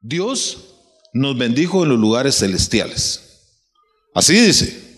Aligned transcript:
Dios 0.00 0.58
nos 1.12 1.36
bendijo 1.36 1.82
en 1.82 1.90
los 1.90 1.98
lugares 1.98 2.36
celestiales. 2.36 3.20
Así 4.14 4.34
dice. 4.34 4.96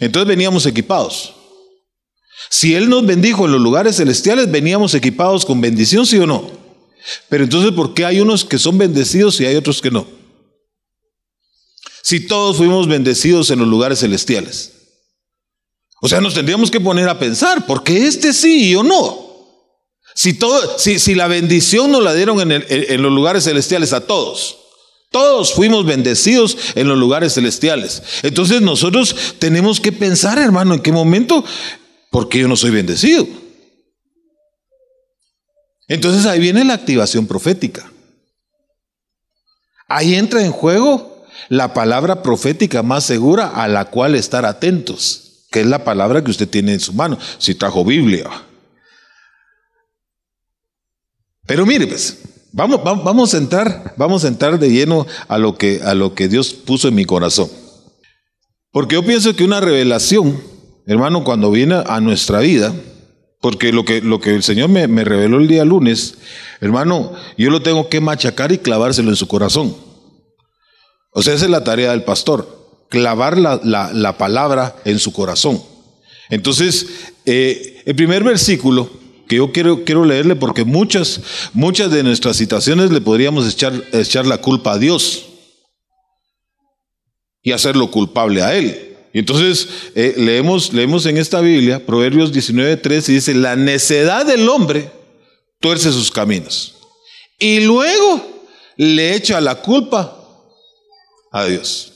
Entonces 0.00 0.28
veníamos 0.28 0.66
equipados. 0.66 1.34
Si 2.50 2.74
Él 2.74 2.88
nos 2.88 3.06
bendijo 3.06 3.46
en 3.46 3.52
los 3.52 3.60
lugares 3.60 3.96
celestiales, 3.96 4.50
veníamos 4.50 4.94
equipados 4.94 5.44
con 5.44 5.60
bendición, 5.60 6.06
sí 6.06 6.18
o 6.18 6.26
no. 6.26 6.50
Pero 7.28 7.44
entonces, 7.44 7.72
¿por 7.72 7.94
qué 7.94 8.04
hay 8.04 8.20
unos 8.20 8.44
que 8.44 8.58
son 8.58 8.78
bendecidos 8.78 9.40
y 9.40 9.46
hay 9.46 9.56
otros 9.56 9.80
que 9.80 9.90
no? 9.90 10.06
Si 12.02 12.26
todos 12.26 12.56
fuimos 12.56 12.88
bendecidos 12.88 13.50
en 13.50 13.60
los 13.60 13.68
lugares 13.68 14.00
celestiales. 14.00 14.72
O 16.00 16.08
sea, 16.08 16.20
nos 16.20 16.34
tendríamos 16.34 16.70
que 16.70 16.80
poner 16.80 17.08
a 17.08 17.18
pensar, 17.18 17.64
¿por 17.64 17.84
qué 17.84 18.06
este 18.06 18.32
sí 18.32 18.74
o 18.74 18.82
no? 18.82 19.21
Si, 20.14 20.34
todo, 20.34 20.78
si, 20.78 20.98
si 20.98 21.14
la 21.14 21.26
bendición 21.26 21.90
nos 21.90 22.02
la 22.02 22.14
dieron 22.14 22.40
en, 22.40 22.64
en 22.68 23.02
los 23.02 23.12
lugares 23.12 23.44
celestiales 23.44 23.92
a 23.92 24.02
todos. 24.06 24.58
Todos 25.10 25.52
fuimos 25.52 25.84
bendecidos 25.84 26.56
en 26.74 26.88
los 26.88 26.96
lugares 26.96 27.34
celestiales. 27.34 28.02
Entonces 28.22 28.62
nosotros 28.62 29.14
tenemos 29.38 29.78
que 29.78 29.92
pensar, 29.92 30.38
hermano, 30.38 30.74
en 30.74 30.80
qué 30.80 30.90
momento, 30.90 31.44
porque 32.10 32.38
yo 32.38 32.48
no 32.48 32.56
soy 32.56 32.70
bendecido. 32.70 33.26
Entonces 35.86 36.24
ahí 36.24 36.40
viene 36.40 36.64
la 36.64 36.74
activación 36.74 37.26
profética. 37.26 37.92
Ahí 39.86 40.14
entra 40.14 40.42
en 40.42 40.52
juego 40.52 41.26
la 41.50 41.74
palabra 41.74 42.22
profética 42.22 42.82
más 42.82 43.04
segura 43.04 43.48
a 43.48 43.68
la 43.68 43.86
cual 43.86 44.14
estar 44.14 44.46
atentos, 44.46 45.44
que 45.50 45.60
es 45.60 45.66
la 45.66 45.84
palabra 45.84 46.24
que 46.24 46.30
usted 46.30 46.48
tiene 46.48 46.72
en 46.72 46.80
su 46.80 46.94
mano, 46.94 47.18
si 47.36 47.54
trajo 47.54 47.84
Biblia. 47.84 48.30
Pero 51.46 51.66
mire, 51.66 51.86
pues, 51.86 52.18
Vamos, 52.54 53.32
a 53.32 53.38
entrar, 53.38 53.94
vamos 53.96 54.24
a 54.24 54.28
entrar 54.28 54.58
de 54.58 54.70
lleno 54.70 55.06
a 55.26 55.38
lo, 55.38 55.56
que, 55.56 55.80
a 55.82 55.94
lo 55.94 56.14
que 56.14 56.28
Dios 56.28 56.52
puso 56.52 56.88
en 56.88 56.94
mi 56.94 57.06
corazón. 57.06 57.48
Porque 58.70 58.94
yo 58.94 59.02
pienso 59.02 59.34
que 59.34 59.44
una 59.44 59.60
revelación, 59.60 60.38
hermano, 60.86 61.24
cuando 61.24 61.50
viene 61.50 61.82
a 61.86 62.00
nuestra 62.00 62.40
vida, 62.40 62.74
porque 63.40 63.72
lo 63.72 63.86
que, 63.86 64.02
lo 64.02 64.20
que 64.20 64.34
el 64.34 64.42
Señor 64.42 64.68
me, 64.68 64.86
reveló 64.86 65.38
el 65.38 65.48
día 65.48 65.64
lunes, 65.64 66.16
hermano, 66.60 67.12
yo 67.38 67.48
lo 67.48 67.62
tengo 67.62 67.88
que 67.88 68.02
machacar 68.02 68.52
y 68.52 68.58
clavárselo 68.58 69.08
en 69.08 69.16
su 69.16 69.28
corazón. 69.28 69.74
O 71.12 71.22
sea, 71.22 71.32
esa 71.32 71.46
es 71.46 71.50
la 71.50 71.64
tarea 71.64 71.92
del 71.92 72.04
pastor, 72.04 72.86
clavar 72.90 73.38
la, 73.38 74.18
palabra 74.18 74.76
en 74.84 74.98
su 74.98 75.12
corazón. 75.12 75.62
Entonces, 76.28 76.86
eh, 77.24 77.82
el 77.86 77.96
primer 77.96 78.24
versículo 78.24 78.90
que 79.28 79.36
yo 79.36 79.52
quiero, 79.52 79.84
quiero 79.84 80.04
leerle 80.04 80.36
porque 80.36 80.64
muchas, 80.64 81.20
muchas 81.52 81.90
de 81.90 82.02
nuestras 82.02 82.36
situaciones 82.36 82.90
le 82.90 83.00
podríamos 83.00 83.50
echar, 83.52 83.72
echar 83.92 84.26
la 84.26 84.38
culpa 84.38 84.72
a 84.72 84.78
Dios 84.78 85.26
y 87.42 87.52
hacerlo 87.52 87.90
culpable 87.90 88.42
a 88.42 88.56
Él. 88.56 88.96
Y 89.12 89.18
entonces 89.18 89.68
eh, 89.94 90.14
leemos, 90.16 90.72
leemos 90.72 91.04
en 91.06 91.18
esta 91.18 91.40
Biblia, 91.40 91.84
Proverbios 91.84 92.32
19.3, 92.32 93.08
y 93.08 93.14
dice, 93.14 93.34
la 93.34 93.56
necedad 93.56 94.24
del 94.24 94.48
hombre 94.48 94.90
tuerce 95.60 95.92
sus 95.92 96.10
caminos. 96.10 96.76
Y 97.38 97.60
luego 97.60 98.24
le 98.76 99.14
echa 99.14 99.40
la 99.40 99.56
culpa 99.56 100.18
a 101.30 101.44
Dios. 101.44 101.92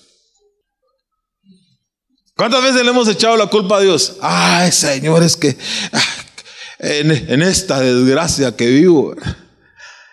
¿Cuántas 2.36 2.62
veces 2.62 2.82
le 2.82 2.90
hemos 2.90 3.08
echado 3.08 3.34
la 3.36 3.46
culpa 3.46 3.78
a 3.78 3.80
Dios? 3.80 4.16
Ay, 4.20 4.70
Señor, 4.70 5.22
es 5.22 5.36
que 5.36 5.56
ah, 5.92 6.15
en, 6.78 7.42
esta 7.42 7.80
desgracia 7.80 8.56
que 8.56 8.66
vivo. 8.66 9.14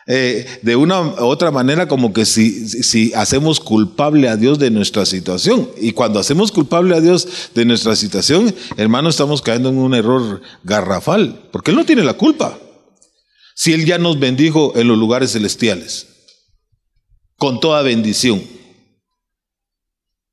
Eh, 0.05 0.59
de 0.61 0.75
una 0.75 1.01
u 1.01 1.23
otra 1.27 1.49
manera 1.49 1.87
como 1.87 2.11
que 2.11 2.25
si, 2.25 3.13
hacemos 3.15 3.61
culpable 3.61 4.27
a 4.27 4.35
Dios 4.35 4.59
de 4.59 4.69
nuestra 4.69 5.05
situación. 5.05 5.69
Y 5.77 5.93
cuando 5.93 6.19
hacemos 6.19 6.51
culpable 6.51 6.95
a 6.95 7.01
Dios 7.01 7.51
de 7.55 7.65
nuestra 7.65 7.95
situación, 7.95 8.53
hermano, 8.75 9.09
estamos 9.09 9.41
cayendo 9.41 9.69
en 9.69 9.77
un 9.77 9.93
error 9.93 10.41
garrafal, 10.63 11.47
porque 11.51 11.71
Él 11.71 11.77
no 11.77 11.85
tiene 11.85 12.03
la 12.03 12.15
culpa. 12.15 12.59
Si 13.55 13.71
Él 13.71 13.85
ya 13.85 13.97
nos 13.97 14.19
bendijo 14.19 14.73
en 14.75 14.87
los 14.87 14.97
lugares 14.97 15.31
celestiales, 15.31 16.07
con 17.37 17.59
toda 17.59 17.81
bendición. 17.81 18.43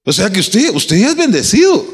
O 0.05 0.13
sea 0.13 0.31
que 0.31 0.41
usted, 0.41 0.75
usted 0.75 0.97
ya 0.97 1.11
es 1.11 1.17
bendecido. 1.17 1.85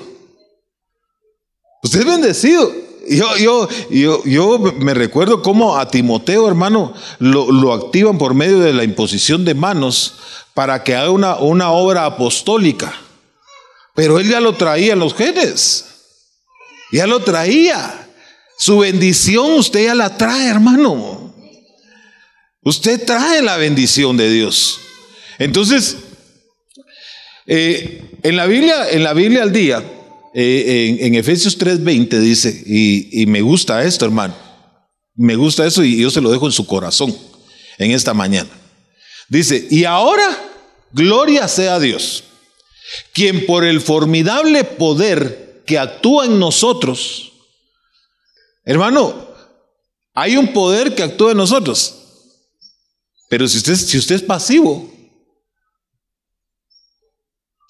Usted 1.82 2.00
es 2.00 2.06
bendecido. 2.06 2.85
Yo, 3.08 3.36
yo, 3.36 3.68
yo, 3.90 4.24
yo 4.24 4.58
me 4.58 4.94
recuerdo 4.94 5.42
cómo 5.42 5.76
a 5.76 5.88
Timoteo, 5.88 6.48
hermano, 6.48 6.94
lo, 7.18 7.72
activan 7.72 8.18
por 8.18 8.34
medio 8.34 8.58
de 8.58 8.72
la 8.72 8.84
imposición 8.84 9.44
de 9.44 9.54
manos 9.54 10.14
para 10.54 10.82
que 10.82 10.94
haga 10.94 11.10
una, 11.10 11.36
una 11.36 11.70
obra 11.70 12.04
apostólica. 12.04 12.92
Pero 13.94 14.18
él 14.18 14.28
ya 14.28 14.40
lo 14.40 14.54
traía 14.54 14.94
en 14.94 14.98
los 14.98 15.14
genes. 15.14 15.86
Ya 16.92 17.06
lo 17.06 17.20
traía. 17.20 18.08
Su 18.58 18.78
bendición 18.78 19.52
usted 19.52 19.84
ya 19.84 19.94
la 19.94 20.16
trae, 20.16 20.48
hermano. 20.48 21.34
Usted 22.62 23.04
trae 23.04 23.42
la 23.42 23.56
bendición 23.56 24.16
de 24.16 24.30
Dios. 24.30 24.80
Entonces, 25.38 25.96
eh, 27.46 28.18
en 28.22 28.36
la 28.36 28.46
Biblia, 28.46 28.90
en 28.90 29.04
la 29.04 29.12
Biblia 29.12 29.42
al 29.42 29.52
día, 29.52 29.84
eh, 30.38 30.98
en, 31.00 31.14
Efesios 31.14 31.58
3:20 31.58 32.20
dice, 32.20 32.62
y, 32.66 33.24
me 33.24 33.40
gusta 33.40 33.82
esto, 33.84 34.04
hermano, 34.04 34.36
me 35.14 35.34
gusta 35.34 35.66
eso 35.66 35.82
y 35.82 35.98
yo 35.98 36.10
se 36.10 36.20
lo 36.20 36.30
dejo 36.30 36.44
en 36.44 36.52
su 36.52 36.66
corazón 36.66 37.16
en 37.78 37.92
esta 37.92 38.12
mañana. 38.12 38.50
Dice, 39.30 39.66
y 39.70 39.84
ahora, 39.84 40.26
gloria 40.92 41.48
sea 41.48 41.76
a 41.76 41.80
Dios, 41.80 42.24
quien 43.14 43.46
por 43.46 43.64
el 43.64 43.80
formidable 43.80 44.64
poder 44.64 45.62
que 45.64 45.78
actúa 45.78 46.26
en 46.26 46.38
nosotros, 46.38 47.32
hermano, 48.66 49.28
hay 50.12 50.36
un 50.36 50.52
poder 50.52 50.94
que 50.94 51.02
actúa 51.02 51.30
en 51.30 51.38
nosotros, 51.38 51.94
pero 53.30 53.48
si 53.48 53.56
usted, 53.56 53.74
si 53.74 53.96
usted 53.96 54.16
es 54.16 54.22
pasivo, 54.22 54.92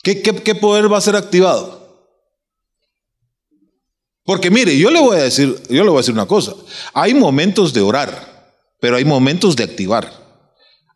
¿qué, 0.03 0.21
qué 0.21 0.55
poder 0.57 0.93
va 0.93 0.99
a 0.99 1.01
ser 1.01 1.15
activado? 1.15 1.76
Porque 4.27 4.51
mire, 4.51 4.77
yo 4.77 4.91
le 4.91 5.01
voy 5.01 5.17
a 5.17 5.23
decir, 5.23 5.57
yo 5.71 5.85
le 5.85 5.89
voy 5.89 5.99
a 5.99 6.01
decir 6.01 6.13
una 6.13 6.27
cosa. 6.27 6.53
Hay 6.93 7.15
momentos 7.15 7.73
de 7.73 7.81
orar, 7.81 8.53
pero 8.81 8.97
hay 8.97 9.05
momentos 9.05 9.55
de 9.55 9.63
activar. 9.63 10.27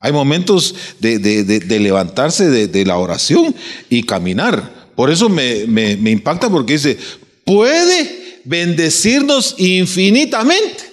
Hay 0.00 0.12
momentos 0.12 0.74
de, 0.98 1.78
levantarse 1.80 2.48
de, 2.48 2.84
la 2.84 2.96
oración 2.96 3.54
y 3.88 4.02
caminar. 4.02 4.90
Por 4.96 5.10
eso 5.10 5.28
me, 5.28 5.64
impacta 6.10 6.50
porque 6.50 6.72
dice, 6.72 6.98
puede 7.44 8.40
bendecirnos 8.44 9.54
infinitamente. 9.58 10.90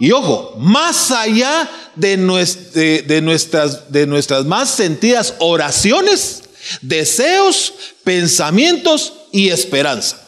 Y 0.00 0.10
ojo, 0.10 0.56
más 0.58 1.12
allá 1.12 1.70
de, 1.94 2.16
nuestras, 2.16 3.92
de 3.92 4.06
nuestras 4.08 4.44
más 4.46 4.70
sentidas 4.70 5.34
oraciones, 5.38 6.42
deseos, 6.80 7.74
pensamientos 8.02 9.12
y 9.30 9.50
esperanza. 9.50 10.21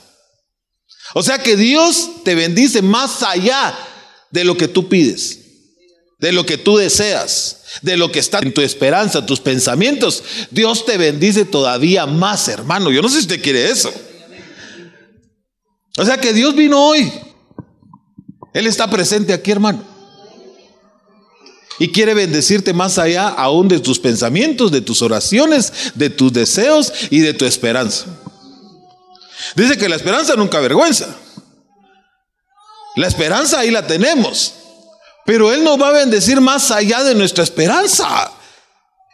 O 1.14 1.22
sea 1.22 1.38
que 1.38 1.56
Dios 1.56 2.10
te 2.24 2.34
bendice 2.34 2.82
más 2.82 3.22
allá 3.22 3.74
de 4.30 4.44
lo 4.44 4.56
que 4.56 4.66
tú 4.66 4.88
pides, 4.88 5.38
de 6.18 6.32
lo 6.32 6.44
que 6.44 6.58
tú 6.58 6.76
deseas, 6.76 7.62
de 7.82 7.96
lo 7.96 8.10
que 8.10 8.18
está 8.18 8.40
en 8.40 8.52
tu 8.52 8.60
esperanza, 8.60 9.24
tus 9.24 9.40
pensamientos. 9.40 10.24
Dios 10.50 10.84
te 10.84 10.98
bendice 10.98 11.44
todavía 11.44 12.04
más, 12.06 12.48
hermano. 12.48 12.90
Yo 12.90 13.00
no 13.00 13.08
sé 13.08 13.16
si 13.16 13.22
usted 13.22 13.42
quiere 13.42 13.70
eso. 13.70 13.94
O 15.96 16.04
sea 16.04 16.16
que 16.18 16.32
Dios 16.32 16.56
vino 16.56 16.84
hoy. 16.84 17.12
Él 18.52 18.66
está 18.66 18.90
presente 18.90 19.32
aquí, 19.32 19.52
hermano. 19.52 19.84
Y 21.78 21.88
quiere 21.92 22.14
bendecirte 22.14 22.72
más 22.72 22.98
allá 22.98 23.28
aún 23.28 23.68
de 23.68 23.78
tus 23.78 24.00
pensamientos, 24.00 24.72
de 24.72 24.80
tus 24.80 25.00
oraciones, 25.00 25.72
de 25.94 26.10
tus 26.10 26.32
deseos 26.32 26.92
y 27.10 27.20
de 27.20 27.34
tu 27.34 27.44
esperanza. 27.44 28.06
Dice 29.54 29.76
que 29.78 29.88
la 29.88 29.96
esperanza 29.96 30.34
nunca 30.36 30.58
avergüenza. 30.58 31.14
La 32.96 33.06
esperanza 33.06 33.60
ahí 33.60 33.70
la 33.70 33.86
tenemos. 33.86 34.54
Pero 35.26 35.52
Él 35.52 35.64
nos 35.64 35.80
va 35.80 35.88
a 35.88 35.92
bendecir 35.92 36.40
más 36.40 36.70
allá 36.70 37.02
de 37.02 37.14
nuestra 37.14 37.44
esperanza. 37.44 38.30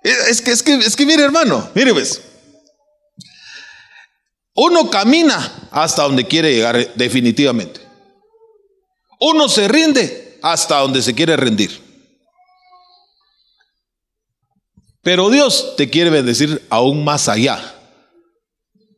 Es 0.02 0.40
que, 0.40 0.50
es 0.50 0.62
que, 0.62 0.74
es 0.74 0.96
que 0.96 1.06
mire 1.06 1.22
hermano, 1.22 1.70
mire 1.74 1.92
pues. 1.92 2.20
Uno 4.54 4.90
camina 4.90 5.68
hasta 5.70 6.02
donde 6.02 6.26
quiere 6.26 6.52
llegar 6.52 6.94
definitivamente. 6.94 7.80
Uno 9.20 9.48
se 9.48 9.68
rinde 9.68 10.38
hasta 10.42 10.78
donde 10.78 11.02
se 11.02 11.14
quiere 11.14 11.36
rendir. 11.36 11.88
Pero 15.02 15.30
Dios 15.30 15.76
te 15.76 15.88
quiere 15.88 16.10
bendecir 16.10 16.66
aún 16.68 17.04
más 17.04 17.28
allá 17.28 17.79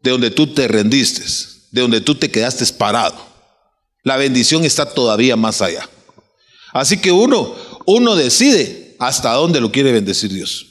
de 0.02 0.10
donde 0.10 0.31
tú 0.31 0.52
te 0.52 0.69
rendiste, 0.69 1.22
de 1.70 1.81
donde 1.81 2.00
tú 2.00 2.14
te 2.14 2.31
quedaste 2.31 2.66
parado. 2.75 3.32
La 4.02 4.16
bendición 4.16 4.64
está 4.64 4.87
todavía 4.87 5.37
más 5.37 5.62
allá. 5.62 5.88
Así 6.72 6.99
que 6.99 7.12
uno, 7.12 7.54
uno 7.87 8.16
decide 8.16 8.96
hasta 8.99 9.32
dónde 9.32 9.60
lo 9.60 9.70
quiere 9.70 9.93
bendecir 9.93 10.32
Dios. 10.32 10.66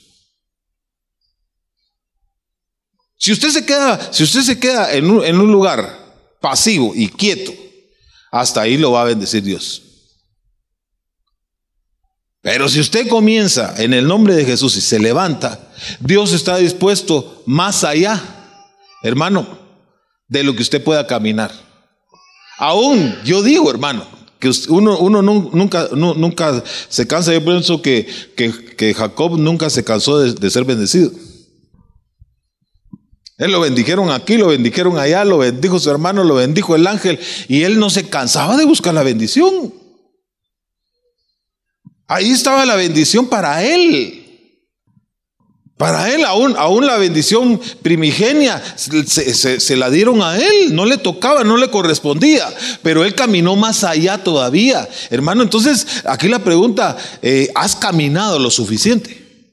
Si 3.18 3.32
usted 3.32 3.52
se 3.52 3.66
queda, 3.66 4.12
si 4.12 4.24
usted 4.24 4.42
se 4.42 4.60
queda 4.60 4.94
en 4.94 5.10
un, 5.10 5.24
en 5.24 5.40
un 5.40 5.52
lugar 5.52 6.36
pasivo 6.42 6.92
y 6.96 7.08
quieto, 7.08 7.54
hasta 8.32 8.62
ahí 8.62 8.78
lo 8.78 8.92
va 8.92 9.02
a 9.02 9.06
bendecir 9.06 9.44
Dios. 9.44 9.84
Pero 12.42 12.68
si 12.68 12.80
usted 12.80 13.08
comienza 13.08 13.76
en 13.78 13.94
el 13.94 14.08
nombre 14.08 14.34
de 14.34 14.44
Jesús 14.44 14.76
y 14.76 14.82
se 14.82 14.98
levanta, 14.98 15.72
Dios 16.00 16.34
está 16.34 16.58
dispuesto 16.58 17.44
más 17.46 17.84
allá 17.84 18.41
hermano, 19.04 19.48
de 20.28 20.44
lo 20.44 20.56
que 20.56 20.62
usted 20.62 20.84
pueda 20.84 21.08
caminar. 21.08 21.52
Aún, 22.58 23.16
yo 23.24 23.42
digo, 23.42 23.70
hermano, 23.70 24.06
que 24.40 24.52
uno, 24.70 25.22
nunca, 25.22 26.64
se 26.90 27.08
cansa. 27.08 27.34
Yo 27.34 27.44
pienso 27.44 27.82
que, 27.82 28.08
que, 28.36 28.94
Jacob 28.94 29.38
nunca 29.38 29.70
se 29.70 29.84
cansó 29.84 30.20
de, 30.20 30.34
de 30.34 30.50
ser 30.50 30.66
bendecido. 30.66 31.12
Él 33.38 33.52
lo 33.52 33.60
bendijeron 33.60 34.12
aquí, 34.12 34.38
lo 34.38 34.48
bendijeron 34.48 35.00
allá, 35.00 35.26
lo 35.26 35.40
bendijo 35.40 35.80
su 35.80 35.90
hermano, 35.90 36.24
lo 36.24 36.36
bendijo 36.36 36.76
el 36.76 36.86
ángel, 36.86 37.20
y 37.48 37.64
él 37.64 37.80
no 37.80 37.90
se 37.90 38.08
cansaba 38.08 38.56
de 38.58 38.66
buscar 38.66 38.94
la 38.94 39.02
bendición. 39.02 39.74
Ahí 42.08 42.30
estaba 42.30 42.66
la 42.66 42.76
bendición 42.76 43.28
para 43.28 43.64
él. 43.64 44.21
Para 45.82 46.14
él, 46.14 46.24
aún, 46.26 46.86
la 46.86 46.98
bendición 46.98 47.60
primigenia 47.82 48.62
se, 48.78 49.76
la 49.76 49.90
dieron 49.90 50.22
a 50.22 50.38
él, 50.38 50.76
no 50.76 50.86
le 50.86 51.00
tocaba, 51.00 51.44
no 51.44 51.58
le 51.58 51.72
correspondía, 51.72 52.48
pero 52.84 53.04
él 53.04 53.16
caminó 53.16 53.56
más 53.56 53.84
allá 53.84 54.24
todavía. 54.24 54.88
Hermano, 55.10 55.42
entonces 55.42 56.04
aquí 56.06 56.28
la 56.28 56.38
pregunta, 56.38 56.96
eh, 57.24 57.50
¿has 57.56 57.76
caminado 57.76 58.38
lo 58.38 58.52
suficiente? 58.52 59.50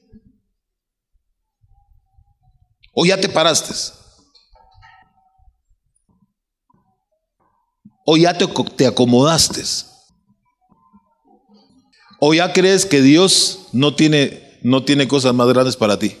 ¿O 2.93 3.07
ya 3.07 3.19
te 3.19 3.27
paraste? 3.27 3.73
¿O 8.05 8.17
ya 8.17 8.37
te, 8.37 8.45
te 8.75 8.85
acomodaste? 8.85 9.63
¿O 12.19 12.35
ya 12.35 12.53
crees 12.53 12.85
que 12.85 13.01
Dios 13.01 13.61
no 13.71 13.95
tiene 13.95 14.48
no 14.61 14.83
tiene 14.83 15.07
cosas 15.07 15.33
más 15.33 15.47
grandes 15.47 15.75
para 15.75 15.97
ti. 15.97 16.15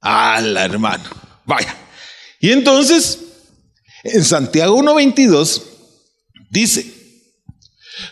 ¡Hala, 0.00 0.64
hermano! 0.64 1.04
Vaya. 1.44 1.76
Y 2.40 2.50
entonces, 2.50 3.18
en 4.04 4.24
Santiago 4.24 4.76
1.22 4.78 5.62
dice, 6.50 7.02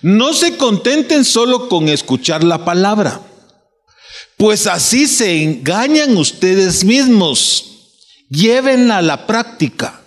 no 0.03 0.33
se 0.33 0.57
contenten 0.57 1.25
solo 1.25 1.69
con 1.69 1.89
escuchar 1.89 2.45
la 2.45 2.65
palabra, 2.65 3.21
pues 4.37 4.67
así 4.67 5.07
se 5.07 5.43
engañan 5.43 6.17
ustedes 6.17 6.85
mismos. 6.85 7.67
Llévenla 8.31 8.99
a 8.99 9.03
la 9.03 9.27
práctica. 9.27 10.01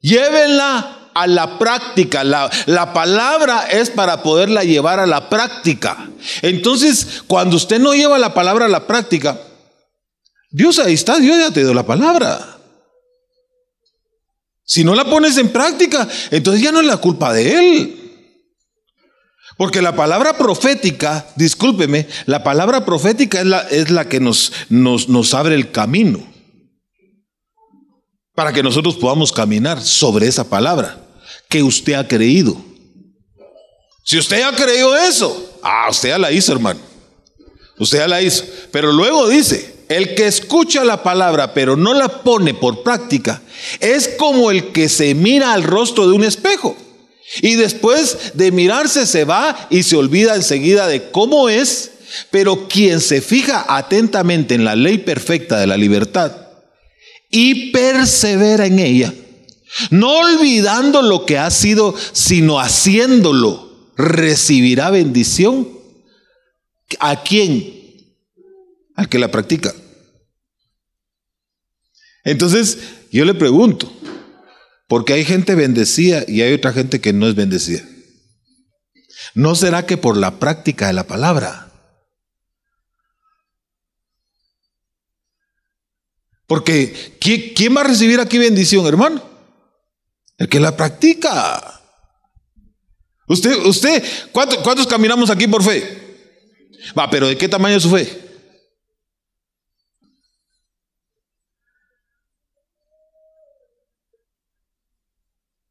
Llévenla 0.00 1.01
a 1.14 1.26
la 1.26 1.58
práctica. 1.58 2.24
La, 2.24 2.50
la, 2.66 2.92
palabra 2.92 3.66
es 3.70 3.90
para 3.90 4.22
poderla 4.22 4.64
llevar 4.64 5.00
a 5.00 5.06
la 5.06 5.28
práctica. 5.28 6.10
Entonces, 6.42 7.22
cuando 7.26 7.56
usted 7.56 7.78
no 7.78 7.94
lleva 7.94 8.18
la 8.18 8.34
palabra 8.34 8.66
a 8.66 8.68
la 8.68 8.86
práctica, 8.86 9.38
Dios 10.50 10.78
ahí 10.78 10.94
está, 10.94 11.18
Dios 11.18 11.38
ya 11.38 11.50
te 11.50 11.60
dio 11.60 11.74
la 11.74 11.86
palabra. 11.86 12.58
Si 14.64 14.84
no 14.84 14.94
la 14.94 15.04
pones 15.04 15.36
en 15.38 15.50
práctica, 15.50 16.08
entonces 16.30 16.62
ya 16.62 16.72
no 16.72 16.80
es 16.80 16.86
la 16.86 16.96
culpa 16.96 17.32
de 17.32 17.54
Él. 17.54 17.98
Porque 19.56 19.82
la 19.82 19.94
palabra 19.94 20.36
profética, 20.38 21.26
discúlpeme, 21.36 22.08
la 22.26 22.42
palabra 22.42 22.84
profética 22.84 23.40
es 23.40 23.46
la, 23.46 23.60
es 23.60 23.90
la 23.90 24.08
que 24.08 24.18
nos, 24.18 24.52
nos, 24.70 25.08
nos 25.08 25.34
abre 25.34 25.54
el 25.54 25.70
camino 25.70 26.32
para 28.34 28.52
que 28.52 28.62
nosotros 28.62 28.96
podamos 28.96 29.30
caminar 29.30 29.80
sobre 29.80 30.26
esa 30.26 30.48
palabra 30.48 31.01
que 31.52 31.62
usted 31.62 31.92
ha 31.92 32.08
creído. 32.08 32.56
Si 34.02 34.16
usted 34.16 34.40
ha 34.40 34.52
creído 34.52 34.96
eso, 34.96 35.58
ah, 35.62 35.86
usted 35.90 36.08
ya 36.08 36.18
la 36.18 36.32
hizo, 36.32 36.50
hermano. 36.50 36.80
Usted 37.78 37.98
ya 37.98 38.08
la 38.08 38.22
hizo. 38.22 38.44
Pero 38.70 38.90
luego 38.90 39.28
dice, 39.28 39.84
el 39.90 40.14
que 40.14 40.26
escucha 40.26 40.82
la 40.82 41.02
palabra 41.02 41.52
pero 41.52 41.76
no 41.76 41.92
la 41.92 42.22
pone 42.22 42.54
por 42.54 42.82
práctica, 42.82 43.42
es 43.80 44.08
como 44.16 44.50
el 44.50 44.72
que 44.72 44.88
se 44.88 45.14
mira 45.14 45.52
al 45.52 45.62
rostro 45.62 46.08
de 46.08 46.14
un 46.14 46.24
espejo. 46.24 46.74
Y 47.42 47.56
después 47.56 48.32
de 48.32 48.50
mirarse 48.50 49.04
se 49.04 49.24
va 49.24 49.68
y 49.68 49.82
se 49.82 49.96
olvida 49.96 50.34
enseguida 50.34 50.86
de 50.86 51.10
cómo 51.10 51.50
es, 51.50 51.90
pero 52.30 52.66
quien 52.66 52.98
se 53.02 53.20
fija 53.20 53.66
atentamente 53.68 54.54
en 54.54 54.64
la 54.64 54.74
ley 54.74 54.96
perfecta 54.96 55.60
de 55.60 55.66
la 55.66 55.76
libertad 55.76 56.32
y 57.30 57.72
persevera 57.72 58.64
en 58.64 58.78
ella, 58.78 59.12
no 59.90 60.18
olvidando 60.18 61.02
lo 61.02 61.26
que 61.26 61.38
ha 61.38 61.50
sido, 61.50 61.94
sino 62.12 62.60
haciéndolo, 62.60 63.92
recibirá 63.96 64.90
bendición. 64.90 65.68
¿A 67.00 67.22
quién? 67.22 67.72
Al 68.94 69.08
que 69.08 69.18
la 69.18 69.30
practica. 69.30 69.74
Entonces, 72.24 72.78
yo 73.10 73.24
le 73.24 73.34
pregunto, 73.34 73.90
porque 74.88 75.14
hay 75.14 75.24
gente 75.24 75.54
bendecida 75.54 76.24
y 76.28 76.42
hay 76.42 76.52
otra 76.52 76.72
gente 76.72 77.00
que 77.00 77.12
no 77.12 77.26
es 77.26 77.34
bendecida. 77.34 77.82
¿No 79.34 79.54
será 79.54 79.86
que 79.86 79.96
por 79.96 80.16
la 80.16 80.38
práctica 80.38 80.88
de 80.88 80.92
la 80.92 81.06
palabra? 81.06 81.70
Porque 86.46 87.16
¿quién 87.18 87.74
va 87.74 87.80
a 87.80 87.84
recibir 87.84 88.20
aquí 88.20 88.36
bendición, 88.36 88.86
hermano? 88.86 89.31
El 90.38 90.48
que 90.48 90.60
la 90.60 90.76
practica. 90.76 91.80
Usted, 93.28 93.64
usted, 93.64 94.02
¿cuántos, 94.32 94.86
caminamos 94.86 95.30
aquí 95.30 95.46
por 95.46 95.62
fe? 95.62 95.98
Va, 96.98 97.08
pero 97.08 97.28
¿de 97.28 97.38
qué 97.38 97.48
tamaño 97.48 97.76
es 97.76 97.82
su 97.82 97.90
fe? 97.90 98.20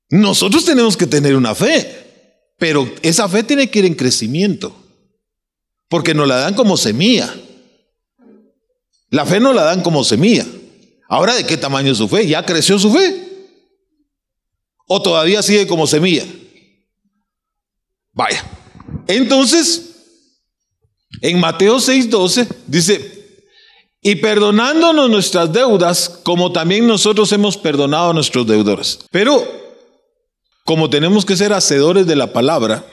Nosotros 0.10 0.66
tenemos 0.66 0.98
que 0.98 1.07
tener 1.07 1.36
una 1.36 1.56
fe, 1.56 2.54
pero 2.57 2.92
esa 3.02 3.30
fe 3.30 3.44
tiene 3.44 3.69
que 3.69 3.80
ir 3.80 3.86
en 3.86 3.96
crecimiento, 3.96 4.75
porque 5.88 6.14
nos 6.14 6.28
la 6.28 6.38
dan 6.38 6.54
como 6.54 6.75
semilla. 6.75 7.33
La 9.09 9.26
fe 9.26 9.40
no 9.40 9.54
la 9.54 9.64
dan 9.64 9.81
como 9.81 10.04
semilla. 10.04 10.45
Ahora, 11.07 11.35
¿de 11.35 11.45
qué 11.45 11.57
tamaño 11.57 11.92
es 11.92 11.97
su 11.97 12.07
fe? 12.07 12.28
¿Ya 12.28 12.45
creció 12.45 12.80
su 12.80 12.92
fe? 12.92 13.31
¿O 14.94 15.02
todavía 15.02 15.42
sigue 15.42 15.68
como 15.68 15.88
semilla? 15.88 16.26
Vaya. 18.12 18.44
Entonces, 19.07 19.95
en 21.21 21.40
Mateo 21.40 21.78
6:12 21.78 22.45
dice, 22.68 23.48
y 24.02 24.16
perdonándonos 24.16 25.10
nuestras 25.10 25.54
deudas, 25.54 26.10
como 26.10 26.52
también 26.52 26.88
nosotros 26.88 27.31
hemos 27.31 27.56
perdonado 27.56 28.10
a 28.10 28.14
nuestros 28.14 28.45
deudores. 28.45 29.00
Pero, 29.12 29.42
como 30.66 30.90
tenemos 30.90 31.24
que 31.24 31.38
ser 31.38 31.54
hacedores 31.54 32.06
de 32.06 32.18
la 32.18 32.33
palabra, 32.33 32.86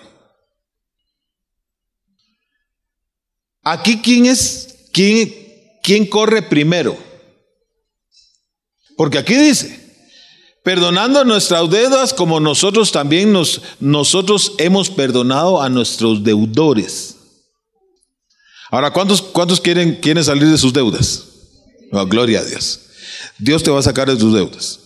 aquí 3.64 4.00
quién 4.00 4.26
es, 4.26 4.88
quién, 4.92 5.34
quién 5.82 6.06
corre 6.06 6.42
primero. 6.42 6.96
Porque 8.96 9.18
aquí 9.18 9.34
dice, 9.34 9.87
perdonando 10.68 11.24
nuestras 11.24 11.70
deudas 11.70 12.12
como 12.12 12.40
nosotros 12.40 12.92
también 12.92 13.32
nos, 13.32 13.62
nosotros 13.80 14.52
hemos 14.58 14.90
perdonado 14.90 15.62
a 15.62 15.70
nuestros 15.70 16.22
deudores. 16.22 17.16
Ahora, 18.70 18.92
¿cuántos, 18.92 19.22
cuántos 19.22 19.62
quieren, 19.62 19.94
quieren 19.94 20.22
salir 20.22 20.46
de 20.46 20.58
sus 20.58 20.74
deudas? 20.74 21.24
gloria 22.10 22.40
a 22.40 22.44
Dios. 22.44 22.80
Dios 23.38 23.62
te 23.62 23.70
va 23.70 23.78
a 23.78 23.82
sacar 23.82 24.10
de 24.10 24.16
tus 24.18 24.34
deudas. 24.34 24.78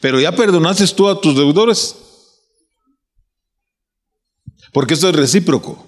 Pero 0.00 0.18
ya 0.18 0.32
perdonaste 0.32 0.86
tú 0.86 1.10
a 1.10 1.20
tus 1.20 1.36
deudores. 1.36 1.96
Porque 4.72 4.94
esto 4.94 5.10
es 5.10 5.14
recíproco. 5.14 5.86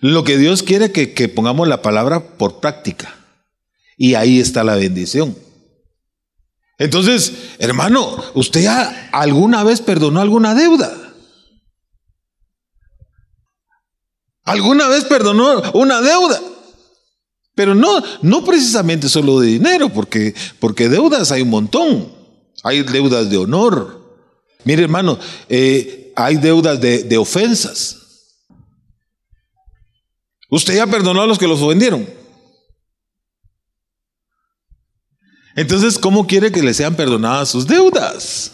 Lo 0.00 0.24
que 0.24 0.36
Dios 0.36 0.62
quiere 0.62 0.92
que, 0.92 1.14
que 1.14 1.30
pongamos 1.30 1.66
la 1.66 1.80
palabra 1.80 2.36
por 2.36 2.60
práctica. 2.60 3.16
Y 3.96 4.12
ahí 4.12 4.40
está 4.40 4.62
la 4.62 4.76
bendición. 4.76 5.47
Entonces, 6.78 7.32
hermano, 7.58 8.22
¿usted 8.34 8.62
ya 8.62 9.10
alguna 9.12 9.64
vez 9.64 9.80
perdonó 9.80 10.20
alguna 10.20 10.54
deuda? 10.54 10.96
¿Alguna 14.44 14.88
vez 14.88 15.04
perdonó 15.04 15.60
una 15.74 16.00
deuda? 16.00 16.40
Pero 17.54 17.74
no, 17.74 18.00
no 18.22 18.44
precisamente 18.44 19.08
solo 19.08 19.40
de 19.40 19.48
dinero, 19.48 19.88
porque, 19.88 20.32
porque 20.60 20.88
deudas 20.88 21.32
hay 21.32 21.42
un 21.42 21.50
montón. 21.50 22.12
Hay 22.62 22.82
deudas 22.84 23.28
de 23.28 23.36
honor. 23.36 24.16
Mire, 24.64 24.84
hermano, 24.84 25.18
eh, 25.48 26.12
hay 26.14 26.36
deudas 26.36 26.80
de, 26.80 27.02
de 27.02 27.18
ofensas. 27.18 27.96
¿Usted 30.48 30.76
ya 30.76 30.86
perdonó 30.86 31.22
a 31.22 31.26
los 31.26 31.38
que 31.38 31.48
los 31.48 31.60
ofendieron? 31.60 32.08
Entonces, 35.58 35.98
¿cómo 35.98 36.24
quiere 36.24 36.52
que 36.52 36.62
le 36.62 36.72
sean 36.72 36.94
perdonadas 36.94 37.48
sus 37.48 37.66
deudas? 37.66 38.52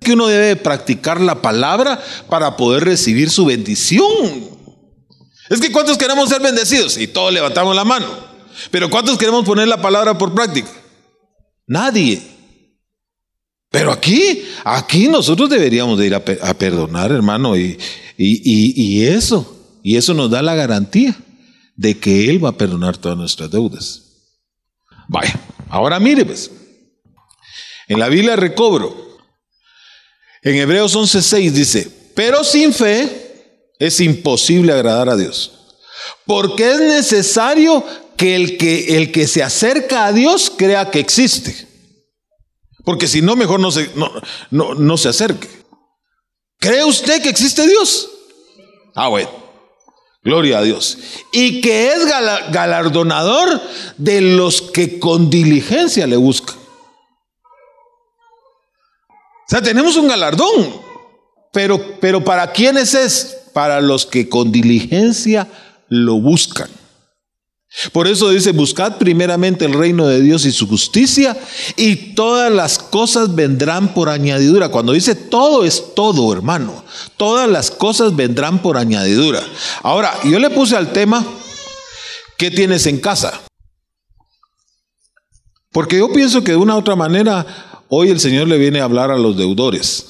Que 0.00 0.12
uno 0.12 0.26
debe 0.26 0.54
practicar 0.54 1.18
la 1.18 1.40
palabra 1.40 1.98
para 2.28 2.58
poder 2.58 2.84
recibir 2.84 3.30
su 3.30 3.46
bendición. 3.46 4.04
Es 5.48 5.62
que 5.62 5.72
¿cuántos 5.72 5.96
queremos 5.96 6.28
ser 6.28 6.42
bendecidos? 6.42 6.98
Y 6.98 7.06
todos 7.06 7.32
levantamos 7.32 7.74
la 7.74 7.86
mano. 7.86 8.06
Pero 8.70 8.90
¿cuántos 8.90 9.16
queremos 9.16 9.46
poner 9.46 9.66
la 9.66 9.80
palabra 9.80 10.18
por 10.18 10.34
práctica? 10.34 10.68
Nadie. 11.66 12.20
Pero 13.70 13.90
aquí, 13.90 14.44
aquí 14.62 15.08
nosotros 15.08 15.48
deberíamos 15.48 15.98
de 15.98 16.06
ir 16.06 16.14
a, 16.14 16.20
perdonar, 16.22 17.12
hermano, 17.12 17.56
y, 17.56 17.78
y, 18.18 19.04
eso, 19.04 19.80
y 19.82 19.96
eso 19.96 20.12
nos 20.12 20.30
da 20.30 20.42
la 20.42 20.54
garantía 20.54 21.16
de 21.76 21.98
que 21.98 22.28
Él 22.28 22.44
va 22.44 22.50
a 22.50 22.58
perdonar 22.58 22.98
todas 22.98 23.16
nuestras 23.16 23.50
deudas. 23.50 24.02
Vaya, 25.08 25.40
ahora 25.68 25.98
mire 26.00 26.24
pues, 26.24 26.50
en 27.88 27.98
la 27.98 28.08
Biblia 28.08 28.36
recobro, 28.36 29.18
en 30.42 30.56
Hebreos 30.56 30.96
11:6 30.96 31.50
dice, 31.50 31.88
pero 32.14 32.44
sin 32.44 32.72
fe 32.72 33.70
es 33.78 34.00
imposible 34.00 34.72
agradar 34.72 35.08
a 35.08 35.16
Dios, 35.16 35.76
porque 36.26 36.70
es 36.70 36.80
necesario 36.80 37.84
que 38.16 38.36
el 38.36 38.56
que, 38.56 38.96
el 38.96 39.12
que 39.12 39.26
se 39.26 39.42
acerca 39.42 40.06
a 40.06 40.12
Dios 40.12 40.52
crea 40.56 40.90
que 40.90 41.00
existe. 41.00 41.68
Porque 42.84 43.08
si 43.08 43.22
no, 43.22 43.34
mejor 43.34 43.60
no 43.60 43.70
se, 43.70 43.90
no, 43.94 44.74
no, 44.74 44.96
se 44.98 45.08
acerque. 45.08 45.48
¿Cree 46.58 46.84
usted 46.84 47.22
que 47.22 47.30
existe 47.30 47.66
Dios? 47.66 48.10
Ah, 48.94 49.08
bueno. 49.08 49.43
Gloria 50.24 50.58
a 50.58 50.62
Dios. 50.62 50.98
Y 51.32 51.60
que 51.60 51.88
es 51.88 52.06
galardonador 52.06 53.60
de 53.98 54.22
los 54.22 54.62
que 54.62 54.98
con 54.98 55.28
diligencia 55.28 56.06
le 56.06 56.16
buscan. 56.16 56.56
O 59.46 59.46
sea, 59.46 59.60
tenemos 59.60 59.96
un 59.96 60.08
galardón. 60.08 60.82
Pero, 61.52 62.00
pero 62.00 62.24
¿para 62.24 62.50
quiénes 62.52 62.94
es? 62.94 63.36
Para 63.52 63.80
los 63.82 64.06
que 64.06 64.28
con 64.28 64.50
diligencia 64.50 65.46
lo 65.88 66.14
buscan. 66.14 66.70
Por 67.92 68.06
eso 68.06 68.30
dice, 68.30 68.52
buscad 68.52 68.98
primeramente 68.98 69.64
el 69.64 69.72
reino 69.72 70.06
de 70.06 70.20
Dios 70.20 70.44
y 70.46 70.52
su 70.52 70.68
justicia 70.68 71.36
y 71.76 72.14
todas 72.14 72.52
las 72.52 72.78
cosas 72.78 73.34
vendrán 73.34 73.92
por 73.94 74.08
añadidura. 74.08 74.68
Cuando 74.68 74.92
dice 74.92 75.16
todo 75.16 75.64
es 75.64 75.94
todo, 75.94 76.32
hermano. 76.32 76.84
Todas 77.16 77.48
las 77.48 77.72
cosas 77.72 78.14
vendrán 78.14 78.62
por 78.62 78.76
añadidura. 78.76 79.42
Ahora, 79.82 80.14
yo 80.22 80.38
le 80.38 80.50
puse 80.50 80.76
al 80.76 80.92
tema, 80.92 81.26
¿qué 82.38 82.52
tienes 82.52 82.86
en 82.86 83.00
casa? 83.00 83.42
Porque 85.72 85.98
yo 85.98 86.12
pienso 86.12 86.44
que 86.44 86.52
de 86.52 86.58
una 86.58 86.76
u 86.76 86.78
otra 86.78 86.94
manera, 86.94 87.82
hoy 87.88 88.10
el 88.10 88.20
Señor 88.20 88.46
le 88.46 88.58
viene 88.58 88.80
a 88.80 88.84
hablar 88.84 89.10
a 89.10 89.18
los 89.18 89.36
deudores 89.36 90.06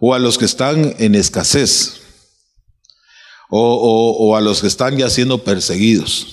o 0.00 0.14
a 0.14 0.18
los 0.18 0.38
que 0.38 0.46
están 0.46 0.94
en 0.98 1.14
escasez 1.14 2.05
o, 3.50 4.36
a 4.36 4.40
los 4.40 4.60
que 4.60 4.66
están 4.66 4.96
ya 4.96 5.10
siendo 5.10 5.38
perseguidos. 5.38 6.28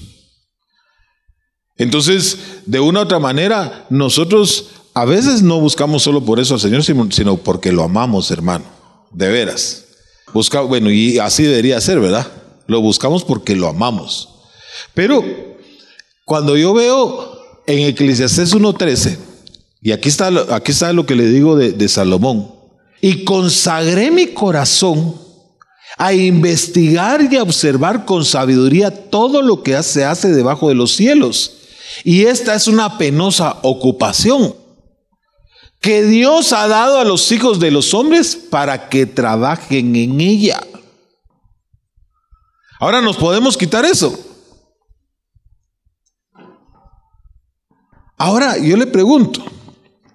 Entonces, 1.78 2.38
de 2.66 2.80
una 2.80 3.00
u 3.00 3.04
otra 3.04 3.20
manera, 3.20 3.86
nosotros 3.90 4.68
a 4.94 5.06
veces 5.06 5.42
no 5.42 5.60
buscamos 5.60 6.04
solo 6.04 6.24
por 6.24 6.40
eso 6.40 6.54
al 6.54 6.60
Señor, 6.60 6.84
sino 6.84 7.38
porque 7.38 7.72
lo 7.72 7.84
amamos, 7.84 8.30
hermano, 8.32 8.66
de 9.12 9.28
veras. 9.30 9.86
Busca, 10.34 10.62
bueno, 10.62 10.92
y 10.92 11.20
así 11.20 11.44
debería 11.44 11.82
ser, 11.82 12.00
¿verdad? 12.00 12.32
Lo 12.68 12.82
buscamos 12.82 13.24
porque 13.24 13.56
lo 13.56 13.68
amamos. 13.68 14.30
Pero 14.94 15.24
cuando 16.26 16.58
yo 16.58 16.74
veo 16.74 17.62
en 17.68 17.80
Eclesiastés 17.88 18.56
1.13, 18.56 19.18
y 19.82 19.92
aquí 19.92 20.10
está, 20.10 20.30
aquí 20.56 20.72
está 20.72 20.94
lo 20.94 21.06
que 21.06 21.16
le 21.16 21.26
digo 21.26 21.56
de, 21.56 21.74
de 21.74 21.90
Salomón, 21.90 22.52
y 23.02 23.26
consagré 23.26 24.12
mi 24.12 24.28
corazón 24.28 25.23
a 25.98 26.14
investigar 26.14 27.28
y 27.32 27.38
a 27.38 27.44
observar 27.44 28.06
con 28.06 28.26
sabiduría 28.26 29.10
todo 29.10 29.42
lo 29.42 29.64
que 29.64 29.82
se 29.84 30.06
hace 30.06 30.30
debajo 30.30 30.70
de 30.70 30.76
los 30.76 30.94
cielos. 30.94 31.58
Y 32.04 32.24
esta 32.24 32.56
es 32.56 32.68
una 32.68 32.98
penosa 32.98 33.60
ocupación 33.62 34.56
que 35.80 36.02
Dios 36.02 36.54
ha 36.54 36.68
dado 36.70 36.98
a 36.98 37.04
los 37.04 37.30
hijos 37.34 37.60
de 37.60 37.70
los 37.70 37.94
hombres 37.94 38.38
para 38.38 38.88
que 38.88 39.06
trabajen 39.06 39.96
en 39.98 40.22
ella. 40.22 40.62
Ahora 42.80 43.02
nos 43.02 43.18
podemos 43.18 43.58
quitar 43.58 43.84
eso. 43.84 44.18
Ahora 48.18 48.58
yo 48.58 48.78
le 48.78 48.88
pregunto, 48.88 49.44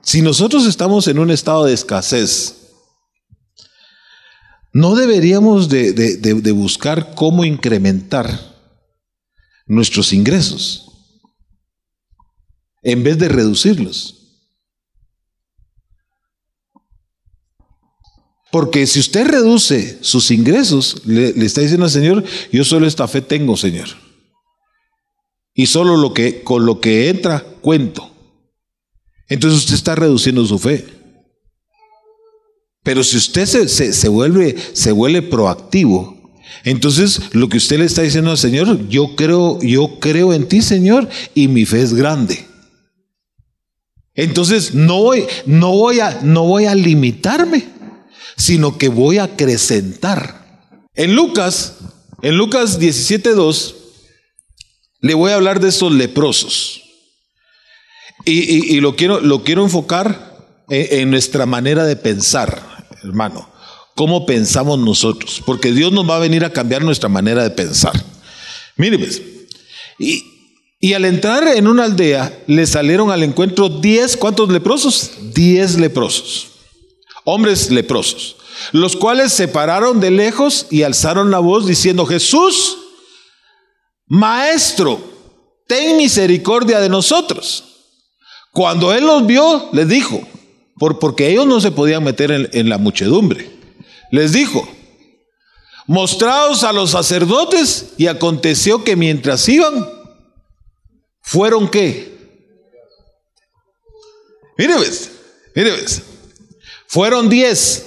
si 0.00 0.22
nosotros 0.22 0.64
estamos 0.64 1.06
en 1.06 1.18
un 1.18 1.30
estado 1.30 1.66
de 1.66 1.74
escasez, 1.74 2.57
no 4.72 4.94
deberíamos 4.94 5.68
de, 5.68 6.52
buscar 6.52 7.14
cómo 7.14 7.44
incrementar 7.44 8.56
nuestros 9.66 10.12
ingresos 10.12 10.84
en 12.82 13.02
vez 13.02 13.18
de 13.18 13.28
reducirlos. 13.28 14.14
Porque 18.50 18.86
si 18.86 18.98
usted 19.00 19.26
reduce 19.26 19.98
sus 20.02 20.30
ingresos, 20.30 21.02
le, 21.04 21.34
le, 21.34 21.44
está 21.44 21.60
diciendo 21.60 21.84
al 21.84 21.90
Señor, 21.90 22.24
yo 22.50 22.64
solo 22.64 22.86
esta 22.86 23.06
fe 23.06 23.20
tengo, 23.20 23.56
Señor. 23.58 23.88
Y 25.52 25.66
solo 25.66 25.96
lo 25.96 26.14
que 26.14 26.42
con 26.42 26.64
lo 26.64 26.80
que 26.80 27.10
entra 27.10 27.44
cuento. 27.60 28.10
Entonces 29.28 29.60
usted 29.60 29.74
está 29.74 29.94
reduciendo 29.94 30.46
su 30.46 30.58
fe. 30.58 30.97
Pero 32.88 33.04
si 33.04 33.18
usted 33.18 33.44
se, 33.44 34.08
vuelve, 34.08 34.56
se 34.72 34.92
vuelve 34.92 35.20
proactivo, 35.20 36.32
entonces 36.64 37.20
lo 37.32 37.50
que 37.50 37.58
usted 37.58 37.80
le 37.80 37.84
está 37.84 38.00
diciendo 38.00 38.30
al 38.30 38.38
Señor, 38.38 38.88
yo 38.88 39.14
creo, 39.14 39.60
yo 39.60 40.00
creo 40.00 40.32
en 40.32 40.48
ti, 40.48 40.62
Señor, 40.62 41.06
y 41.34 41.48
mi 41.48 41.66
fe 41.66 41.82
es 41.82 41.92
grande. 41.92 42.46
Entonces 44.14 44.72
no 44.72 45.02
voy, 45.02 45.26
no 45.44 45.72
voy 45.72 46.00
a, 46.00 46.20
no 46.22 46.44
voy 46.44 46.64
a 46.64 46.74
limitarme, 46.74 47.68
sino 48.38 48.78
que 48.78 48.88
voy 48.88 49.18
a 49.18 49.24
acrecentar. 49.24 50.72
En 50.94 51.14
Lucas, 51.14 51.74
en 52.22 52.38
Lucas 52.38 52.80
17.2, 52.80 53.74
le 55.02 55.12
voy 55.12 55.32
a 55.32 55.34
hablar 55.34 55.60
de 55.60 55.68
estos 55.68 55.92
leprosos. 55.92 56.80
Y, 58.24 58.80
lo, 58.80 58.96
quiero, 58.96 59.20
lo 59.20 59.44
quiero 59.44 59.62
enfocar 59.62 60.64
en 60.70 61.10
nuestra 61.10 61.44
manera 61.44 61.84
de 61.84 61.94
pensar 61.94 62.67
hermano, 63.02 63.48
cómo 63.94 64.26
pensamos 64.26 64.78
nosotros, 64.78 65.42
porque 65.44 65.72
Dios 65.72 65.92
nos 65.92 66.08
va 66.08 66.16
a 66.16 66.20
venir 66.20 66.44
a 66.44 66.52
cambiar 66.52 66.82
nuestra 66.82 67.08
manera 67.08 67.42
de 67.42 67.50
pensar. 67.50 67.92
Mire, 68.76 68.98
pues, 68.98 69.20
y, 69.98 70.92
al 70.94 71.04
entrar 71.04 71.48
en 71.48 71.66
una 71.66 71.84
aldea, 71.84 72.44
le 72.46 72.66
salieron 72.66 73.10
al 73.10 73.24
encuentro 73.24 73.68
diez, 73.68 74.16
¿cuántos 74.16 74.48
leprosos? 74.50 75.10
Diez 75.34 75.76
leprosos, 75.76 76.46
hombres 77.24 77.70
leprosos, 77.72 78.36
los 78.70 78.94
cuales 78.94 79.32
se 79.32 79.48
pararon 79.48 79.98
de 79.98 80.12
lejos 80.12 80.66
y 80.70 80.84
alzaron 80.84 81.32
la 81.32 81.40
voz 81.40 81.66
diciendo, 81.66 82.06
Jesús, 82.06 82.78
Maestro, 84.06 85.00
ten 85.66 85.96
misericordia 85.96 86.78
de 86.78 86.88
nosotros. 86.88 87.64
Cuando 88.52 88.92
él 88.94 89.04
los 89.04 89.26
vio, 89.26 89.68
les 89.72 89.88
dijo, 89.88 90.22
por, 90.78 90.98
porque 90.98 91.28
ellos 91.28 91.46
no 91.46 91.60
se 91.60 91.70
podían 91.70 92.04
meter 92.04 92.50
en, 92.52 92.68
la 92.68 92.78
muchedumbre. 92.78 93.50
Les 94.10 94.32
dijo, 94.32 94.68
mostrados 95.86 96.64
a 96.64 96.72
los 96.72 96.90
sacerdotes 96.90 97.94
y 97.96 98.06
aconteció 98.06 98.84
que 98.84 98.96
mientras 98.96 99.48
iban, 99.48 99.88
fueron 101.20 101.68
qué? 101.68 102.16
Mire 104.56 104.78
ves, 104.78 105.10
mire 105.54 105.72
ves, 105.72 106.02
fueron 106.86 107.28
diez. 107.28 107.84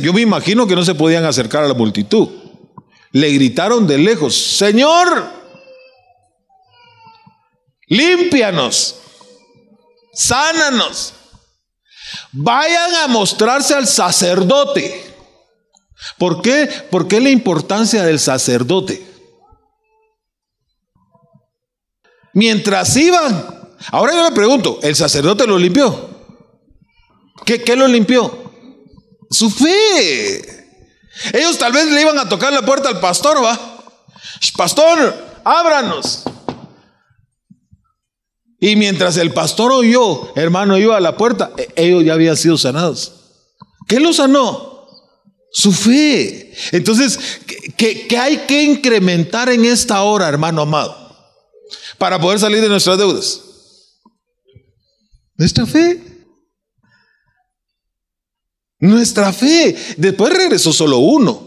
Yo 0.00 0.12
me 0.12 0.20
imagino 0.20 0.66
que 0.66 0.76
no 0.76 0.84
se 0.84 0.94
podían 0.94 1.24
acercar 1.24 1.64
a 1.64 1.68
la 1.68 1.74
multitud. 1.74 2.28
Le 3.10 3.30
gritaron 3.32 3.86
de 3.86 3.98
lejos, 3.98 4.36
Señor, 4.36 5.26
límpianos 7.88 8.96
sánanos. 10.16 11.12
Vayan 12.32 12.94
a 12.96 13.06
mostrarse 13.08 13.74
al 13.74 13.86
sacerdote. 13.86 15.14
¿Por 16.18 16.42
qué? 16.42 16.66
¿Por 16.90 17.06
qué 17.06 17.20
la 17.20 17.30
importancia 17.30 18.02
del 18.02 18.18
sacerdote? 18.18 19.04
Mientras 22.32 22.96
iban, 22.96 23.76
ahora 23.90 24.12
yo 24.12 24.24
le 24.28 24.34
pregunto, 24.34 24.78
¿el 24.82 24.94
sacerdote 24.94 25.46
lo 25.46 25.58
limpió? 25.58 26.10
¿Qué, 27.44 27.62
qué 27.62 27.76
lo 27.76 27.86
limpió? 27.86 28.52
Su 29.30 29.50
fe. 29.50 30.56
Ellos 31.32 31.56
tal 31.58 31.72
vez 31.72 31.86
le 31.86 32.02
iban 32.02 32.18
a 32.18 32.28
tocar 32.28 32.52
la 32.52 32.62
puerta 32.62 32.88
al 32.88 33.00
pastor, 33.00 33.42
¿va? 33.42 33.58
Pastor, 34.56 35.40
ábranos. 35.44 36.24
Y 38.58 38.76
mientras 38.76 39.16
el 39.18 39.32
pastor 39.32 39.72
oyó, 39.72 40.32
hermano, 40.36 40.78
iba 40.78 40.96
a 40.96 41.00
la 41.00 41.16
puerta, 41.16 41.52
e, 41.56 41.68
ellos 41.76 42.04
ya 42.04 42.14
habían 42.14 42.36
sido 42.36 42.56
sanados. 42.56 43.12
¿Qué 43.86 44.00
los 44.00 44.16
sanó? 44.16 44.88
Su 45.52 45.72
fe. 45.72 46.54
Entonces, 46.72 47.18
¿qué, 47.76 48.06
¿qué, 48.06 48.18
hay 48.18 48.38
que 48.46 48.62
incrementar 48.62 49.48
en 49.50 49.64
esta 49.64 50.02
hora, 50.02 50.28
hermano 50.28 50.62
amado? 50.62 50.94
Para 51.98 52.20
poder 52.20 52.38
salir 52.38 52.60
de 52.60 52.68
nuestras 52.68 52.98
deudas. 52.98 53.42
Nuestra 55.36 55.66
fe. 55.66 56.02
Nuestra 58.78 59.32
fe. 59.32 59.76
Después 59.96 60.32
regresó 60.32 60.72
solo 60.72 60.98
uno. 60.98 61.45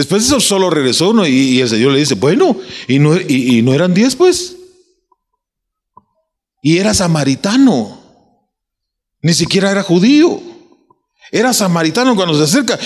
Después 0.00 0.24
eso 0.24 0.40
solo 0.40 0.70
regresó 0.70 1.10
uno 1.10 1.26
y, 1.26 1.60
el 1.60 1.68
Señor 1.68 1.92
le 1.92 1.98
dice, 1.98 2.14
bueno, 2.14 2.56
y 2.88 2.98
no, 2.98 3.74
eran 3.74 3.92
diez 3.92 4.16
pues. 4.16 4.56
Y 6.62 6.78
era 6.78 6.94
samaritano. 6.94 8.00
Ni 9.20 9.34
siquiera 9.34 9.70
era 9.70 9.82
judío. 9.82 10.40
Era 11.30 11.52
samaritano 11.52 12.16
cuando 12.16 12.34
se 12.34 12.44
acerca. 12.44 12.78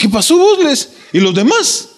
¿Qué 0.00 0.08
pasó 0.08 0.38
vos, 0.38 0.88
¿Y 1.12 1.20
los 1.20 1.34
demás? 1.34 1.90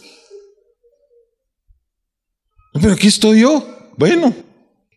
Pero 2.83 2.95
aquí 2.95 3.07
estoy 3.07 3.43
yo. 3.43 3.65
Bueno. 3.97 4.35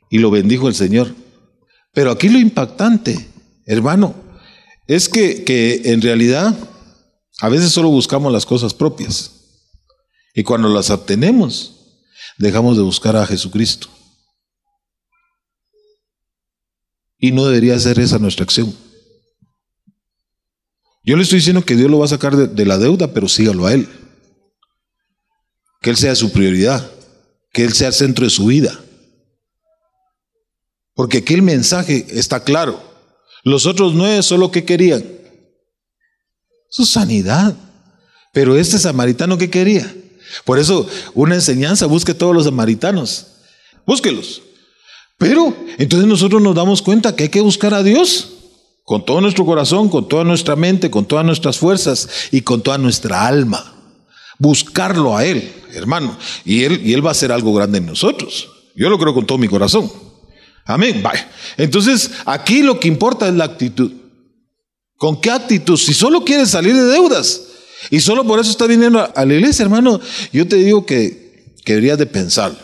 Y 0.10 0.18
lo 0.18 0.32
bendijo 0.32 0.70
el 0.70 0.74
Señor. 0.74 1.14
Pero 1.94 2.10
aquí 2.10 2.30
lo 2.30 2.40
impactante, 2.40 3.30
hermano, 3.68 4.16
es 4.88 5.08
que 5.08 5.82
en 5.86 6.02
realidad 6.02 6.58
a 7.42 7.50
veces 7.50 7.72
solo 7.72 7.90
buscamos 7.90 8.34
las 8.34 8.48
cosas 8.48 8.74
propias. 8.74 9.41
Y 10.34 10.44
cuando 10.44 10.70
las 10.70 10.90
obtenemos, 10.90 11.82
dejamos 12.38 12.78
de 12.78 12.84
buscar 12.84 13.16
a 13.16 13.26
Jesucristo. 13.26 13.88
Y 17.18 17.32
no 17.32 17.46
debería 17.46 17.78
ser 17.80 18.00
esa 18.00 18.18
nuestra 18.18 18.44
acción. 18.44 18.76
Yo 21.04 21.16
le 21.16 21.24
estoy 21.24 21.40
diciendo 21.40 21.64
que 21.64 21.76
Dios 21.76 21.90
lo 21.90 22.00
va 22.00 22.06
a 22.06 22.10
sacar 22.10 22.36
de, 22.36 22.66
la 22.66 22.78
deuda, 22.78 23.14
pero 23.14 23.28
sígalo 23.28 23.66
a 23.66 23.74
Él. 23.74 23.88
Que 25.82 25.90
Él 25.90 25.98
sea 25.98 26.16
su 26.16 26.32
prioridad, 26.32 26.90
que 27.52 27.64
Él 27.64 27.74
sea 27.74 27.90
el 27.90 27.94
centro 27.94 28.26
de 28.26 28.30
su 28.30 28.46
vida. 28.46 28.80
Porque 30.94 31.20
aquí 31.20 31.34
el 31.34 31.42
mensaje 31.42 32.06
está 32.10 32.44
claro. 32.44 32.82
Los 33.44 33.66
otros 33.66 33.94
nueve 33.94 34.22
solo 34.22 34.52
que 34.52 34.64
querían 34.64 35.04
su 36.70 36.86
sanidad. 36.86 37.56
Pero 38.34 38.56
este 38.56 38.78
samaritano 38.78 39.38
que 39.38 39.50
quería. 39.50 39.94
Por 40.46 40.60
eso 40.60 40.88
una 41.14 41.36
enseñanza, 41.36 41.86
busque 41.86 42.14
todos 42.14 42.34
los 42.34 42.46
samaritanos. 42.46 43.28
Búsquelos. 43.86 44.42
Pero 45.18 45.56
entonces 45.78 46.08
nosotros 46.08 46.42
nos 46.42 46.56
damos 46.56 46.82
cuenta 46.82 47.16
que 47.16 47.24
hay 47.24 47.30
que 47.30 47.42
buscar 47.42 47.74
a 47.74 47.84
Dios 47.84 48.30
con 48.84 49.06
todo 49.06 49.22
nuestro 49.22 49.46
corazón, 49.46 49.90
con 49.90 50.08
toda 50.08 50.24
nuestra 50.24 50.56
mente, 50.56 50.90
con 50.90 51.06
todas 51.06 51.26
nuestras 51.26 51.58
fuerzas 51.58 52.10
y 52.32 52.42
con 52.42 52.62
toda 52.62 52.78
nuestra 52.78 53.28
alma. 53.28 53.76
Buscarlo 54.40 55.16
a 55.16 55.24
Él, 55.24 55.54
hermano. 55.74 56.18
Y 56.44 56.64
Él, 56.64 56.82
y 56.84 56.94
él 56.94 57.06
va 57.06 57.10
a 57.10 57.12
hacer 57.12 57.32
algo 57.32 57.54
grande 57.54 57.78
en 57.78 57.86
nosotros. 57.86 58.50
Yo 58.76 58.90
lo 58.90 58.98
creo 58.98 59.14
con 59.14 59.28
todo 59.28 59.38
mi 59.38 59.48
corazón. 59.48 59.92
Amén. 60.66 61.02
Vaya. 61.04 61.30
Entonces, 61.58 62.12
aquí 62.26 62.64
lo 62.64 62.80
que 62.80 62.88
importa 62.88 63.28
es 63.28 63.36
la 63.36 63.46
actitud. 63.46 63.92
¿Con 64.98 65.20
qué 65.20 65.32
actitud? 65.32 65.78
Si 65.78 65.94
solo 65.94 66.24
quieres 66.24 66.50
salir 66.50 66.76
de 66.76 66.84
deudas 66.84 67.42
y 67.90 68.00
solo 68.00 68.24
por 68.24 68.40
eso 68.40 68.52
estás 68.52 68.68
viniendo 68.68 69.12
a 69.16 69.26
la 69.26 69.34
iglesia, 69.34 69.64
hermano, 69.64 70.00
yo 70.32 70.48
te 70.48 70.58
digo 70.58 70.86
que, 70.86 71.56
que 71.66 71.74
deberías 71.74 71.98
de 71.98 72.06
pensarlo. 72.06 72.60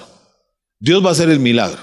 Dios 0.80 1.04
va 1.04 1.10
a 1.10 1.12
hacer 1.14 1.30
el 1.30 1.40
milagro. 1.40 1.80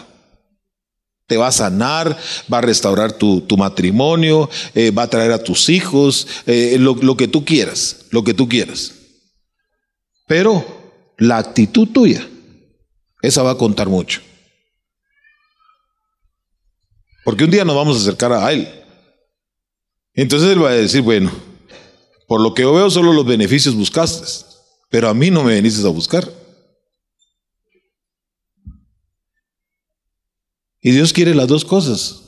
Te 1.26 1.36
va 1.36 1.48
a 1.48 1.52
sanar, 1.52 2.18
va 2.52 2.58
a 2.58 2.62
restaurar 2.62 3.12
tu, 3.12 3.44
matrimonio, 3.56 4.50
eh, 4.74 4.90
va 4.90 5.04
a 5.04 5.10
traer 5.10 5.32
a 5.32 5.42
tus 5.42 5.68
hijos, 5.70 6.26
eh, 6.46 6.76
lo, 6.78 6.94
lo 6.96 7.16
que 7.16 7.28
tú 7.28 7.44
quieras, 7.44 8.06
lo 8.10 8.22
que 8.22 8.34
tú 8.34 8.48
quieras. 8.48 8.92
Pero 10.26 10.64
la 11.16 11.38
actitud 11.38 11.88
tuya, 11.88 12.26
esa 13.22 13.42
va 13.42 13.52
a 13.52 13.58
contar 13.58 13.88
mucho. 13.88 14.20
Porque 17.24 17.44
un 17.44 17.50
día 17.50 17.64
nos 17.64 17.74
vamos 17.74 17.96
a 17.96 18.00
acercar 18.00 18.32
a 18.32 18.52
Él. 18.52 18.68
Entonces 20.12 20.50
Él 20.50 20.62
va 20.62 20.70
a 20.70 20.74
decir, 20.74 21.00
bueno, 21.00 21.32
por 22.26 22.40
lo 22.40 22.54
que 22.54 22.62
yo 22.62 22.72
veo 22.72 22.90
solo 22.90 23.12
los 23.12 23.26
beneficios 23.26 23.74
buscaste, 23.74 24.26
pero 24.90 25.08
a 25.08 25.14
mí 25.14 25.30
no 25.30 25.44
me 25.44 25.54
veniste 25.54 25.86
a 25.86 25.90
buscar. 25.90 26.30
Y 30.80 30.90
Dios 30.90 31.12
quiere 31.12 31.34
las 31.34 31.48
dos 31.48 31.64
cosas. 31.64 32.20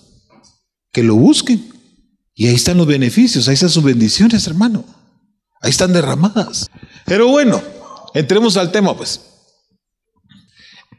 Que 0.90 1.02
lo 1.02 1.14
busquen. 1.14 1.72
Y 2.35 2.48
ahí 2.48 2.54
están 2.54 2.78
los 2.78 2.87
beneficios, 2.87 3.48
ahí 3.48 3.54
están 3.54 3.68
sus 3.68 3.85
bendiciones, 3.85 4.46
hermano. 4.46 4.85
Ahí 5.61 5.70
están 5.70 5.92
derramadas. 5.92 6.70
Pero 7.04 7.28
bueno, 7.28 7.62
entremos 8.14 8.56
al 8.56 8.72
tema, 8.72 8.96
pues. 8.96 9.20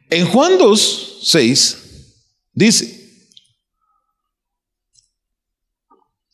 En 0.10 0.27
Juan 0.27 0.57
2, 0.57 1.19
6, 1.23 1.77
dice, 2.53 2.97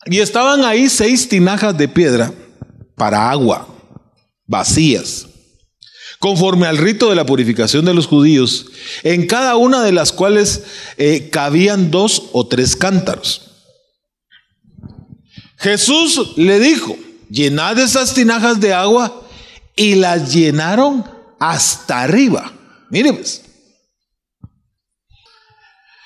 y 0.06 0.20
estaban 0.20 0.64
ahí 0.64 0.88
seis 0.88 1.28
tinajas 1.28 1.76
de 1.76 1.88
piedra 1.88 2.32
para 2.94 3.30
agua, 3.30 3.68
vacías 4.46 5.26
conforme 6.24 6.66
al 6.66 6.78
rito 6.78 7.10
de 7.10 7.16
la 7.16 7.26
purificación 7.26 7.84
de 7.84 7.92
los 7.92 8.06
judíos, 8.06 8.68
en 9.02 9.26
cada 9.26 9.56
una 9.56 9.82
de 9.82 9.92
las 9.92 10.10
cuales 10.10 10.62
eh, 10.96 11.28
cabían 11.30 11.90
dos 11.90 12.30
o 12.32 12.46
tres 12.46 12.76
cántaros. 12.76 13.42
Jesús 15.58 16.32
le 16.36 16.58
dijo, 16.60 16.96
llenad 17.28 17.78
esas 17.78 18.14
tinajas 18.14 18.58
de 18.58 18.72
agua 18.72 19.22
y 19.76 19.96
las 19.96 20.32
llenaron 20.32 21.04
hasta 21.38 22.00
arriba. 22.00 22.54
Mire 22.88 23.12
pues. 23.12 23.42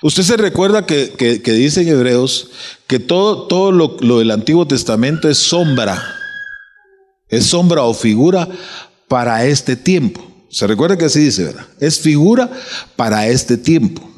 Usted 0.03 0.25
se 0.25 0.37
recuerda 0.37 0.85
que, 0.85 1.41
dice 1.45 1.83
en 1.83 1.91
Hebreos 1.91 2.51
que 2.89 2.99
todo, 2.99 3.47
todo 3.47 3.71
lo, 3.71 3.97
lo 4.01 4.19
del 4.19 4.33
Antiguo 4.33 4.67
Testamento 4.67 5.29
es 5.29 5.39
sombra, 5.39 6.18
es 7.29 7.47
sombra 7.47 7.83
o 7.83 7.95
figura 7.95 8.49
para 9.09 9.45
este 9.45 9.77
tiempo. 9.77 10.25
Se 10.51 10.67
recuerda 10.67 10.97
que 10.97 11.07
así 11.07 11.21
dice, 11.21 11.45
¿verdad? 11.45 11.67
Es 11.81 12.01
figura 12.01 12.51
para 12.97 13.27
este 13.29 13.57
tiempo. 13.57 14.09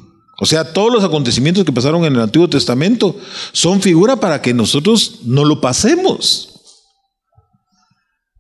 O 0.40 0.46
sea, 0.46 0.72
todos 0.72 0.92
los 0.92 1.04
acontecimientos 1.04 1.64
que 1.64 1.72
pasaron 1.72 2.04
en 2.04 2.14
el 2.14 2.20
Antiguo 2.20 2.48
Testamento 2.48 3.16
son 3.52 3.82
figura 3.82 4.16
para 4.16 4.40
que 4.40 4.54
nosotros 4.54 5.20
no 5.24 5.44
lo 5.44 5.60
pasemos. 5.60 6.50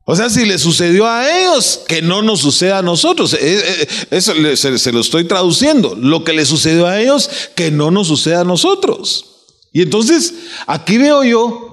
O 0.04 0.16
sea, 0.16 0.30
si 0.30 0.44
le 0.44 0.58
sucedió 0.58 1.06
a 1.06 1.30
ellos, 1.30 1.82
que 1.86 2.02
no 2.02 2.22
nos 2.22 2.40
suceda 2.40 2.78
a 2.78 2.82
nosotros. 2.82 3.34
Eh, 3.34 3.38
eh, 3.42 3.88
eso 4.10 4.32
se, 4.56 4.92
lo 4.92 5.00
estoy 5.00 5.24
traduciendo. 5.24 5.94
Lo 5.94 6.24
que 6.24 6.32
le 6.32 6.44
sucedió 6.46 6.86
a 6.86 7.00
ellos, 7.00 7.30
que 7.54 7.70
no 7.70 7.90
nos 7.90 8.08
suceda 8.08 8.40
a 8.40 8.44
nosotros. 8.44 9.26
Y 9.72 9.82
entonces, 9.82 10.34
aquí 10.66 10.98
veo 10.98 11.22
yo, 11.22 11.69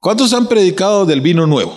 ¿cuántos 0.00 0.32
han 0.32 0.48
predicado 0.48 1.06
del 1.06 1.20
vino 1.20 1.46
nuevo? 1.46 1.76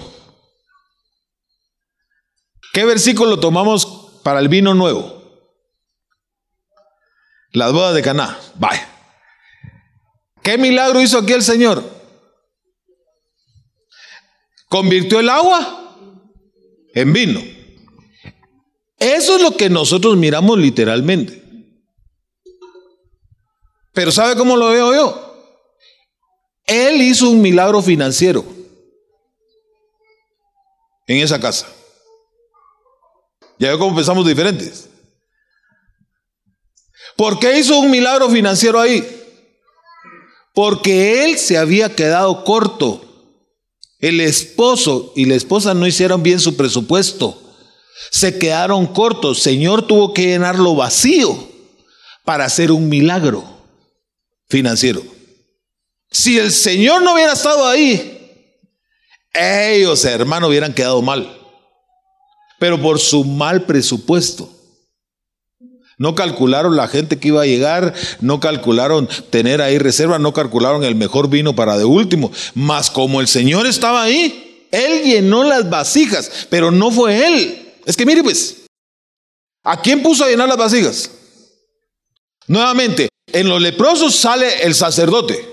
¿Qué 2.73 2.85
versículo 2.85 3.39
tomamos 3.39 3.85
para 4.23 4.39
el 4.39 4.49
vino 4.49 4.73
nuevo? 4.73 5.21
Las 7.51 7.71
bodas 7.71 7.93
de 7.93 8.01
Caná. 8.01 8.39
Vaya. 8.55 8.89
¿Qué 10.41 10.57
milagro 10.57 10.99
hizo 10.99 11.19
aquí 11.19 11.33
el 11.33 11.43
Señor? 11.43 11.83
Convirtió 14.67 15.19
el 15.19 15.29
agua 15.29 15.95
en 16.95 17.13
vino. 17.13 17.39
Eso 18.97 19.35
es 19.35 19.41
lo 19.41 19.55
que 19.55 19.69
nosotros 19.69 20.17
miramos 20.17 20.57
literalmente. 20.57 21.43
Pero 23.93 24.11
¿sabe 24.11 24.35
cómo 24.35 24.57
lo 24.57 24.69
veo 24.69 24.93
yo? 24.93 25.32
Él 26.65 27.01
hizo 27.01 27.29
un 27.29 27.41
milagro 27.41 27.81
financiero 27.81 28.45
en 31.07 31.17
esa 31.17 31.39
casa. 31.39 31.67
Ya 33.59 33.69
veo 33.69 33.79
cómo 33.79 33.95
pensamos 33.95 34.25
diferentes. 34.25 34.89
¿Por 37.15 37.39
qué 37.39 37.59
hizo 37.59 37.79
un 37.79 37.91
milagro 37.91 38.29
financiero 38.29 38.79
ahí? 38.79 39.05
Porque 40.53 41.25
él 41.25 41.37
se 41.37 41.57
había 41.57 41.95
quedado 41.95 42.43
corto. 42.43 43.01
El 43.99 44.19
esposo 44.19 45.13
y 45.15 45.25
la 45.25 45.35
esposa 45.35 45.73
no 45.73 45.87
hicieron 45.87 46.23
bien 46.23 46.39
su 46.39 46.57
presupuesto. 46.57 47.39
Se 48.11 48.37
quedaron 48.37 48.87
cortos. 48.87 49.41
Señor 49.41 49.87
tuvo 49.87 50.13
que 50.13 50.23
llenarlo 50.23 50.75
vacío 50.75 51.47
para 52.25 52.45
hacer 52.45 52.71
un 52.71 52.89
milagro 52.89 53.43
financiero. 54.49 55.03
Si 56.13 56.37
el 56.37 56.51
Señor 56.51 57.01
no 57.01 57.13
hubiera 57.13 57.33
estado 57.33 57.67
ahí, 57.67 58.13
ellos, 59.33 60.05
hermanos, 60.05 60.49
hubieran 60.49 60.73
quedado 60.73 61.01
mal. 61.01 61.39
pero 62.59 62.81
por 62.81 62.97
su 62.97 63.25
mal 63.25 63.63
presupuesto. 63.63 64.49
No 65.97 66.15
calcularon 66.15 66.77
la 66.77 66.87
gente 66.87 67.19
que 67.19 67.27
iba 67.27 67.41
a 67.41 67.45
llegar, 67.45 67.93
no 68.21 68.39
calcularon 68.39 69.09
tener 69.31 69.61
ahí 69.61 69.77
reserva, 69.79 70.17
no 70.17 70.33
calcularon 70.33 70.85
el 70.85 70.95
mejor 70.95 71.29
vino 71.29 71.55
para 71.55 71.77
de 71.77 71.83
último. 71.83 72.31
Mas 72.53 72.89
como 72.89 73.19
el 73.19 73.27
Señor 73.27 73.67
estaba 73.67 74.03
ahí, 74.03 74.67
Él 74.71 75.03
llenó 75.03 75.43
las 75.43 75.69
vasijas, 75.69 76.47
pero 76.49 76.71
no 76.71 76.89
fue 76.89 77.27
Él. 77.27 77.73
Es 77.85 77.97
que 77.97 78.05
mire 78.05 78.23
pues, 78.23 78.63
¿a 79.63 79.81
quién 79.81 80.01
puso 80.01 80.23
a 80.23 80.29
llenar 80.29 80.47
las 80.47 80.57
vasijas? 80.57 81.11
Nuevamente, 82.47 83.09
en 83.27 83.49
los 83.49 83.61
leprosos 83.61 84.15
sale 84.15 84.63
el 84.63 84.73
sacerdote. 84.73 85.52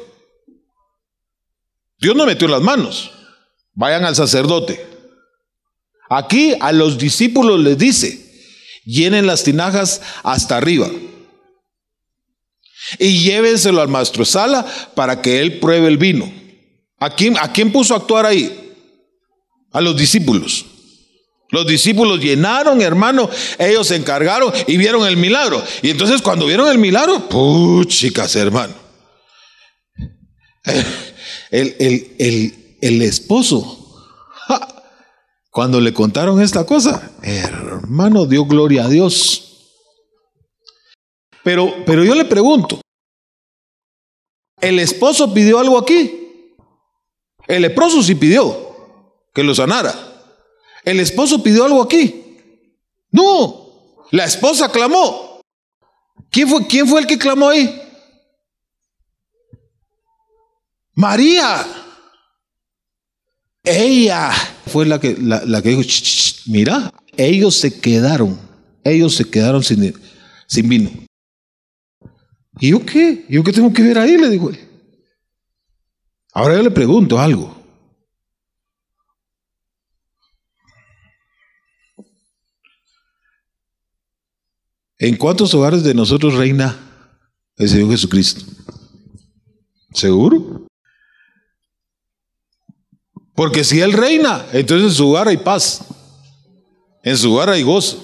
Dios 2.01 2.17
no 2.17 2.27
metió 2.27 2.49
las 2.49 2.63
manos. 2.63 3.11
Vayan 3.75 4.05
al 4.05 4.17
sacerdote. 4.17 4.87
Aquí 6.09 6.55
a 6.61 6.73
los 6.73 6.99
discípulos 6.99 7.61
les 7.61 7.79
dice, 7.79 8.21
llenen 8.85 9.27
las 9.27 9.45
tinajas 9.45 10.03
hasta 10.23 10.57
arriba. 10.57 10.91
Y 12.99 13.21
llévenselo 13.21 13.81
al 13.81 13.89
maestro 13.89 14.25
Sala 14.25 14.67
para 14.95 15.23
que 15.23 15.41
él 15.41 15.61
pruebe 15.61 15.87
el 15.87 15.99
vino. 15.99 16.33
¿A 16.99 17.11
quién, 17.11 17.39
¿A 17.39 17.53
quién 17.53 17.71
puso 17.71 17.95
a 17.95 17.99
actuar 17.99 18.27
ahí? 18.27 18.75
A 19.73 19.81
los 19.81 19.97
discípulos. 19.97 20.67
Los 21.51 21.67
discípulos 21.67 22.21
llenaron, 22.21 22.81
hermano, 22.81 23.29
ellos 23.59 23.89
se 23.89 23.97
encargaron 23.97 24.53
y 24.67 24.77
vieron 24.77 25.07
el 25.07 25.17
milagro. 25.17 25.63
Y 25.83 25.91
entonces 25.91 26.23
cuando 26.23 26.47
vieron 26.47 26.69
el 26.69 26.79
milagro, 26.79 27.29
chicas, 27.87 28.35
hermano. 28.37 28.75
El, 31.51 31.77
el, 31.79 32.77
el 32.81 33.03
esposo 33.03 33.81
cuando 35.51 35.81
le 35.81 35.93
contaron 35.93 36.41
esta 36.41 36.65
cosa, 36.65 37.11
hermano, 37.23 38.27
dio 38.27 38.45
gloria 38.45 38.85
a 38.85 38.89
Dios. 38.89 39.47
Pero, 41.43 41.85
pero 41.85 42.05
yo 42.05 42.15
le 42.15 42.25
pregunto, 42.25 42.81
¿el 44.61 44.79
esposo 44.79 45.35
pidió 45.35 45.59
algo 45.59 45.79
aquí? 45.79 46.55
El 47.49 47.63
leproso 47.63 48.03
sí 48.03 48.15
pidió 48.15 49.27
que 49.35 49.43
lo 49.43 49.55
sanara. 49.55 49.93
¿El 50.85 51.01
esposo 51.01 51.43
pidió 51.43 51.65
algo 51.65 51.83
aquí? 51.83 52.39
No, 53.11 54.05
la 54.13 54.25
esposa 54.25 54.71
clamó. 54.71 55.41
¿Quién 56.31 56.49
fue, 56.49 56.67
quién 56.69 56.87
fue 56.87 57.01
el 57.01 57.07
que 57.09 57.19
clamó 57.19 57.49
ahí? 57.49 57.90
María. 60.95 61.67
Ella 63.63 64.31
fue 64.67 64.87
la 64.87 64.99
que, 64.99 65.17
la, 65.19 65.63
que 65.63 65.69
dijo, 65.71 65.83
mira, 66.47 66.93
ellos 67.17 67.57
se 67.57 67.81
quedaron, 67.81 68.39
ellos 68.85 69.15
se 69.15 69.29
quedaron 69.29 69.63
sin, 69.63 69.95
sin 70.47 70.69
vino. 70.69 70.91
¿Y 72.59 72.71
yo 72.71 72.85
qué? 72.85 73.27
¿Yo 73.29 73.45
qué 73.45 73.53
tengo 73.53 73.73
que 73.73 73.83
ver 73.83 73.99
ahí? 73.99 74.17
Le 74.17 74.29
digo. 74.29 74.51
Ahora 76.33 76.57
yo 76.57 76.63
le 76.63 76.71
pregunto 76.71 77.19
algo. 77.19 77.57
¿En 84.99 85.17
cuántos 85.17 85.55
hogares 85.55 85.83
de 85.83 85.95
nosotros 85.95 86.35
reina 86.35 86.77
el 87.57 87.69
Señor 87.69 87.91
Jesucristo? 87.91 88.45
¿Seguro? 89.95 90.70
Porque 93.41 93.65
si 93.65 93.81
Él 93.81 93.95
reina, 93.95 94.45
entonces 94.53 94.91
en 94.91 94.95
su 94.95 95.09
hogar 95.09 95.27
hay 95.27 95.39
paz. 95.39 95.81
En 97.03 97.17
su 97.17 97.33
hogar 97.33 97.49
hay 97.49 97.63
gozo. 97.63 97.99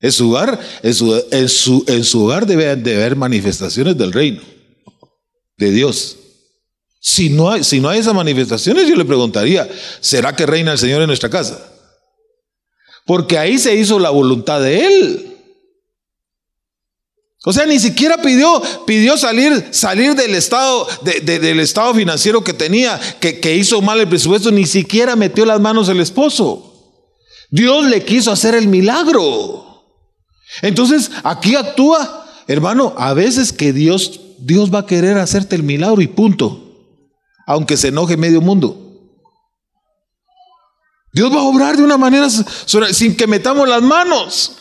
En 0.00 0.12
su 0.12 0.28
hogar, 0.28 0.60
en 0.82 0.92
su, 0.92 1.24
en 1.30 1.48
su, 1.48 1.82
en 1.88 2.04
su 2.04 2.24
hogar 2.24 2.44
debe 2.44 2.76
de 2.76 2.94
haber 2.96 3.16
manifestaciones 3.16 3.96
del 3.96 4.12
reino, 4.12 4.42
de 5.56 5.70
Dios. 5.70 6.14
Si 7.00 7.30
no, 7.30 7.50
hay, 7.50 7.64
si 7.64 7.80
no 7.80 7.88
hay 7.88 8.00
esas 8.00 8.12
manifestaciones, 8.12 8.86
yo 8.86 8.96
le 8.96 9.06
preguntaría, 9.06 9.66
¿será 10.02 10.36
que 10.36 10.44
reina 10.44 10.72
el 10.72 10.78
Señor 10.78 11.00
en 11.00 11.06
nuestra 11.06 11.30
casa? 11.30 11.58
Porque 13.06 13.38
ahí 13.38 13.56
se 13.56 13.74
hizo 13.74 13.98
la 13.98 14.10
voluntad 14.10 14.60
de 14.60 14.84
Él. 14.84 15.33
O 17.46 17.52
sea, 17.52 17.66
ni 17.66 17.78
siquiera 17.78 18.16
pidió, 18.22 18.62
pidió 18.86 19.18
salir, 19.18 19.68
salir 19.70 20.14
del 20.14 20.34
estado, 20.34 20.88
del 21.02 21.60
estado 21.60 21.94
financiero 21.94 22.42
que 22.42 22.54
tenía, 22.54 22.98
que, 23.20 23.38
que 23.38 23.54
hizo 23.54 23.82
mal 23.82 24.00
el 24.00 24.08
presupuesto, 24.08 24.50
ni 24.50 24.64
siquiera 24.64 25.14
metió 25.14 25.44
las 25.44 25.60
manos 25.60 25.90
el 25.90 26.00
esposo. 26.00 26.72
Dios 27.50 27.84
le 27.84 28.02
quiso 28.02 28.32
hacer 28.32 28.54
el 28.54 28.66
milagro. 28.68 29.84
Entonces, 30.62 31.10
aquí 31.22 31.54
actúa, 31.54 32.26
hermano, 32.46 32.94
a 32.96 33.12
veces 33.12 33.52
que 33.52 33.74
Dios, 33.74 34.20
Dios 34.38 34.72
va 34.72 34.80
a 34.80 34.86
querer 34.86 35.18
hacerte 35.18 35.54
el 35.54 35.64
milagro 35.64 36.00
y 36.00 36.06
punto. 36.06 36.60
Aunque 37.46 37.76
se 37.76 37.88
enoje 37.88 38.16
medio 38.16 38.40
mundo. 38.40 38.80
Dios 41.12 41.30
va 41.30 41.40
a 41.40 41.44
obrar 41.44 41.76
de 41.76 41.82
una 41.82 41.98
manera 41.98 42.28
sin 42.30 43.14
que 43.14 43.26
metamos 43.26 43.68
las 43.68 43.82
manos. 43.82 44.56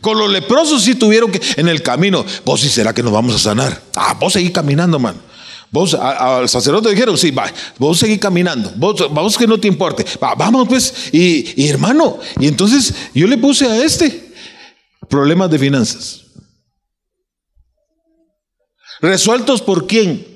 Con 0.00 0.18
los 0.18 0.30
leprosos 0.30 0.82
sí 0.82 0.94
tuvieron 0.94 1.32
que, 1.32 1.40
en 1.56 1.68
el 1.68 1.82
camino, 1.82 2.24
vos 2.44 2.60
sí 2.60 2.68
será 2.68 2.94
que 2.94 3.02
nos 3.02 3.12
vamos 3.12 3.34
a 3.34 3.38
sanar. 3.38 3.82
Ah, 3.96 4.16
vos 4.18 4.32
seguí 4.32 4.50
caminando, 4.52 4.98
man. 4.98 5.20
Vos 5.72 5.94
al 5.94 6.48
sacerdote 6.48 6.90
dijeron, 6.90 7.16
sí, 7.16 7.30
va, 7.30 7.52
vos 7.78 7.98
seguí 7.98 8.18
caminando, 8.18 8.72
vos, 8.74 9.12
vamos 9.14 9.38
que 9.38 9.46
no 9.46 9.58
te 9.58 9.68
importe, 9.68 10.04
vamos 10.20 10.66
pues, 10.66 11.10
y 11.12 11.68
hermano, 11.68 12.18
y 12.40 12.48
entonces 12.48 12.92
yo 13.14 13.28
le 13.28 13.38
puse 13.38 13.66
a 13.66 13.84
este 13.84 14.32
problemas 15.08 15.48
de 15.48 15.60
finanzas. 15.60 16.22
¿Resueltos 19.00 19.62
por 19.62 19.86
quién? 19.86 20.26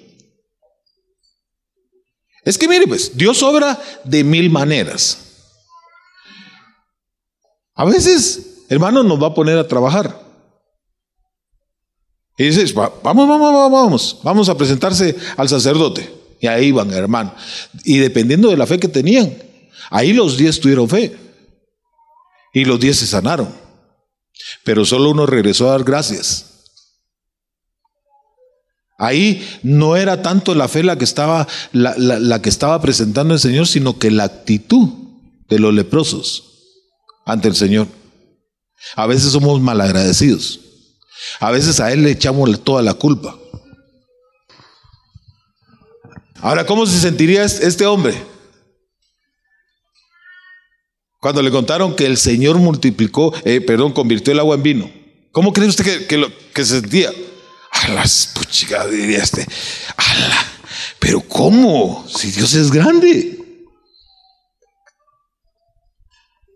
Es 2.45 2.57
que 2.57 2.69
mire, 2.69 2.87
pues, 2.87 3.17
Dios 3.17 3.43
obra 3.43 3.81
de 4.05 4.23
mil 4.23 4.51
maneras. 4.51 5.19
A 7.75 7.85
veces 7.85 8.54
hermano, 8.69 9.03
nos 9.03 9.23
va 9.23 9.29
a 9.29 9.35
poner 9.35 9.59
a 9.59 9.69
trabajar. 9.69 10.25
Y 12.37 12.45
dices, 12.45 12.75
vamos, 12.75 13.01
vamos, 13.03 13.29
vamos, 13.29 13.71
vamos, 13.71 14.21
vamos 14.23 14.49
a 14.49 14.57
presentarse 14.57 15.17
al 15.37 15.49
sacerdote. 15.49 16.13
Y 16.41 16.47
ahí 16.47 16.73
van, 16.73 16.93
hermano. 16.93 17.35
Y 17.85 17.99
dependiendo 17.99 18.51
de 18.51 18.57
la 18.57 18.67
fe 18.67 18.79
que 18.79 18.89
tenían, 18.89 19.35
ahí 19.91 20.13
los 20.13 20.37
diez 20.37 20.61
tuvieron 20.61 20.89
fe. 20.89 21.17
Y 22.53 22.65
los 22.65 22.81
diez 22.81 22.99
se 22.99 23.07
sanaron. 23.07 23.49
Pero 24.65 24.85
solo 24.85 25.11
uno 25.11 25.27
regresó 25.27 25.69
a 25.69 25.73
dar 25.73 25.85
gracias. 25.85 26.51
Ahí 28.99 29.47
no 29.63 29.97
era 29.97 30.23
tanto 30.23 30.55
la 30.55 30.69
fe 30.69 30.83
la 30.83 30.97
que 30.97 31.05
estaba, 31.05 31.47
la, 31.73 31.97
la 31.97 32.43
que 32.43 32.49
estaba 32.49 32.81
presentando 32.81 33.35
el 33.35 33.41
Señor, 33.41 33.67
sino 33.67 33.99
que 33.99 34.11
la 34.11 34.25
actitud 34.25 34.89
de 35.49 35.59
los 35.59 35.75
leprosos 35.75 36.45
ante 37.25 37.49
el 37.49 37.55
Señor. 37.55 37.89
A 38.97 39.07
veces 39.07 39.33
somos 39.33 39.61
malagradecidos. 39.61 40.61
A 41.41 41.51
veces 41.51 41.81
a 41.81 41.93
Él 41.93 42.03
le 42.03 42.11
echamos 42.11 42.63
toda 42.63 42.83
la 42.83 42.95
culpa. 42.95 43.37
Ahora, 46.41 46.67
¿cómo 46.67 46.87
se 46.87 47.01
sentiría 47.01 47.45
este 47.45 47.87
hombre? 47.87 48.15
Cuando 51.21 51.41
le 51.41 51.51
contaron 51.51 51.97
que 51.97 52.05
el 52.05 52.19
Señor 52.19 52.59
multiplicó, 52.59 53.33
eh, 53.45 53.63
perdón, 53.63 53.93
convirtió 53.93 54.33
el 54.33 54.41
agua 54.41 54.57
en 54.57 54.63
vino. 54.63 54.91
¿Cómo 55.33 55.53
cree 55.53 55.69
usted 55.69 56.07
que, 56.07 56.19
lo, 56.19 56.29
que 56.53 56.65
se 56.65 56.81
sentía? 56.81 57.11
A 57.71 57.89
las 57.89 58.35
diría 58.91 59.23
este. 59.23 59.47
Pero 60.99 61.21
¿cómo? 61.23 62.07
Si 62.09 62.31
Dios 62.31 62.53
es 62.55 62.71
grande. 62.71 63.39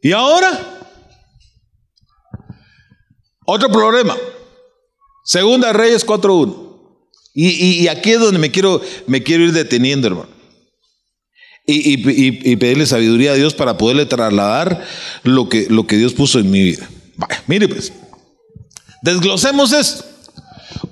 Y 0.02 0.12
ahora 0.12 0.77
otro 3.50 3.70
problema. 3.70 4.14
Segunda 5.24 5.72
Reyes 5.72 6.06
4.1. 6.06 6.68
Y, 7.34 7.82
y, 7.82 7.88
aquí 7.88 8.10
es 8.10 8.20
donde 8.20 8.38
me 8.38 8.50
quiero, 8.50 8.80
me 9.06 9.22
quiero 9.22 9.44
ir 9.44 9.52
deteniendo, 9.52 10.06
hermano. 10.06 10.28
Y, 11.64 11.94
y, 11.94 12.56
pedirle 12.56 12.84
sabiduría 12.86 13.32
a 13.32 13.36
Dios 13.36 13.54
para 13.54 13.78
poderle 13.78 14.06
trasladar 14.06 14.84
lo 15.22 15.48
que, 15.48 15.66
lo 15.70 15.86
que 15.86 15.96
Dios 15.96 16.12
puso 16.12 16.38
en 16.38 16.50
mi 16.50 16.62
vida. 16.62 16.88
mire 17.46 17.68
pues, 17.68 17.92
desglosemos 19.02 19.72
esto. 19.72 20.04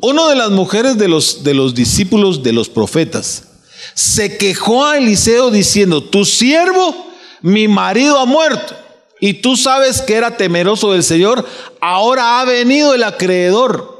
Una 0.00 0.28
de 0.28 0.36
las 0.36 0.50
mujeres 0.50 0.96
de 0.96 1.08
los, 1.08 1.44
de 1.44 1.52
los 1.52 1.74
discípulos 1.74 2.42
de 2.42 2.52
los 2.52 2.68
profetas 2.68 3.48
se 3.94 4.38
quejó 4.38 4.86
a 4.86 4.98
Eliseo 4.98 5.50
diciendo, 5.50 6.02
tu 6.02 6.24
siervo, 6.24 7.12
mi 7.42 7.68
marido 7.68 8.18
ha 8.18 8.24
muerto 8.24 8.85
y 9.20 9.34
tú 9.34 9.56
sabes 9.56 10.02
que 10.02 10.14
era 10.14 10.36
temeroso 10.36 10.92
del 10.92 11.02
Señor, 11.02 11.46
ahora 11.80 12.40
ha 12.40 12.44
venido 12.44 12.94
el 12.94 13.02
acreedor. 13.02 13.96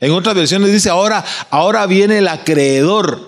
En 0.00 0.12
otras 0.12 0.34
versiones 0.34 0.72
dice, 0.72 0.90
ahora, 0.90 1.24
ahora 1.50 1.86
viene 1.86 2.18
el 2.18 2.28
acreedor 2.28 3.20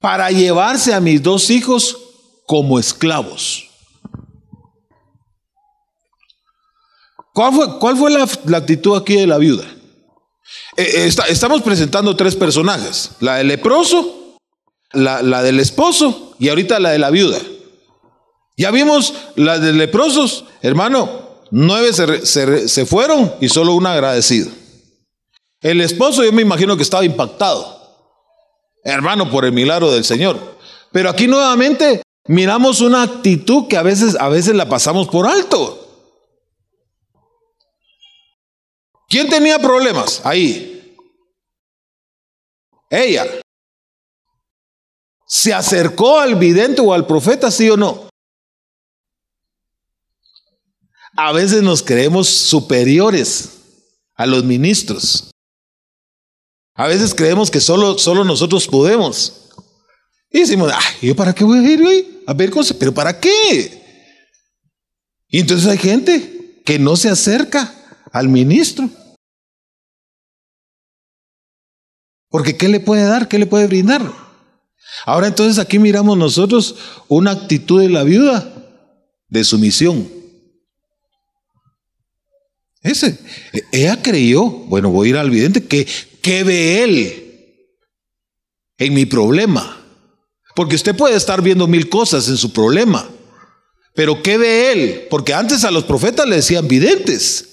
para 0.00 0.30
llevarse 0.30 0.94
a 0.94 1.00
mis 1.00 1.22
dos 1.22 1.50
hijos 1.50 1.98
como 2.46 2.78
esclavos. 2.78 3.70
¿Cuál 7.32 7.52
fue, 7.52 7.78
cuál 7.80 7.96
fue 7.96 8.10
la, 8.12 8.58
actitud 8.58 8.96
aquí 8.96 9.14
de 9.14 9.26
la 9.26 9.38
viuda? 9.38 9.64
Eh, 10.76 11.08
eh, 11.08 11.12
estamos 11.28 11.62
presentando 11.62 12.14
tres 12.14 12.36
personajes, 12.36 13.10
la 13.18 13.36
del 13.36 13.48
leproso, 13.48 14.36
la, 14.92 15.20
la 15.20 15.42
del 15.42 15.58
esposo 15.58 16.36
y 16.38 16.48
ahorita 16.48 16.78
la 16.78 16.90
de 16.90 17.00
la 17.00 17.10
viuda. 17.10 17.40
Ya 18.56 18.70
vimos 18.70 19.14
la 19.34 19.58
de 19.58 19.72
leprosos, 19.72 20.44
hermano, 20.62 21.40
nueve 21.50 21.92
se, 21.92 22.68
se 22.68 22.86
fueron 22.86 23.34
y 23.40 23.48
solo 23.48 23.74
una 23.74 23.92
agradecida. 23.92 24.50
El 25.60 25.80
esposo 25.80 26.22
yo 26.22 26.32
me 26.32 26.42
imagino 26.42 26.76
que 26.76 26.82
estaba 26.82 27.04
impactado, 27.04 27.80
hermano, 28.84 29.30
por 29.30 29.44
el 29.44 29.52
milagro 29.52 29.90
del 29.90 30.04
Señor. 30.04 30.38
Pero 30.92 31.10
aquí 31.10 31.26
nuevamente 31.26 32.02
miramos 32.26 32.80
una 32.80 33.02
actitud 33.02 33.66
que 33.66 33.76
a 33.76 33.82
veces, 33.82 34.16
a 34.20 34.28
veces 34.28 34.54
la 34.54 34.68
pasamos 34.68 35.08
por 35.08 35.26
alto. 35.26 35.80
¿Quién 39.08 39.28
tenía 39.28 39.58
problemas 39.58 40.20
ahí? 40.24 40.96
Ella. 42.90 43.26
¿Se 45.26 45.52
acercó 45.52 46.18
al 46.18 46.36
vidente 46.36 46.80
o 46.80 46.92
al 46.92 47.06
profeta, 47.06 47.50
sí 47.50 47.68
o 47.70 47.76
no? 47.76 48.03
A 51.16 51.32
veces 51.32 51.62
nos 51.62 51.82
creemos 51.82 52.28
superiores 52.28 53.50
a 54.14 54.26
los 54.26 54.44
ministros. 54.44 55.30
A 56.74 56.88
veces 56.88 57.14
creemos 57.14 57.50
que 57.50 57.60
solo, 57.60 57.98
solo 57.98 58.24
nosotros 58.24 58.66
podemos. 58.66 59.50
Y 60.30 60.40
decimos, 60.40 60.72
ay, 60.74 61.08
¿yo 61.08 61.14
para 61.14 61.32
qué 61.32 61.44
voy 61.44 61.58
a 61.58 61.70
ir 61.70 61.82
hoy? 61.82 62.22
A 62.26 62.34
ver 62.34 62.50
cosas, 62.50 62.76
pero 62.76 62.92
¿para 62.92 63.20
qué? 63.20 63.82
Y 65.28 65.38
entonces 65.38 65.68
hay 65.68 65.78
gente 65.78 66.62
que 66.64 66.78
no 66.78 66.96
se 66.96 67.08
acerca 67.08 67.72
al 68.10 68.28
ministro. 68.28 68.90
Porque 72.28 72.56
¿qué 72.56 72.68
le 72.68 72.80
puede 72.80 73.04
dar? 73.04 73.28
¿Qué 73.28 73.38
le 73.38 73.46
puede 73.46 73.68
brindar? 73.68 74.12
Ahora 75.06 75.28
entonces 75.28 75.60
aquí 75.60 75.78
miramos 75.78 76.18
nosotros 76.18 76.74
una 77.06 77.30
actitud 77.30 77.80
de 77.80 77.88
la 77.88 78.02
viuda 78.02 78.52
de 79.28 79.44
sumisión. 79.44 80.23
Ese, 82.84 83.18
ella 83.72 84.02
creyó, 84.02 84.44
bueno, 84.44 84.90
voy 84.90 85.08
a 85.08 85.10
ir 85.10 85.16
al 85.16 85.30
vidente, 85.30 85.64
que, 85.64 85.88
¿qué 86.20 86.44
ve 86.44 86.84
él 86.84 87.66
en 88.76 88.92
mi 88.92 89.06
problema? 89.06 89.82
Porque 90.54 90.76
usted 90.76 90.94
puede 90.94 91.16
estar 91.16 91.40
viendo 91.40 91.66
mil 91.66 91.88
cosas 91.88 92.28
en 92.28 92.36
su 92.36 92.52
problema, 92.52 93.08
pero 93.94 94.22
¿qué 94.22 94.36
ve 94.36 94.70
él? 94.70 95.06
Porque 95.08 95.32
antes 95.32 95.64
a 95.64 95.70
los 95.70 95.84
profetas 95.84 96.28
le 96.28 96.36
decían 96.36 96.68
videntes. 96.68 97.46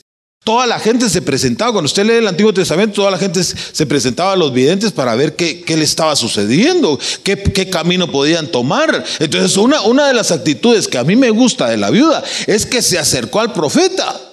Toda 0.44 0.65
la 0.65 0.80
gente 0.80 1.08
se 1.08 1.22
presentaba, 1.22 1.72
cuando 1.72 1.86
usted 1.86 2.04
lee 2.04 2.13
el 2.13 2.28
Antiguo 2.28 2.52
Testamento, 2.52 2.96
toda 2.96 3.12
la 3.12 3.17
gente 3.17 3.41
se 3.44 3.86
presentaba 3.86 4.34
a 4.34 4.36
los 4.36 4.52
videntes 4.52 4.91
para 4.91 5.15
ver 5.15 5.38
qué, 5.38 5.63
le 5.65 5.84
estaba 5.84 6.15
sucediendo, 6.17 7.00
qué, 7.24 7.70
camino 7.70 8.12
podían 8.12 8.48
tomar. 8.48 9.06
Entonces, 9.20 9.56
una, 9.56 9.84
una 9.84 10.08
de 10.08 10.13
las 10.13 10.32
actitudes 10.32 10.89
que 10.89 10.98
a 10.98 11.06
mí 11.06 11.15
me 11.15 11.30
gusta 11.30 11.70
de 11.70 11.78
la 11.78 11.89
viuda 11.89 12.22
es 12.48 12.65
que 12.65 12.82
se 12.82 13.00
acercó 13.00 13.39
al 13.39 13.54
profeta 13.54 14.31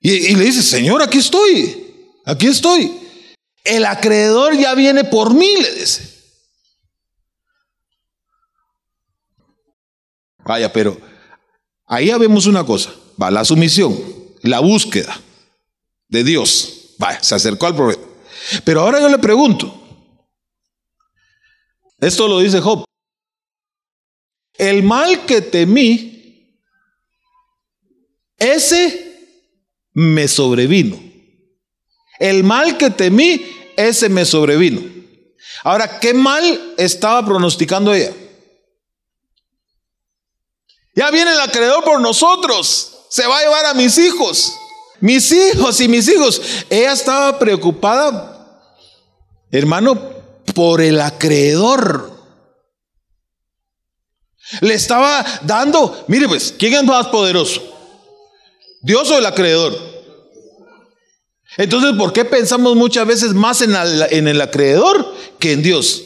y, 0.00 0.34
le 0.34 0.44
dice, 0.44 0.62
Señor, 0.62 1.02
aquí 1.02 1.18
estoy, 1.18 1.94
aquí 2.24 2.46
estoy. 2.46 2.92
El 3.64 3.84
acreedor 3.84 4.56
ya 4.56 4.74
viene 4.74 5.04
por 5.04 5.34
mí, 5.34 5.56
le 5.60 5.72
dice. 5.74 6.16
Vaya, 10.44 10.72
pero 10.72 10.98
ahí 11.86 12.06
ya 12.06 12.16
vemos 12.18 12.46
una 12.46 12.64
cosa, 12.64 12.94
va 13.20 13.30
la 13.30 13.44
sumisión 13.44 14.18
la 14.42 14.60
búsqueda 14.60 15.20
de 16.08 16.24
Dios. 16.24 16.94
Vaya, 16.98 17.22
se 17.22 17.34
acercó 17.34 17.66
al 17.66 17.76
profeta. 17.76 18.02
Pero 18.64 18.80
ahora 18.80 19.00
yo 19.00 19.08
le 19.08 19.18
pregunto, 19.18 19.74
esto 21.98 22.28
lo 22.28 22.40
dice 22.40 22.60
Job, 22.60 22.84
el 24.54 24.82
mal 24.82 25.26
que 25.26 25.40
temí, 25.40 26.58
ese 28.38 29.07
me 29.98 30.28
sobrevino. 30.28 30.96
El 32.20 32.44
mal 32.44 32.78
que 32.78 32.88
temí, 32.90 33.44
ese 33.76 34.08
me 34.08 34.24
sobrevino. 34.24 34.80
Ahora, 35.64 35.98
¿qué 35.98 36.14
mal 36.14 36.74
estaba 36.76 37.26
pronosticando 37.26 37.92
ella? 37.92 38.12
Ya 40.94 41.10
viene 41.10 41.32
el 41.32 41.40
acreedor 41.40 41.82
por 41.82 42.00
nosotros 42.00 42.94
se 43.08 43.26
va 43.26 43.38
a 43.38 43.42
llevar 43.42 43.66
a 43.66 43.74
mis 43.74 43.98
hijos. 43.98 44.54
Mis 45.00 45.32
hijos 45.32 45.80
y 45.80 45.88
mis 45.88 46.08
hijos. 46.08 46.40
Ella 46.70 46.92
estaba 46.92 47.36
preocupada, 47.36 48.62
hermano, 49.50 49.98
por 50.54 50.80
el 50.80 51.00
acreedor. 51.00 52.16
Le 54.60 54.74
estaba 54.74 55.24
dando, 55.42 56.04
mire 56.06 56.28
pues, 56.28 56.54
¿quién 56.56 56.74
es 56.74 56.84
más 56.84 57.08
poderoso? 57.08 57.77
¿Dios 58.82 59.10
o 59.10 59.18
el 59.18 59.26
acreedor? 59.26 59.76
Entonces, 61.56 61.92
¿por 61.98 62.12
qué 62.12 62.24
pensamos 62.24 62.76
muchas 62.76 63.06
veces 63.06 63.34
más 63.34 63.62
en, 63.62 63.74
en 63.74 64.28
el 64.28 64.40
acreedor 64.40 65.14
que 65.38 65.52
en 65.52 65.62
Dios? 65.62 66.04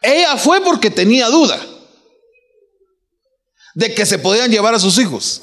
Ella 0.00 0.36
fue 0.36 0.60
porque 0.60 0.90
tenía 0.90 1.28
duda 1.28 1.60
de 3.74 3.94
que 3.94 4.04
se 4.04 4.18
podían 4.18 4.50
llevar 4.50 4.74
a 4.74 4.80
sus 4.80 4.98
hijos. 4.98 5.42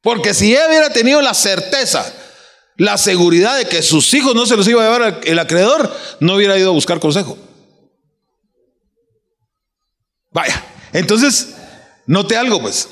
Porque 0.00 0.34
si 0.34 0.52
ella 0.52 0.66
hubiera 0.68 0.90
tenido 0.90 1.20
la 1.20 1.34
certeza, 1.34 2.10
la 2.76 2.98
seguridad 2.98 3.56
de 3.56 3.66
que 3.66 3.82
sus 3.82 4.12
hijos 4.14 4.34
no 4.34 4.46
se 4.46 4.56
los 4.56 4.66
iba 4.66 4.82
a 4.82 4.90
llevar 4.90 5.20
el 5.24 5.38
acreedor, 5.38 5.94
no 6.20 6.36
hubiera 6.36 6.58
ido 6.58 6.70
a 6.70 6.74
buscar 6.74 6.98
consejo. 6.98 7.36
Vaya, 10.30 10.64
entonces, 10.92 11.54
note 12.06 12.36
algo 12.36 12.60
pues. 12.60 12.88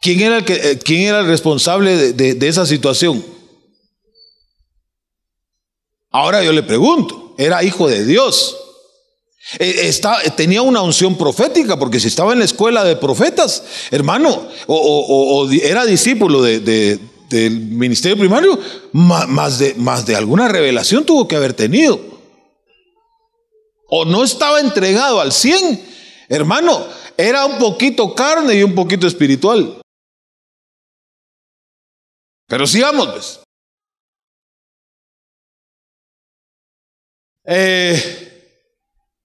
¿Quién 0.00 0.20
era 0.20 0.38
el, 0.38 0.44
que, 0.44 0.54
eh, 0.54 0.78
quién 0.78 1.02
era 1.02 1.20
el 1.20 1.26
responsable 1.26 2.12
de 2.12 2.48
esa 2.48 2.64
situación? 2.66 3.24
Ahora 6.10 6.42
yo 6.42 6.52
le 6.52 6.62
pregunto, 6.62 7.34
era 7.38 7.62
hijo 7.62 7.88
de 7.88 8.04
Dios. 8.04 8.56
Eh, 9.58 9.90
tenía 10.36 10.62
una 10.62 10.82
unción 10.82 11.16
profética, 11.16 11.78
porque 11.78 11.98
si 11.98 12.08
estaba 12.08 12.32
en 12.32 12.40
la 12.40 12.44
escuela 12.44 12.84
de 12.84 12.96
profetas, 12.96 13.64
hermano, 13.90 14.48
o, 14.66 15.48
era 15.50 15.84
discípulo 15.84 16.42
del 16.42 17.00
ministerio 17.50 18.18
primario, 18.18 18.58
más, 18.92 19.58
de, 19.58 19.74
más 19.74 20.04
de 20.04 20.16
alguna 20.16 20.48
revelación 20.48 21.04
tuvo 21.04 21.26
que 21.26 21.36
haber 21.36 21.54
tenido. 21.54 22.00
O 23.88 24.04
no 24.04 24.22
estaba 24.22 24.60
entregado 24.60 25.20
al 25.20 25.32
100, 25.32 25.80
hermano, 26.28 26.86
era 27.16 27.44
un 27.46 27.58
poquito 27.58 28.14
carne 28.14 28.54
y 28.54 28.62
un 28.62 28.74
poquito 28.74 29.06
espiritual. 29.06 29.80
Pero 32.50 32.66
sigamos, 32.66 33.08
pues. 33.08 33.40
Eh, 37.44 38.56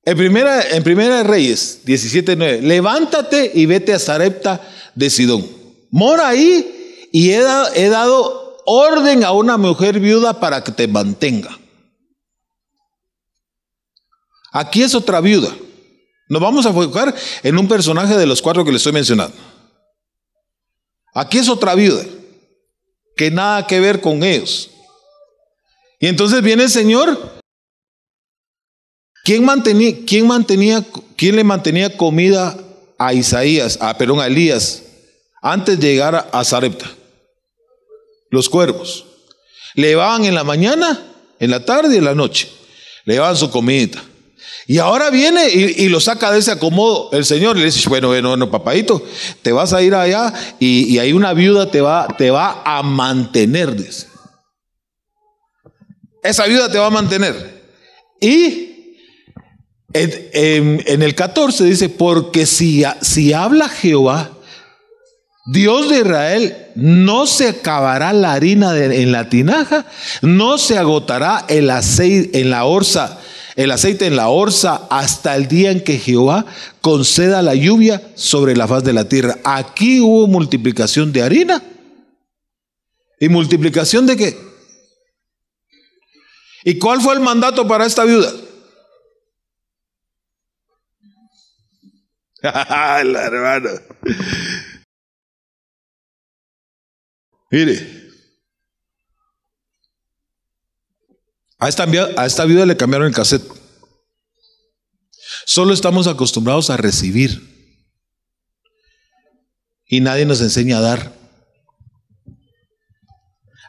en 0.04 0.16
primera, 0.16 0.62
en 0.70 0.84
primera 0.84 1.18
de 1.18 1.24
Reyes 1.24 1.82
17.9, 1.86 2.62
levántate 2.62 3.52
y 3.54 3.66
vete 3.66 3.94
a 3.94 4.00
Sarepta 4.00 4.62
de 4.94 5.10
Sidón. 5.10 5.50
Mora 5.90 6.28
ahí 6.28 7.10
y 7.12 7.32
he, 7.32 7.44
he 7.74 7.90
dado 7.90 8.62
orden 8.68 9.24
a 9.24 9.32
una 9.32 9.58
mujer 9.58 10.00
viuda 10.00 10.40
para 10.40 10.64
que 10.64 10.72
te 10.72 10.88
mantenga. 10.88 11.58
Aquí 14.52 14.84
es 14.84 14.94
otra 14.94 15.20
viuda. 15.20 15.54
Nos 16.30 16.42
vamos 16.42 16.68
a 16.68 16.70
enfocar 16.70 17.16
en 17.42 17.58
un 17.58 17.68
personaje 17.68 18.16
de 18.16 18.28
los 18.28 18.40
cuatro 18.40 18.64
que 18.64 18.72
le 18.72 18.78
estoy 18.78 18.94
mencionando. 18.94 19.36
Aquí 21.16 21.40
es 21.40 21.50
otra 21.50 21.74
viuda, 21.74 22.04
que 23.16 23.32
nada 23.32 23.68
que 23.68 23.80
ver 23.80 24.02
con 24.02 24.24
ellos. 24.24 24.70
Y 26.00 26.08
entonces 26.08 26.42
viene 26.42 26.64
el 26.64 26.70
Señor 26.70 27.36
¿Quién 29.26 29.44
mantenía, 29.44 29.92
quién 30.06 30.28
mantenía, 30.28 30.86
quién 31.18 31.36
le 31.36 31.44
mantenía 31.44 31.98
comida 31.98 32.56
a 33.00 33.12
Isaías, 33.12 33.80
a, 33.82 33.98
perdón, 33.98 34.20
a 34.20 34.28
Elías, 34.28 34.84
antes 35.42 35.80
de 35.80 35.94
llegar 35.94 36.30
a 36.32 36.46
Zarepta? 36.46 36.86
Los 38.30 38.48
cuervos. 38.48 39.04
Le 39.74 39.88
llevaban 39.88 40.26
en 40.26 40.36
la 40.36 40.44
mañana, 40.44 41.02
en 41.40 41.50
la 41.50 41.66
tarde 41.66 41.96
y 41.96 41.98
en 41.98 42.06
la 42.06 42.14
noche. 42.14 42.52
Le 43.06 43.16
llevaban 43.16 43.36
su 43.36 43.50
comidita. 43.50 44.04
Y 44.68 44.80
ahora 44.80 45.10
viene 45.12 45.48
y, 45.50 45.88
lo 45.90 46.00
saca 46.00 46.32
de 46.32 46.40
ese 46.40 46.52
acomodo 46.52 47.10
el 47.12 47.24
Señor 47.24 47.56
y 47.56 47.60
le 47.60 47.66
dice, 47.66 47.88
bueno, 47.88 48.08
bueno, 48.08 48.30
bueno, 48.30 48.50
papadito, 48.50 49.04
te 49.44 49.52
vas 49.52 49.74
a 49.74 49.82
ir 49.84 49.94
allá 49.94 50.34
y, 50.60 50.86
y 50.86 51.00
ahí 51.00 51.14
una 51.14 51.34
viuda 51.34 51.70
te 51.70 51.82
va, 51.82 52.08
te 52.18 52.32
va 52.32 52.64
a 52.66 52.82
mantener, 52.82 53.76
dice. 53.76 54.08
Esa 56.24 56.48
viuda 56.48 56.72
te 56.72 56.80
va 56.80 56.88
a 56.88 56.92
mantener. 56.92 57.64
Y 58.20 58.66
en, 59.94 61.02
el 61.02 61.16
14 61.16 61.64
dice, 61.64 61.90
porque 61.90 62.46
si, 62.46 62.84
si 63.02 63.34
habla 63.34 63.70
Jehová, 63.70 64.32
Dios 65.46 65.90
de 65.90 66.00
Israel, 66.00 66.58
no 66.76 67.28
se 67.28 67.50
acabará 67.50 68.12
la 68.12 68.34
harina 68.34 68.76
en 68.78 69.12
la 69.12 69.30
tinaja, 69.30 69.86
no 70.22 70.58
se 70.58 70.78
agotará 70.78 71.46
el 71.48 71.70
aceite 71.70 72.42
en 72.42 72.50
la 72.50 72.66
orza, 72.66 73.20
el 73.56 73.72
aceite 73.72 74.06
en 74.06 74.16
la 74.16 74.30
orza 74.30 74.88
hasta 74.90 75.36
el 75.36 75.48
día 75.48 75.72
en 75.72 75.84
que 75.84 75.98
Jehová 75.98 76.46
conceda 76.82 77.42
la 77.42 77.56
lluvia 77.56 78.02
sobre 78.16 78.56
la 78.56 78.68
faz 78.68 78.84
de 78.84 78.94
la 78.94 79.08
tierra. 79.08 79.38
Aquí 79.44 80.02
hubo 80.02 80.28
multiplicación 80.28 81.14
de 81.14 81.22
harina. 81.22 81.64
¿Y 83.20 83.30
multiplicación 83.30 84.06
de 84.06 84.18
qué? 84.18 84.38
¿Y 86.66 86.78
cuál 86.80 87.00
fue 87.00 87.14
el 87.14 87.22
mandato 87.22 87.68
para 87.68 87.86
esta 87.86 88.04
viuda? 88.04 88.34
la 93.04 93.26
hermano. 93.26 93.70
Mire, 97.52 97.95
a 101.58 101.70
esta, 101.70 101.84
a 102.18 102.26
esta 102.26 102.46
viuda 102.46 102.66
le 102.66 102.78
cambiaron 102.78 103.08
el 103.08 103.14
cassette. 103.14 103.46
Solo 105.46 105.74
estamos 105.74 106.08
acostumbrados 106.08 106.70
a 106.70 106.78
recibir. 106.78 107.54
Y 109.88 110.02
nadie 110.02 110.26
nos 110.26 110.42
enseña 110.42 110.80
a 110.80 110.82
dar. 110.82 111.14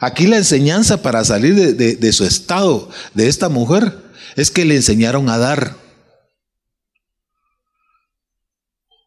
Aquí 0.01 0.27
la 0.27 0.37
enseñanza 0.37 1.03
para 1.03 1.25
salir 1.25 1.55
de, 1.55 2.13
su 2.13 2.25
estado, 2.25 2.91
de 3.15 3.29
esta 3.29 3.49
mujer, 3.49 3.97
es 4.37 4.51
que 4.51 4.65
le 4.65 4.77
enseñaron 4.77 5.29
a 5.29 5.39
dar. 5.39 5.77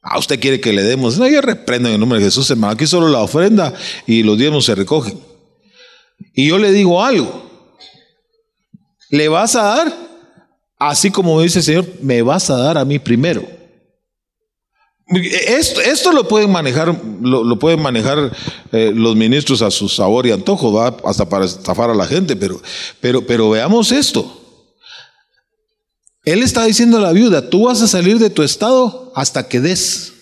Ah, 0.02 0.18
usted 0.18 0.40
quiere 0.40 0.62
que 0.62 0.74
le 0.74 0.84
demos. 0.84 1.18
No, 1.18 1.28
yo 1.28 1.42
reprendo 1.42 1.90
en 1.90 1.96
el 1.96 2.00
nombre 2.00 2.20
de 2.20 2.26
Jesús, 2.26 2.50
hermano. 2.50 2.74
Aquí 2.74 2.88
solo 2.88 3.10
la 3.10 3.20
ofrenda 3.20 3.74
y 4.08 4.24
los 4.24 4.38
diezmos 4.38 4.66
se 4.66 4.76
recogen. 4.76 5.20
Y 6.34 6.48
yo 6.48 6.58
le 6.58 6.72
digo 6.72 7.04
algo. 7.04 7.49
¿Le 9.10 9.28
vas 9.28 9.56
a 9.56 9.64
dar? 9.64 10.10
Así 10.78 11.12
como 11.12 11.42
dice 11.42 11.60
el 11.60 11.66
Señor, 11.66 11.88
me 12.02 12.22
vas 12.22 12.50
a 12.50 12.58
dar 12.58 12.78
a 12.78 12.86
mí 12.86 13.00
primero. 13.00 13.44
Esto, 15.12 16.12
lo 16.12 16.28
pueden 16.28 16.52
manejar, 16.52 16.96
lo, 17.22 17.58
pueden 17.58 17.82
manejar 17.82 18.32
eh, 18.72 18.92
los 18.94 19.16
ministros 19.16 19.64
a 19.64 19.72
su 19.72 19.90
sabor 19.90 20.28
y 20.28 20.32
antojo, 20.32 20.72
¿va? 20.72 20.96
hasta 21.04 21.28
para 21.28 21.46
estafar 21.46 21.90
a 21.90 21.96
la 21.96 22.06
gente, 22.06 22.36
pero, 22.36 22.62
pero, 23.02 23.26
pero 23.26 23.50
veamos 23.50 23.92
esto. 23.92 24.36
Él 26.24 26.44
está 26.44 26.66
diciendo 26.66 26.98
a 26.98 27.02
la 27.02 27.12
viuda, 27.12 27.50
tú 27.50 27.64
vas 27.66 27.82
a 27.82 27.88
salir 27.88 28.20
de 28.20 28.30
tu 28.30 28.44
estado 28.44 29.12
hasta 29.16 29.48
que 29.48 29.60
des. 29.60 30.14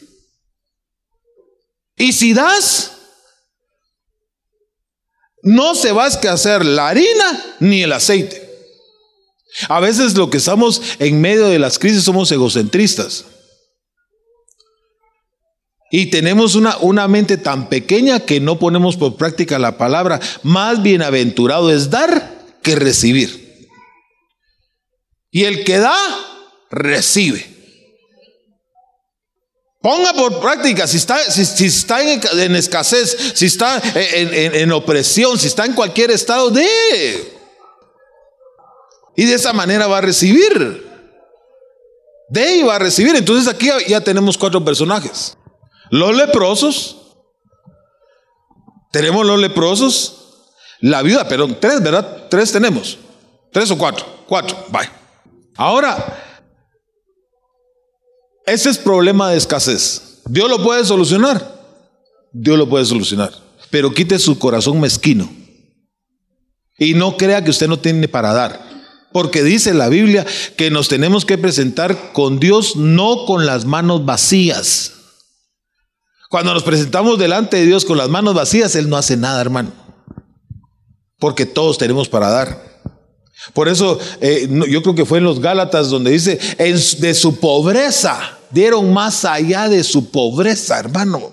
Y 1.97 2.13
si 2.13 2.34
das, 2.34 2.93
no 5.41 5.76
se 5.76 5.91
va 5.91 6.06
a 6.06 6.08
escasear 6.08 6.65
la 6.65 6.88
harina 6.88 7.56
ni 7.60 7.84
el 7.84 7.91
aceite. 7.91 8.47
A 9.70 9.80
veces 9.80 10.15
lo 10.15 10.30
que 10.30 10.38
estamos 10.38 10.82
en 11.00 11.20
medio 11.20 11.48
de 11.48 11.60
las 11.60 11.80
crisis 11.80 12.04
somos 12.04 12.32
egocentristas. 12.32 13.26
Y 15.89 16.08
tenemos 16.08 16.56
una, 16.56 16.78
una, 16.78 17.08
mente 17.08 17.38
tan 17.38 17.70
pequeña 17.70 18.20
que 18.20 18.41
no 18.41 18.60
ponemos 18.60 18.98
por 18.98 19.15
práctica 19.15 19.58
la 19.58 19.78
palabra. 19.78 20.20
Más 20.43 20.84
bienaventurado 20.84 21.72
es 21.72 21.89
dar 21.89 22.46
que 22.62 22.76
recibir. 22.76 23.70
Y 25.32 25.46
el 25.46 25.63
que 25.63 25.78
da, 25.78 25.98
recibe. 26.70 27.56
Ponga 29.82 30.12
por 30.13 30.41
práctica, 30.41 30.88
si 30.88 30.98
está, 30.98 31.17
si, 31.32 31.65
está 31.65 32.02
en, 32.02 32.56
escasez, 32.56 33.15
si 33.36 33.46
está 33.46 33.82
en, 33.96 34.56
en 34.56 34.72
opresión, 34.74 35.39
si 35.39 35.48
está 35.48 35.65
en 35.65 35.74
cualquier 35.74 36.12
estado, 36.12 36.50
de. 36.50 37.37
Y 39.17 39.25
de 39.25 39.34
esa 39.34 39.51
manera 39.51 39.88
va 39.88 39.97
a 39.97 40.01
recibir. 40.01 40.88
De 42.30 42.63
va 42.63 42.75
a 42.75 42.80
recibir. 42.80 43.15
Entonces 43.15 43.51
aquí 43.51 43.67
ya 43.88 43.99
tenemos 43.99 44.38
cuatro 44.38 44.63
personajes. 44.63 45.36
Los 45.89 46.15
leprosos. 46.15 47.15
Tenemos 48.91 49.25
los 49.25 49.39
leprosos. 49.39 50.13
La 50.82 51.01
viuda, 51.01 51.27
perdón, 51.27 51.58
tres, 51.60 51.82
¿verdad? 51.82 52.27
Tres 52.30 52.51
tenemos. 52.51 52.99
Tres 53.51 53.71
o 53.71 53.77
cuatro. 53.77 54.06
Cuatro. 54.27 54.56
Bye. 54.69 54.89
Ahora, 55.56 56.23
ese 58.45 58.69
es 58.69 58.77
problema 58.77 59.32
de 59.32 59.38
escasez. 59.38 60.21
¿Dios 60.25 60.47
lo 60.47 60.62
puede 60.63 60.86
solucionar? 60.86 61.58
Dios 62.32 62.56
lo 62.56 62.69
puede 62.69 62.86
solucionar. 62.86 63.32
Pero 63.71 63.91
quite 63.91 64.19
su 64.19 64.38
corazón 64.38 64.80
mezquino. 64.80 65.27
Y 66.77 66.93
no 66.93 67.17
crea 67.17 67.43
que 67.43 67.49
usted 67.49 67.67
no 67.67 67.80
tiene 67.80 68.08
para 68.08 68.32
dar. 68.32 68.66
Porque 69.12 69.43
dice 69.43 69.74
la 69.74 69.89
Biblia 69.89 70.26
que 70.58 70.70
nos 70.70 70.89
tenemos 70.89 71.26
que 71.26 71.38
presentar 71.38 72.12
con 72.13 72.39
Dios 72.39 72.76
no 72.76 73.26
con 73.26 73.46
las 73.46 73.65
manos 73.65 74.06
vacías. 74.06 74.93
Cuando 76.30 76.54
nos 76.54 76.63
presentamos 76.63 77.17
delante 77.17 77.58
de 77.58 77.65
Dios 77.65 77.86
con 77.86 77.98
las 77.98 78.10
manos 78.10 78.34
vacías, 78.34 78.76
Él 78.76 78.89
no 78.89 78.98
hace 78.98 79.15
nada, 79.15 79.39
hermano. 79.39 79.72
Porque 81.20 81.46
todos 81.46 81.78
tenemos 81.78 82.10
para 82.10 82.30
dar. 82.30 82.67
Por 83.54 83.70
eso 83.70 83.98
eh, 84.20 84.48
yo 84.70 84.82
creo 84.82 84.96
que 84.96 85.06
fue 85.06 85.20
en 85.20 85.24
los 85.24 85.39
Gálatas 85.39 85.89
donde 85.89 86.12
dice, 86.12 86.38
de 86.58 87.13
su 87.13 87.39
pobreza, 87.39 88.38
dieron 88.52 88.93
más 88.93 89.24
allá 89.26 89.70
de 89.70 89.84
su 89.84 90.12
pobreza, 90.12 90.80
hermano. 90.80 91.32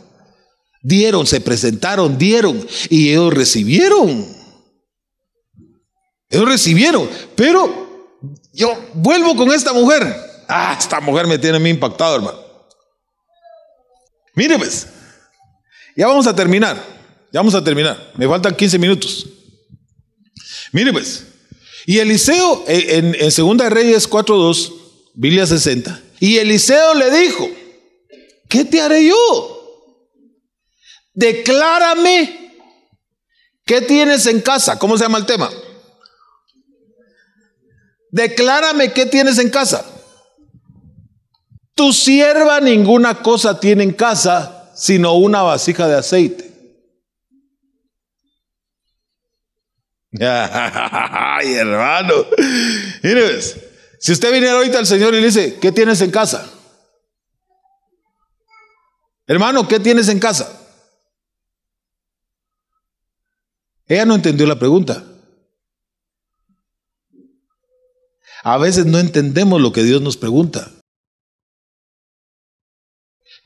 Dieron, 0.82 1.26
se 1.26 1.40
presentaron, 1.40 2.18
dieron 2.18 2.64
y 2.88 3.10
ellos 3.10 3.32
recibieron. 3.32 4.43
Ellos 6.34 6.48
recibieron, 6.48 7.08
pero 7.36 8.18
yo 8.52 8.76
vuelvo 8.94 9.36
con 9.36 9.52
esta 9.52 9.72
mujer. 9.72 10.02
Ah, 10.48 10.76
esta 10.78 11.00
mujer 11.00 11.28
me 11.28 11.38
tiene 11.38 11.60
muy 11.60 11.70
impactado, 11.70 12.16
hermano. 12.16 12.38
Mire, 14.34 14.58
pues, 14.58 14.88
ya 15.96 16.08
vamos 16.08 16.26
a 16.26 16.34
terminar. 16.34 16.76
Ya 17.32 17.40
vamos 17.40 17.54
a 17.54 17.62
terminar. 17.62 18.12
Me 18.16 18.26
faltan 18.26 18.54
15 18.54 18.78
minutos. 18.80 19.26
Mire, 20.72 20.92
pues. 20.92 21.24
Y 21.86 21.98
Eliseo, 21.98 22.64
eh, 22.66 22.96
en, 22.96 23.14
en 23.14 23.30
Segunda 23.30 23.68
Reyes 23.68 24.10
4.2, 24.10 24.72
Biblia 25.14 25.46
60. 25.46 26.00
Y 26.18 26.38
Eliseo 26.38 26.94
le 26.94 27.10
dijo, 27.12 27.48
¿qué 28.48 28.64
te 28.64 28.80
haré 28.80 29.06
yo? 29.06 29.94
Declárame 31.12 32.56
qué 33.64 33.80
tienes 33.82 34.26
en 34.26 34.40
casa. 34.40 34.80
¿Cómo 34.80 34.98
se 34.98 35.04
llama 35.04 35.18
el 35.18 35.26
tema? 35.26 35.48
Declárame 38.14 38.92
qué 38.92 39.06
tienes 39.06 39.40
en 39.40 39.50
casa. 39.50 39.84
Tu 41.74 41.92
sierva 41.92 42.60
ninguna 42.60 43.24
cosa 43.24 43.58
tiene 43.58 43.82
en 43.82 43.92
casa 43.92 44.70
sino 44.76 45.14
una 45.14 45.42
vasija 45.42 45.88
de 45.88 45.96
aceite. 45.96 46.48
Ay, 50.20 51.54
hermano. 51.54 52.14
Mire, 53.02 53.40
si 53.98 54.12
usted 54.12 54.32
viniera 54.32 54.58
ahorita 54.58 54.78
al 54.78 54.86
Señor 54.86 55.12
y 55.14 55.20
le 55.20 55.26
dice, 55.26 55.58
¿qué 55.58 55.72
tienes 55.72 56.00
en 56.00 56.12
casa? 56.12 56.48
Hermano, 59.26 59.66
¿qué 59.66 59.80
tienes 59.80 60.08
en 60.08 60.20
casa? 60.20 60.60
Ella 63.88 64.06
no 64.06 64.14
entendió 64.14 64.46
la 64.46 64.56
pregunta. 64.56 65.02
A 68.44 68.58
veces 68.58 68.84
no 68.84 68.98
entendemos 68.98 69.58
lo 69.60 69.72
que 69.72 69.82
Dios 69.82 70.02
nos 70.02 70.18
pregunta. 70.18 70.70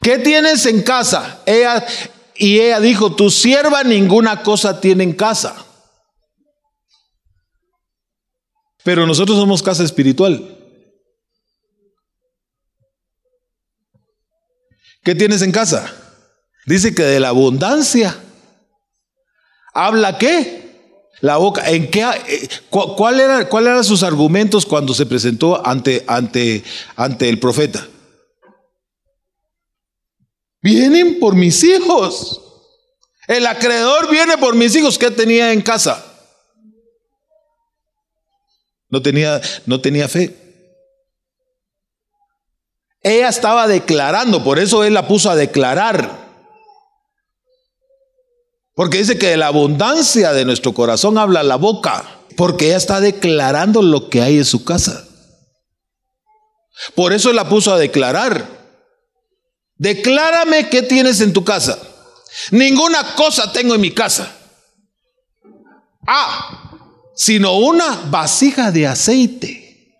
¿Qué 0.00 0.18
tienes 0.18 0.66
en 0.66 0.82
casa? 0.82 1.40
Y 2.34 2.58
ella 2.60 2.80
dijo, 2.80 3.14
tu 3.14 3.30
sierva 3.30 3.84
ninguna 3.84 4.42
cosa 4.42 4.80
tiene 4.80 5.04
en 5.04 5.12
casa. 5.12 5.64
Pero 8.82 9.06
nosotros 9.06 9.38
somos 9.38 9.62
casa 9.62 9.84
espiritual. 9.84 10.56
¿Qué 15.04 15.14
tienes 15.14 15.42
en 15.42 15.52
casa? 15.52 15.94
Dice 16.66 16.92
que 16.92 17.02
de 17.02 17.20
la 17.20 17.28
abundancia. 17.28 18.18
¿Habla 19.72 20.18
qué? 20.18 20.67
La 21.20 21.36
boca, 21.36 21.68
¿en 21.68 21.90
qué, 21.90 22.02
eh, 22.28 22.48
cuál, 22.70 23.20
era, 23.20 23.48
¿Cuál 23.48 23.66
eran 23.66 23.82
sus 23.82 24.02
argumentos 24.02 24.64
cuando 24.64 24.94
se 24.94 25.06
presentó 25.06 25.66
ante, 25.66 26.04
ante, 26.06 26.62
ante 26.94 27.28
el 27.28 27.40
profeta? 27.40 27.86
Vienen 30.62 31.18
por 31.18 31.34
mis 31.34 31.62
hijos. 31.64 32.40
El 33.26 33.46
acreedor 33.46 34.10
viene 34.10 34.38
por 34.38 34.54
mis 34.54 34.74
hijos. 34.76 34.98
¿Qué 34.98 35.10
tenía 35.10 35.52
en 35.52 35.60
casa? 35.60 36.04
No 38.88 39.02
tenía, 39.02 39.40
no 39.66 39.80
tenía 39.80 40.08
fe. 40.08 40.36
Ella 43.02 43.28
estaba 43.28 43.68
declarando, 43.68 44.42
por 44.42 44.58
eso 44.58 44.84
él 44.84 44.94
la 44.94 45.06
puso 45.06 45.30
a 45.30 45.36
declarar. 45.36 46.27
Porque 48.78 48.98
dice 48.98 49.18
que 49.18 49.30
de 49.30 49.36
la 49.36 49.48
abundancia 49.48 50.32
de 50.32 50.44
nuestro 50.44 50.72
corazón 50.72 51.18
habla 51.18 51.42
la 51.42 51.56
boca, 51.56 52.20
porque 52.36 52.66
ella 52.66 52.76
está 52.76 53.00
declarando 53.00 53.82
lo 53.82 54.08
que 54.08 54.22
hay 54.22 54.38
en 54.38 54.44
su 54.44 54.64
casa. 54.64 55.04
Por 56.94 57.12
eso 57.12 57.32
la 57.32 57.48
puso 57.48 57.74
a 57.74 57.78
declarar. 57.80 58.46
Declárame 59.74 60.68
qué 60.68 60.82
tienes 60.82 61.20
en 61.20 61.32
tu 61.32 61.42
casa. 61.42 61.76
Ninguna 62.52 63.16
cosa 63.16 63.50
tengo 63.50 63.74
en 63.74 63.80
mi 63.80 63.90
casa. 63.90 64.32
Ah, 66.06 66.70
sino 67.16 67.58
una 67.58 67.96
vasija 68.08 68.70
de 68.70 68.86
aceite. 68.86 69.92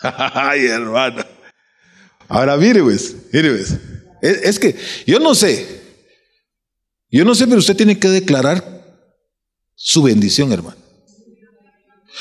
Ay, 0.02 0.64
hermano. 0.64 1.26
Ahora 2.26 2.56
mire, 2.56 2.82
pues, 2.82 3.14
mire, 3.30 3.50
pues. 3.50 3.78
Es, 4.20 4.58
que 4.58 4.76
yo 5.06 5.18
no 5.18 5.34
sé. 5.34 5.82
Yo 7.10 7.24
no 7.24 7.34
sé, 7.34 7.46
pero 7.46 7.58
usted 7.58 7.76
tiene 7.76 7.98
que 7.98 8.08
declarar 8.08 8.82
su 9.74 10.02
bendición, 10.02 10.52
hermano. 10.52 10.76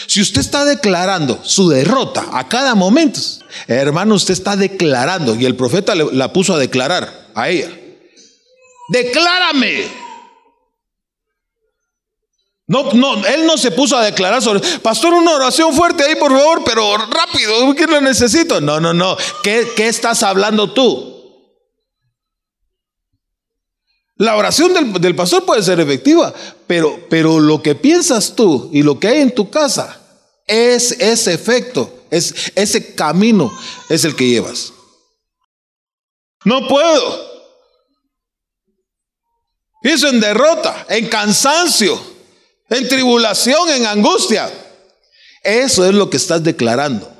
Si 0.07 0.21
usted 0.21 0.41
está 0.41 0.65
declarando 0.65 1.39
su 1.43 1.69
derrota 1.69 2.27
a 2.33 2.47
cada 2.49 2.75
momento, 2.75 3.19
hermano, 3.67 4.15
usted 4.15 4.33
está 4.33 4.55
declarando, 4.55 5.35
y 5.35 5.45
el 5.45 5.55
profeta 5.55 5.95
la 5.95 6.33
puso 6.33 6.53
a 6.53 6.59
declarar 6.59 7.31
a 7.35 7.49
ella. 7.49 7.69
Declárame. 8.89 10.03
No, 12.65 12.91
no, 12.93 13.25
él 13.25 13.45
no 13.45 13.57
se 13.57 13.71
puso 13.71 13.97
a 13.97 14.03
declarar 14.03 14.41
sobre, 14.41 14.61
pastor, 14.79 15.13
una 15.13 15.31
oración 15.31 15.73
fuerte 15.73 16.03
ahí, 16.03 16.15
por 16.15 16.31
favor, 16.31 16.63
pero 16.65 16.97
rápido, 16.97 17.75
que 17.75 17.85
lo 17.85 18.01
necesito. 18.01 18.61
No, 18.61 18.79
no, 18.79 18.93
no. 18.93 19.15
¿Qué, 19.43 19.67
qué 19.75 19.87
estás 19.87 20.23
hablando 20.23 20.71
tú? 20.73 21.12
La 24.15 24.35
oración 24.35 24.73
del, 24.73 25.15
pastor 25.15 25.43
puede 25.45 25.63
ser 25.63 25.79
efectiva, 25.79 26.33
pero, 26.67 27.07
pero 27.09 27.39
lo 27.39 27.63
que 27.63 27.73
piensas 27.73 28.35
tú 28.35 28.69
y 28.71 28.83
lo 28.83 28.99
que 28.99 29.07
hay 29.07 29.21
en 29.21 29.33
tu 29.33 29.49
casa 29.49 29.99
es 30.45 30.91
ese 30.91 31.33
efecto, 31.33 32.03
es 32.11 32.51
ese 32.55 32.93
camino 32.93 33.51
es 33.89 34.05
el 34.05 34.15
que 34.15 34.27
llevas. 34.27 34.71
No 36.45 36.67
puedo. 36.67 37.33
Eso 39.81 40.07
en 40.07 40.19
derrota, 40.19 40.85
en 40.89 41.07
cansancio, 41.07 41.99
en 42.69 42.87
tribulación, 42.87 43.69
en 43.69 43.87
angustia. 43.87 44.51
Eso 45.41 45.85
es 45.85 45.93
lo 45.93 46.09
que 46.09 46.17
estás 46.17 46.43
declarando. 46.43 47.11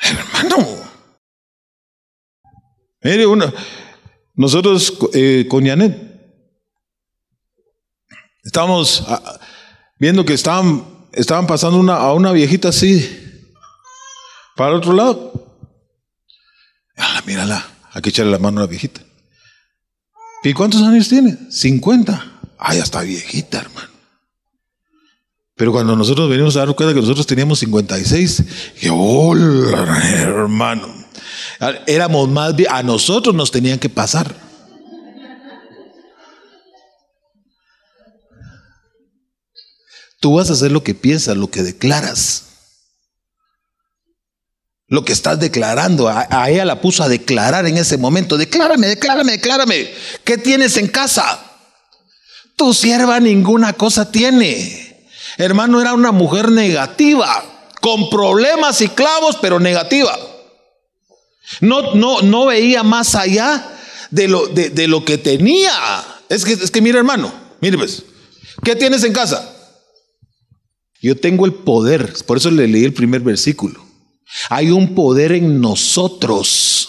Hermano. 0.00 0.86
Mire, 3.00 3.26
uno, 3.26 3.52
nosotros 4.36 4.96
eh, 5.14 5.46
con 5.48 5.64
Yanet 5.64 6.06
estábamos 8.44 9.04
ah, 9.08 9.40
viendo 9.98 10.24
que 10.24 10.34
estaban, 10.34 10.84
estaban 11.12 11.46
pasando 11.46 11.78
una, 11.78 11.96
a 11.96 12.12
una 12.12 12.32
viejita 12.32 12.68
así 12.68 13.24
para 14.56 14.70
el 14.70 14.76
otro 14.76 14.92
lado. 14.92 15.58
Ah, 16.96 17.22
mírala, 17.26 17.66
hay 17.92 18.02
que 18.02 18.10
echarle 18.10 18.32
la 18.32 18.38
mano 18.38 18.60
a 18.60 18.64
la 18.64 18.68
viejita. 18.68 19.02
¿Y 20.42 20.52
cuántos 20.52 20.82
años 20.82 21.08
tiene? 21.08 21.36
50. 21.50 22.40
Ah, 22.58 22.74
ya 22.74 22.82
está 22.82 23.02
viejita, 23.02 23.58
hermano. 23.58 23.88
Pero 25.56 25.72
cuando 25.72 25.96
nosotros 25.96 26.28
venimos 26.28 26.56
a 26.56 26.60
dar 26.60 26.74
cuenta 26.74 26.94
que 26.94 27.00
nosotros 27.00 27.26
teníamos 27.26 27.58
56, 27.58 28.44
que 28.78 28.90
hola, 28.90 29.98
hermano. 30.12 31.05
Éramos 31.86 32.28
más 32.28 32.54
bien, 32.54 32.70
a 32.70 32.82
nosotros 32.82 33.34
nos 33.34 33.50
tenían 33.50 33.78
que 33.78 33.88
pasar. 33.88 34.34
Tú 40.20 40.34
vas 40.34 40.50
a 40.50 40.54
hacer 40.54 40.72
lo 40.72 40.82
que 40.82 40.94
piensas, 40.94 41.36
lo 41.36 41.50
que 41.50 41.62
declaras. 41.62 42.44
Lo 44.88 45.04
que 45.04 45.12
estás 45.12 45.40
declarando, 45.40 46.08
a, 46.08 46.48
ella 46.48 46.64
la 46.64 46.80
puso 46.80 47.02
a 47.02 47.08
declarar 47.08 47.66
en 47.66 47.76
ese 47.76 47.98
momento. 47.98 48.36
Declárame, 48.36 48.86
declárame, 48.86 49.32
declárame. 49.32 49.90
¿Qué 50.24 50.38
tienes 50.38 50.76
en 50.76 50.88
casa? 50.88 51.42
Tu 52.54 52.72
sierva 52.72 53.18
ninguna 53.20 53.72
cosa 53.72 54.10
tiene. 54.10 55.08
Hermano, 55.38 55.80
era 55.80 55.92
una 55.92 56.12
mujer 56.12 56.50
negativa, 56.50 57.44
con 57.80 58.08
problemas 58.10 58.80
y 58.80 58.88
clavos, 58.88 59.36
pero 59.40 59.60
negativa. 59.60 60.16
No, 61.60 61.94
no, 61.94 62.22
no 62.22 62.46
veía 62.46 62.82
más 62.82 63.14
allá 63.14 63.72
de 64.10 64.28
lo, 64.28 64.46
de, 64.46 64.88
lo 64.88 65.04
que 65.04 65.18
tenía. 65.18 65.72
Es 66.28 66.44
que, 66.44 66.52
es 66.52 66.70
que 66.70 66.80
mira, 66.80 66.98
hermano, 66.98 67.32
mire 67.60 67.78
pues, 67.78 68.02
¿qué 68.64 68.76
tienes 68.76 69.04
en 69.04 69.12
casa? 69.12 69.52
Yo 71.00 71.16
tengo 71.16 71.46
el 71.46 71.54
poder, 71.54 72.12
por 72.26 72.38
eso 72.38 72.50
le 72.50 72.66
leí 72.66 72.84
el 72.84 72.94
primer 72.94 73.20
versículo. 73.20 73.84
Hay 74.50 74.70
un 74.70 74.94
poder 74.94 75.32
en 75.32 75.60
nosotros 75.60 76.88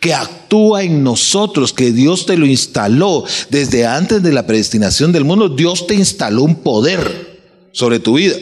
que 0.00 0.14
actúa 0.14 0.84
en 0.84 1.02
nosotros, 1.02 1.72
que 1.72 1.90
Dios 1.90 2.26
te 2.26 2.36
lo 2.36 2.46
instaló 2.46 3.24
desde 3.50 3.86
antes 3.86 4.22
de 4.22 4.32
la 4.32 4.46
predestinación 4.46 5.10
del 5.10 5.24
mundo. 5.24 5.48
Dios 5.48 5.86
te 5.86 5.94
instaló 5.94 6.42
un 6.42 6.62
poder 6.62 7.40
sobre 7.72 7.98
tu 7.98 8.14
vida. 8.14 8.36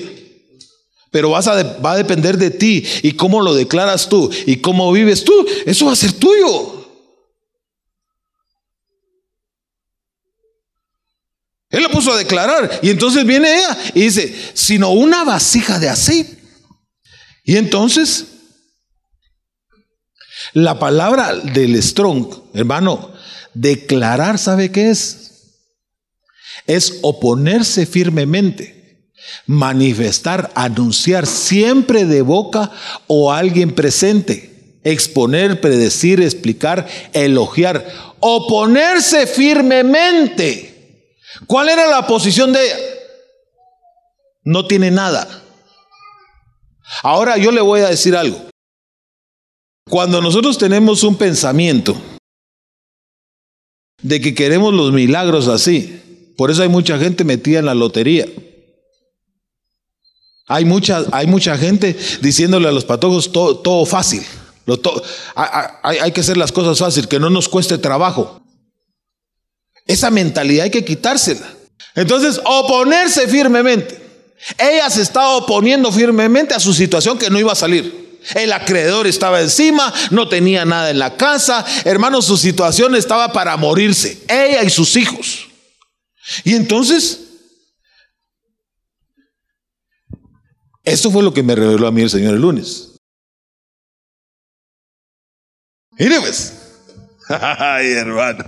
Pero 1.11 1.31
vas 1.31 1.47
a 1.47 1.63
va 1.81 1.93
a 1.93 1.97
depender 1.97 2.37
de 2.37 2.51
ti 2.51 2.85
y 3.03 3.13
cómo 3.13 3.41
lo 3.41 3.55
declaras 3.55 4.09
tú 4.09 4.31
y 4.47 4.57
cómo 4.57 4.93
vives 4.93 5.25
tú. 5.25 5.47
Eso 5.65 5.87
va 5.87 5.93
a 5.93 5.97
ser 5.97 6.13
tuyo. 6.13 6.77
Él 11.71 11.83
lo 11.83 11.91
puso 11.91 12.13
a 12.13 12.17
declarar. 12.17 12.81
Y 12.83 12.91
entonces 12.91 13.25
viene 13.25 13.59
ella 13.59 13.77
y 13.95 14.03
dice, 14.03 14.35
sino 14.55 14.91
una 14.91 15.25
vasija 15.25 15.79
de 15.79 15.89
aceite. 15.89 16.39
Y 17.45 17.57
entonces, 17.57 18.27
la 20.53 20.79
palabra 20.79 21.35
del 21.35 21.81
strong, 21.83 22.29
hermano, 22.55 23.13
declarar, 23.55 24.39
¿sabe 24.39 24.71
qué 24.71 24.91
es? 24.91 25.33
Es 26.67 26.99
oponerse 27.03 27.87
firmemente 27.87 28.76
manifestar, 29.47 30.51
anunciar 30.55 31.27
siempre 31.27 32.05
de 32.05 32.23
boca 32.23 32.71
o 33.07 33.33
alguien 33.33 33.75
presente, 33.75 34.81
exponer, 34.85 35.61
predecir, 35.61 36.21
explicar, 36.21 36.87
elogiar, 37.13 37.87
oponerse 38.21 39.27
firmemente. 39.27 41.13
¿Cuál 41.47 41.69
era 41.69 41.87
la 41.87 42.07
posición 42.07 42.53
de 42.53 42.65
ella? 42.65 42.77
No 44.45 44.67
tiene 44.67 44.91
nada. 44.91 45.43
Ahora 47.03 47.37
yo 47.37 47.51
le 47.51 47.61
voy 47.61 47.81
a 47.81 47.89
decir 47.89 48.17
algo. 48.17 48.49
Cuando 49.89 50.21
nosotros 50.21 50.59
tenemos 50.59 51.03
un 51.05 51.17
pensamiento 51.17 51.97
de 54.03 54.21
que 54.21 54.35
queremos 54.35 54.75
los 54.75 54.93
milagros 54.93 55.49
así, 55.49 56.03
por 56.37 56.51
eso 56.51 56.63
hay 56.63 56.69
mucha 56.69 56.99
gente 56.99 57.25
metida 57.25 57.61
en 57.61 57.67
la 57.67 57.75
lotería. 57.75 58.27
Hay 60.47 60.65
mucha, 60.65 61.05
hay 61.13 61.27
mucha 61.27 61.59
gente 61.59 61.97
diciéndole 62.21 62.69
a 62.69 62.73
los 62.73 62.85
patojos 62.85 63.33
todo, 63.33 63.85
fácil. 63.85 64.25
hay, 65.35 66.13
que 66.13 66.21
hacer 66.21 66.37
las 66.37 66.53
cosas 66.53 66.79
fácil, 66.79 67.09
que 67.09 67.19
no 67.19 67.31
nos 67.31 67.49
cueste 67.49 67.79
trabajo. 67.79 68.41
Esa 69.87 70.11
mentalidad 70.11 70.65
hay 70.65 70.71
que 70.71 70.85
quitársela. 70.85 71.47
Entonces, 71.95 72.41
oponerse 72.45 73.27
firmemente. 73.27 74.05
Ella 74.59 74.89
se 74.91 75.03
estaba 75.03 75.37
oponiendo 75.37 75.91
firmemente 75.91 76.55
a 76.55 76.61
su 76.61 76.73
situación 76.73 77.19
que 77.19 77.31
no 77.31 77.41
iba 77.41 77.53
a 77.53 77.57
salir. 77.57 78.21
El 78.35 78.53
acreedor 78.53 79.07
estaba 79.07 79.41
encima, 79.41 79.93
no 80.11 80.29
tenía 80.29 80.65
nada 80.65 80.91
en 80.91 80.99
la 80.99 81.17
casa. 81.17 81.65
Hermano, 81.85 82.23
su 82.23 82.37
situación 82.37 82.95
estaba 82.95 83.33
para 83.33 83.57
morirse. 83.57 84.23
Ella 84.29 84.63
y 84.63 84.71
sus 84.71 84.97
hijos. 84.97 85.49
Y 86.45 86.55
entonces 86.55 87.26
Esto 90.87 91.11
fue 91.11 91.25
lo 91.25 91.35
que 91.35 91.43
me 91.43 91.57
reveló 91.57 91.89
a 91.89 91.91
mí 91.91 92.01
el 92.01 92.11
Señor 92.11 92.35
el 92.35 92.41
lunes. 92.41 92.93
Mire 95.99 96.21
pues. 96.21 96.55
Ay, 97.29 97.91
hermano. 97.91 98.45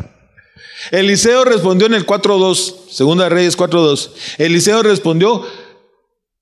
Eliseo 0.93 1.45
respondió 1.45 1.89
en 1.89 1.95
el 1.95 2.07
4.2, 2.07 2.91
Segunda 2.91 3.25
de 3.25 3.31
Reyes 3.31 3.59
4.2. 3.59 4.13
Eliseo 4.39 4.85
respondió, 4.85 5.45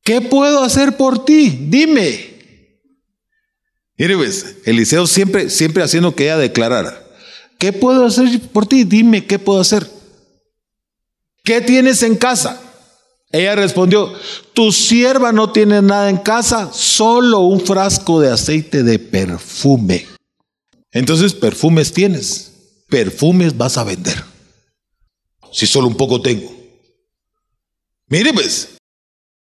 ¿qué 0.05 0.21
puedo 0.21 0.63
hacer 0.63 0.99
por 0.99 1.25
ti? 1.25 1.49
Dime. 1.71 2.37
Mire 3.97 4.17
pues, 4.17 4.59
Eliseo 4.67 5.07
siempre, 5.07 5.49
siempre 5.49 5.83
haciendo 5.83 6.15
que 6.15 6.25
ella 6.25 6.37
declarara, 6.37 7.07
¿qué 7.59 7.73
puedo 7.73 8.05
hacer 8.05 8.39
por 8.53 8.67
ti? 8.67 8.85
Dime, 8.85 9.25
¿qué 9.25 9.39
puedo 9.39 9.61
hacer? 9.61 9.91
¿Qué 11.43 11.63
tienes 11.63 12.03
en 12.03 12.17
casa? 12.17 12.61
Ella 13.33 13.57
respondió, 13.57 14.13
tu 14.53 14.73
sierva 14.73 15.33
no 15.33 15.51
tiene 15.51 15.83
nada 15.83 16.09
en 16.09 16.19
casa, 16.19 16.73
solo 16.73 17.41
un 17.41 17.61
frasco 17.61 18.21
de 18.21 18.31
aceite 18.31 18.83
de 18.83 18.99
perfume. 18.99 20.07
Entonces, 20.93 21.35
perfumes 21.35 21.93
tienes, 21.93 22.53
perfumes 22.89 23.57
vas 23.57 23.77
a 23.77 23.85
vender. 23.85 24.23
Si 25.53 25.67
solo 25.67 25.89
un 25.89 25.97
poco 25.97 26.23
tengo. 26.23 26.55
Mire, 28.09 28.33
pues, 28.33 28.77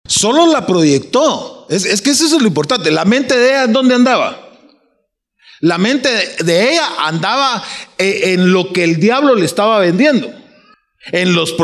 solo 0.06 0.46
la 0.46 0.66
proyectó. 0.66 1.66
Es, 1.68 2.02
que 2.02 2.10
eso 2.10 2.26
es 2.26 2.32
lo 2.32 2.46
importante. 2.46 2.90
La 2.90 3.04
mente 3.04 3.38
de 3.38 3.48
ella, 3.50 3.64
¿en 3.64 3.72
dónde 3.72 3.94
andaba? 3.94 4.42
La 5.60 5.78
mente 5.78 6.08
de 6.44 6.72
ella 6.72 6.88
andaba 6.98 7.62
eh, 7.98 8.34
en 8.34 8.52
lo 8.52 8.72
que 8.72 8.84
el 8.84 9.00
diablo 9.00 9.34
le 9.34 9.46
estaba 9.46 9.78
vendiendo. 9.78 10.32
En 11.12 11.34
los, 11.34 11.54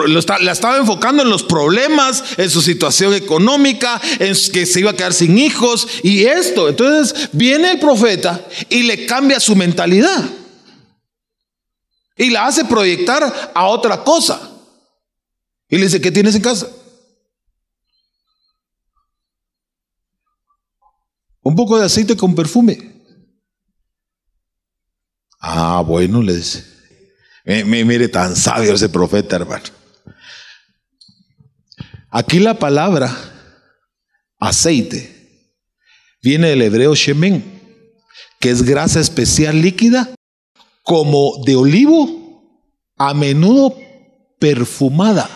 la 0.41 0.53
estaba 0.53 0.77
enfocando 0.77 1.23
en 1.23 1.29
los 1.29 1.43
problemas, 1.43 2.39
en 2.39 2.49
su 2.49 2.63
situación 2.63 3.13
económica, 3.13 4.01
en 4.21 4.37
que 4.53 4.67
se 4.67 4.81
iba 4.81 4.93
a 4.93 4.97
quedar 4.97 5.13
sin 5.13 5.37
hijos 5.37 5.89
y 6.03 6.25
esto. 6.25 6.69
Entonces 6.69 7.29
viene 7.33 7.73
el 7.73 7.81
profeta 7.81 8.47
y 8.69 8.85
le 8.85 9.05
cambia 9.07 9.41
su 9.41 9.57
mentalidad. 9.57 10.25
Y 12.17 12.31
la 12.31 12.47
hace 12.47 12.65
proyectar 12.65 13.53
a 13.55 13.67
otra 13.67 14.05
cosa. 14.05 14.51
Y 15.69 15.77
le 15.77 15.85
dice, 15.85 16.01
¿qué 16.01 16.13
tienes 16.13 16.35
en 16.37 16.43
casa? 16.43 16.69
Un 21.41 21.57
poco 21.57 21.79
de 21.79 21.87
aceite 21.87 22.17
con 22.17 22.35
perfume. 22.35 23.03
Ah, 25.41 25.83
bueno, 25.85 26.23
le 26.23 26.37
dice. 26.37 26.72
Mire, 27.45 28.09
tan 28.09 28.37
sabio 28.37 28.75
ese 28.75 28.89
profeta, 28.89 29.37
hermano. 29.37 29.65
Aquí 32.11 32.39
la 32.39 32.59
palabra 32.59 33.17
aceite 34.39 35.49
viene 36.23 36.51
del 36.51 36.63
hebreo 36.63 36.95
shemen, 36.95 37.43
que 38.39 38.51
es 38.51 38.63
grasa 38.63 39.01
especial 39.01 39.61
líquida, 39.61 40.15
como 40.83 41.43
de 41.45 41.57
olivo, 41.57 42.23
a 42.97 43.15
menudo 43.15 43.77
perfumada. 44.39 45.29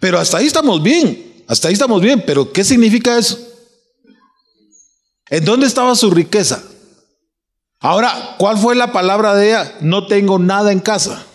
Pero 0.00 0.18
hasta 0.18 0.38
ahí 0.38 0.46
estamos 0.46 0.82
bien, 0.82 1.44
hasta 1.46 1.68
ahí 1.68 1.74
estamos 1.74 2.00
bien, 2.00 2.22
pero 2.24 2.52
¿qué 2.52 2.64
significa 2.64 3.18
eso? 3.18 3.38
¿En 5.30 5.44
dónde 5.44 5.66
estaba 5.66 5.94
su 5.94 6.10
riqueza? 6.10 6.62
Ahora, 7.84 8.36
¿cuál 8.38 8.56
fue 8.56 8.74
la 8.74 8.92
palabra 8.92 9.34
de 9.34 9.48
ella? 9.48 9.74
No 9.82 10.06
tengo 10.06 10.38
nada 10.38 10.72
en 10.72 10.80
casa. 10.80 11.26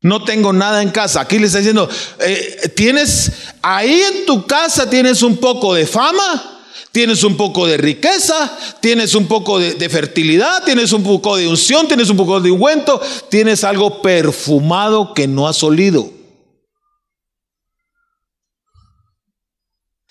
No 0.00 0.24
tengo 0.24 0.52
nada 0.52 0.82
en 0.82 0.90
casa. 0.90 1.20
Aquí 1.20 1.38
le 1.38 1.46
está 1.46 1.58
diciendo, 1.58 1.88
eh, 2.18 2.72
tienes, 2.74 3.30
ahí 3.62 4.00
en 4.00 4.26
tu 4.26 4.44
casa 4.44 4.90
tienes 4.90 5.22
un 5.22 5.36
poco 5.36 5.72
de 5.72 5.86
fama, 5.86 6.64
tienes 6.90 7.22
un 7.22 7.36
poco 7.36 7.68
de 7.68 7.76
riqueza, 7.76 8.58
tienes 8.80 9.14
un 9.14 9.28
poco 9.28 9.60
de, 9.60 9.74
de 9.74 9.88
fertilidad, 9.88 10.64
tienes 10.64 10.90
un 10.90 11.04
poco 11.04 11.36
de 11.36 11.46
unción, 11.46 11.86
tienes 11.86 12.10
un 12.10 12.16
poco 12.16 12.40
de 12.40 12.50
ungüento, 12.50 13.00
tienes 13.30 13.62
algo 13.62 14.02
perfumado 14.02 15.14
que 15.14 15.28
no 15.28 15.46
has 15.46 15.62
olido. 15.62 16.10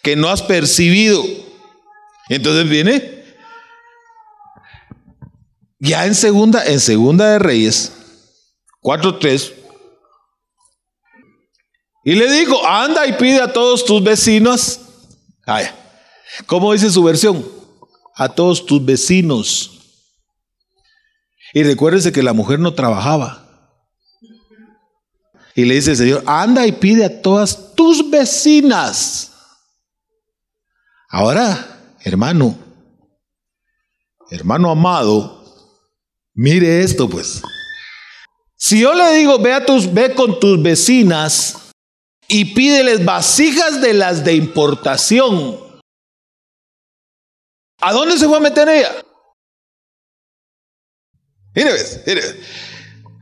Que 0.02 0.16
no 0.16 0.30
has 0.30 0.42
percibido. 0.42 1.51
Entonces 2.32 2.70
viene 2.70 3.26
ya 5.80 6.06
en 6.06 6.16
segunda, 6.16 6.66
en 6.66 6.80
segunda 6.80 7.30
de 7.32 7.40
Reyes 7.40 7.92
4.3 8.82 9.54
y 12.06 12.16
le 12.16 12.32
dijo, 12.32 12.66
anda 12.66 13.06
y 13.06 13.14
pide 13.14 13.42
a 13.42 13.52
todos 13.52 13.84
tus 13.84 14.02
vecinos. 14.02 14.80
Ay, 15.46 15.66
¿Cómo 16.46 16.72
dice 16.72 16.90
su 16.90 17.04
versión? 17.04 17.46
A 18.16 18.30
todos 18.30 18.66
tus 18.66 18.84
vecinos. 18.86 19.80
Y 21.54 21.64
recuérdese 21.64 22.14
que 22.14 22.24
la 22.24 22.32
mujer 22.32 22.60
no 22.60 22.74
trabajaba. 22.74 23.46
Y 25.54 25.66
le 25.66 25.76
dice 25.76 25.92
el 25.92 25.98
Señor, 25.98 26.24
anda 26.26 26.66
y 26.66 26.72
pide 26.72 27.04
a 27.04 27.22
todas 27.22 27.76
tus 27.76 28.10
vecinas. 28.10 29.34
Ahora, 31.10 31.81
Hermano, 32.04 32.58
hermano 34.30 34.72
amado, 34.72 35.44
mire 36.34 36.82
esto 36.82 37.08
pues. 37.10 37.42
Si 38.56 38.82
yo 38.82 38.94
le 38.94 39.14
digo, 39.14 39.40
ve, 39.40 39.54
a 39.54 39.66
tus, 39.66 39.92
ve 39.92 40.14
con 40.16 40.40
tus 40.40 40.62
vecinas 40.62 41.72
y 42.28 42.54
pídeles 42.54 43.04
vasijas 43.04 43.82
de 43.82 43.94
las 43.94 44.24
de 44.24 44.36
importación, 44.36 45.60
¿a 47.82 47.94
dónde 47.94 48.18
se 48.18 48.28
fue 48.28 48.38
a 48.38 48.42
meter 48.42 48.70
ella? 48.70 49.04
Mire, 51.54 51.74
ves, 51.74 52.02
mire. 52.06 52.22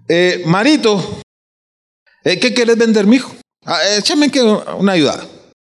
Eh, 0.07 0.43
Marito, 0.45 1.21
eh, 2.23 2.39
¿qué 2.39 2.53
quieres 2.53 2.77
vender, 2.77 3.07
mijo? 3.07 3.35
Ah, 3.65 3.79
échame 3.97 4.31
una 4.77 4.93
ayuda. 4.93 5.25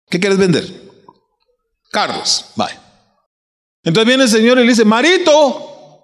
¿Qué 0.08 0.20
quieres 0.20 0.38
vender? 0.38 0.64
Carlos, 1.90 2.46
vaya. 2.56 2.83
Entonces 3.84 4.06
viene 4.06 4.24
el 4.24 4.30
Señor 4.30 4.58
y 4.58 4.62
le 4.62 4.68
dice, 4.68 4.84
Marito, 4.84 6.02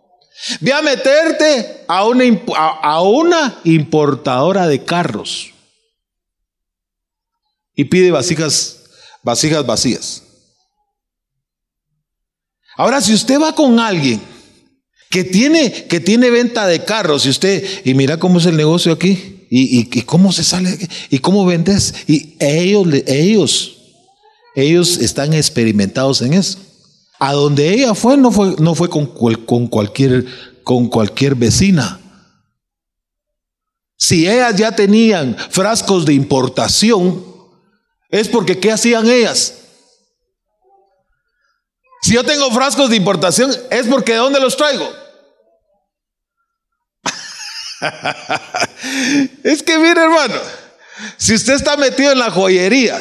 ve 0.61 0.73
a 0.73 0.83
meterte 0.83 1.85
a 1.89 2.07
una, 2.07 2.25
a 2.57 3.03
una 3.03 3.61
importadora 3.65 4.67
de 4.67 4.85
carros 4.85 5.51
y 7.75 7.85
pide 7.85 8.11
vasijas, 8.11 8.83
vasijas 9.23 9.65
vacías. 9.65 10.23
Ahora, 12.77 13.01
si 13.01 13.15
usted 13.15 13.41
va 13.41 13.55
con 13.55 13.79
alguien 13.79 14.21
que 15.11 15.25
tiene, 15.25 15.87
que 15.87 16.01
tiene 16.01 16.31
venta 16.31 16.67
de 16.67 16.85
carros 16.85 17.27
y 17.27 17.31
usted, 17.31 17.67
y 17.85 17.95
mira 17.95 18.19
cómo 18.19 18.39
es 18.39 18.47
el 18.47 18.57
negocio 18.57 18.93
aquí, 18.93 19.47
y, 19.51 19.99
y, 19.99 20.03
cómo 20.03 20.33
se 20.33 20.45
sale, 20.45 20.79
y 21.09 21.19
cómo 21.19 21.45
vendes, 21.45 21.95
y 22.07 22.37
ellos, 22.39 22.87
ellos, 23.07 23.79
ellos 24.55 24.99
están 24.99 25.33
experimentados 25.35 26.23
en 26.23 26.35
eso. 26.35 26.70
A 27.21 27.35
donde 27.35 27.73
ella 27.73 27.95
fue 27.95 28.17
no 28.17 28.33
fue, 28.33 28.57
no 28.59 28.75
fue 28.75 28.89
con, 28.89 29.07
con, 29.45 29.69
cualquier, 29.69 30.25
con 30.65 30.89
cualquier 30.89 31.35
vecina. 31.35 32.01
Si 33.99 34.27
ellas 34.27 34.57
ya 34.57 34.75
tenían 34.75 35.37
frascos 35.51 36.07
de 36.07 36.15
importación, 36.15 37.23
es 38.09 38.27
porque 38.27 38.59
¿qué 38.59 38.73
hacían 38.73 39.07
ellas? 39.07 39.55
Si 42.01 42.15
yo 42.15 42.25
tengo 42.25 42.51
frascos 42.51 42.89
de 42.89 42.97
importación, 42.97 43.55
es 43.71 43.87
porque 43.87 44.13
¿de 44.13 44.19
dónde 44.19 44.41
los 44.41 44.57
traigo? 44.57 44.91
es 49.45 49.63
que 49.63 49.79
mire 49.79 50.03
hermano, 50.03 50.41
si 51.19 51.35
usted 51.35 51.53
está 51.53 51.77
metido 51.77 52.13
en 52.13 52.19
la 52.19 52.31
joyería, 52.31 52.99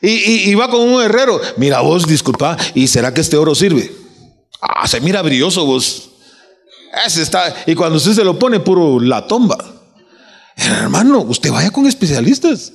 y, 0.00 0.54
va 0.54 0.70
con 0.70 0.80
un 0.80 1.02
herrero. 1.02 1.40
Mira 1.56 1.80
vos, 1.80 2.06
disculpa, 2.06 2.56
¿y 2.74 2.86
será 2.88 3.12
que 3.12 3.20
este 3.20 3.36
oro 3.36 3.54
sirve? 3.54 3.92
Ah, 4.60 4.86
se 4.86 5.00
mira 5.00 5.22
brilloso 5.22 5.64
vos. 5.64 6.10
Ese 7.06 7.22
está, 7.22 7.54
y 7.66 7.74
cuando 7.74 7.98
usted 7.98 8.12
se 8.12 8.24
lo 8.24 8.38
pone 8.38 8.60
puro 8.60 9.00
la 9.00 9.26
tomba. 9.26 9.58
Hermano, 10.56 11.20
usted 11.20 11.50
vaya 11.50 11.70
con 11.70 11.86
especialistas. 11.86 12.72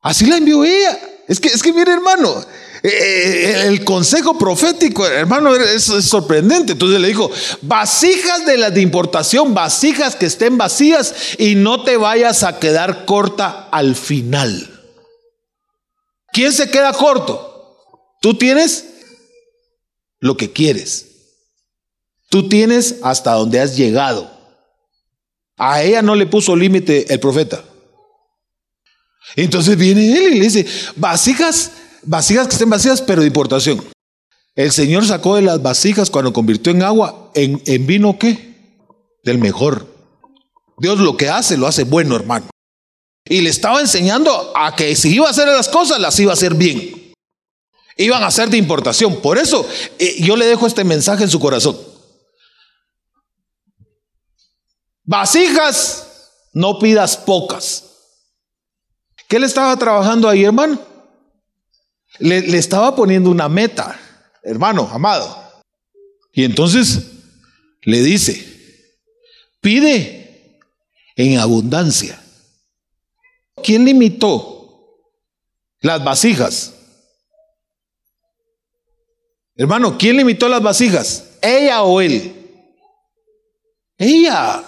Así 0.00 0.26
la 0.26 0.36
envió 0.36 0.64
ella. 0.64 0.98
Es 1.28 1.40
que, 1.40 1.48
es 1.48 1.62
que 1.62 1.72
mire, 1.72 1.92
hermano, 1.92 2.44
eh, 2.82 2.88
eh, 2.88 3.62
el 3.66 3.84
consejo 3.84 4.38
profético, 4.38 5.06
hermano, 5.06 5.54
es, 5.54 5.84
sorprendente. 5.84 6.72
Entonces 6.72 7.00
le 7.00 7.08
dijo, 7.08 7.30
vasijas 7.62 8.46
de 8.46 8.56
las 8.58 8.72
de 8.72 8.80
importación, 8.80 9.54
vasijas 9.54 10.14
que 10.14 10.26
estén 10.26 10.56
vacías 10.56 11.14
y 11.38 11.56
no 11.56 11.82
te 11.82 11.96
vayas 11.96 12.44
a 12.44 12.60
quedar 12.60 13.04
corta 13.06 13.68
al 13.72 13.96
final. 13.96 14.72
¿Quién 16.32 16.52
se 16.52 16.70
queda 16.70 16.92
corto? 16.92 18.12
Tú 18.20 18.34
tienes 18.34 18.84
lo 20.20 20.36
que 20.36 20.52
quieres. 20.52 21.06
Tú 22.28 22.48
tienes 22.48 22.96
hasta 23.02 23.32
donde 23.32 23.60
has 23.60 23.76
llegado. 23.76 24.30
A 25.56 25.82
ella 25.82 26.02
no 26.02 26.14
le 26.14 26.26
puso 26.26 26.54
límite 26.54 27.12
el 27.12 27.18
profeta. 27.18 27.64
Entonces 29.34 29.76
viene 29.76 30.16
él 30.16 30.34
y 30.34 30.38
le 30.38 30.44
dice, 30.44 30.66
vasijas 30.94 31.72
vasijas 32.06 32.46
que 32.46 32.54
estén 32.54 32.70
vacías, 32.70 33.02
pero 33.02 33.20
de 33.20 33.26
importación. 33.26 33.84
El 34.54 34.72
Señor 34.72 35.06
sacó 35.06 35.36
de 35.36 35.42
las 35.42 35.62
vasijas 35.62 36.08
cuando 36.08 36.32
convirtió 36.32 36.72
en 36.72 36.82
agua, 36.82 37.30
en, 37.34 37.60
en 37.66 37.86
vino 37.86 38.18
qué? 38.18 38.80
Del 39.22 39.38
mejor. 39.38 39.86
Dios 40.78 40.98
lo 40.98 41.16
que 41.16 41.28
hace, 41.28 41.56
lo 41.56 41.66
hace 41.66 41.84
bueno, 41.84 42.16
hermano. 42.16 42.48
Y 43.24 43.40
le 43.40 43.50
estaba 43.50 43.80
enseñando 43.80 44.52
a 44.56 44.74
que 44.74 44.94
si 44.94 45.14
iba 45.14 45.26
a 45.26 45.30
hacer 45.30 45.48
las 45.48 45.68
cosas, 45.68 46.00
las 46.00 46.18
iba 46.20 46.30
a 46.30 46.34
hacer 46.34 46.54
bien. 46.54 47.12
Iban 47.98 48.22
a 48.22 48.30
ser 48.30 48.48
de 48.48 48.56
importación. 48.56 49.20
Por 49.20 49.36
eso 49.36 49.68
eh, 49.98 50.22
yo 50.22 50.36
le 50.36 50.46
dejo 50.46 50.66
este 50.66 50.84
mensaje 50.84 51.24
en 51.24 51.30
su 51.30 51.40
corazón. 51.40 51.76
Vasijas, 55.02 56.30
no 56.52 56.78
pidas 56.78 57.16
pocas. 57.16 57.85
¿Qué 59.28 59.38
le 59.38 59.46
estaba 59.46 59.76
trabajando 59.76 60.28
ahí, 60.28 60.44
hermano? 60.44 60.80
Le, 62.18 62.42
le 62.42 62.58
estaba 62.58 62.94
poniendo 62.94 63.30
una 63.30 63.48
meta, 63.48 63.98
hermano, 64.42 64.88
amado. 64.92 65.46
Y 66.32 66.44
entonces 66.44 67.12
le 67.82 68.02
dice, 68.02 68.46
pide 69.60 70.60
en 71.16 71.38
abundancia. 71.38 72.22
¿Quién 73.62 73.84
limitó 73.84 75.02
las 75.80 76.04
vasijas? 76.04 76.74
Hermano, 79.56 79.96
¿quién 79.96 80.18
limitó 80.18 80.48
las 80.48 80.62
vasijas? 80.62 81.24
¿Ella 81.40 81.82
o 81.82 82.00
él? 82.00 82.34
Ella. 83.96 84.62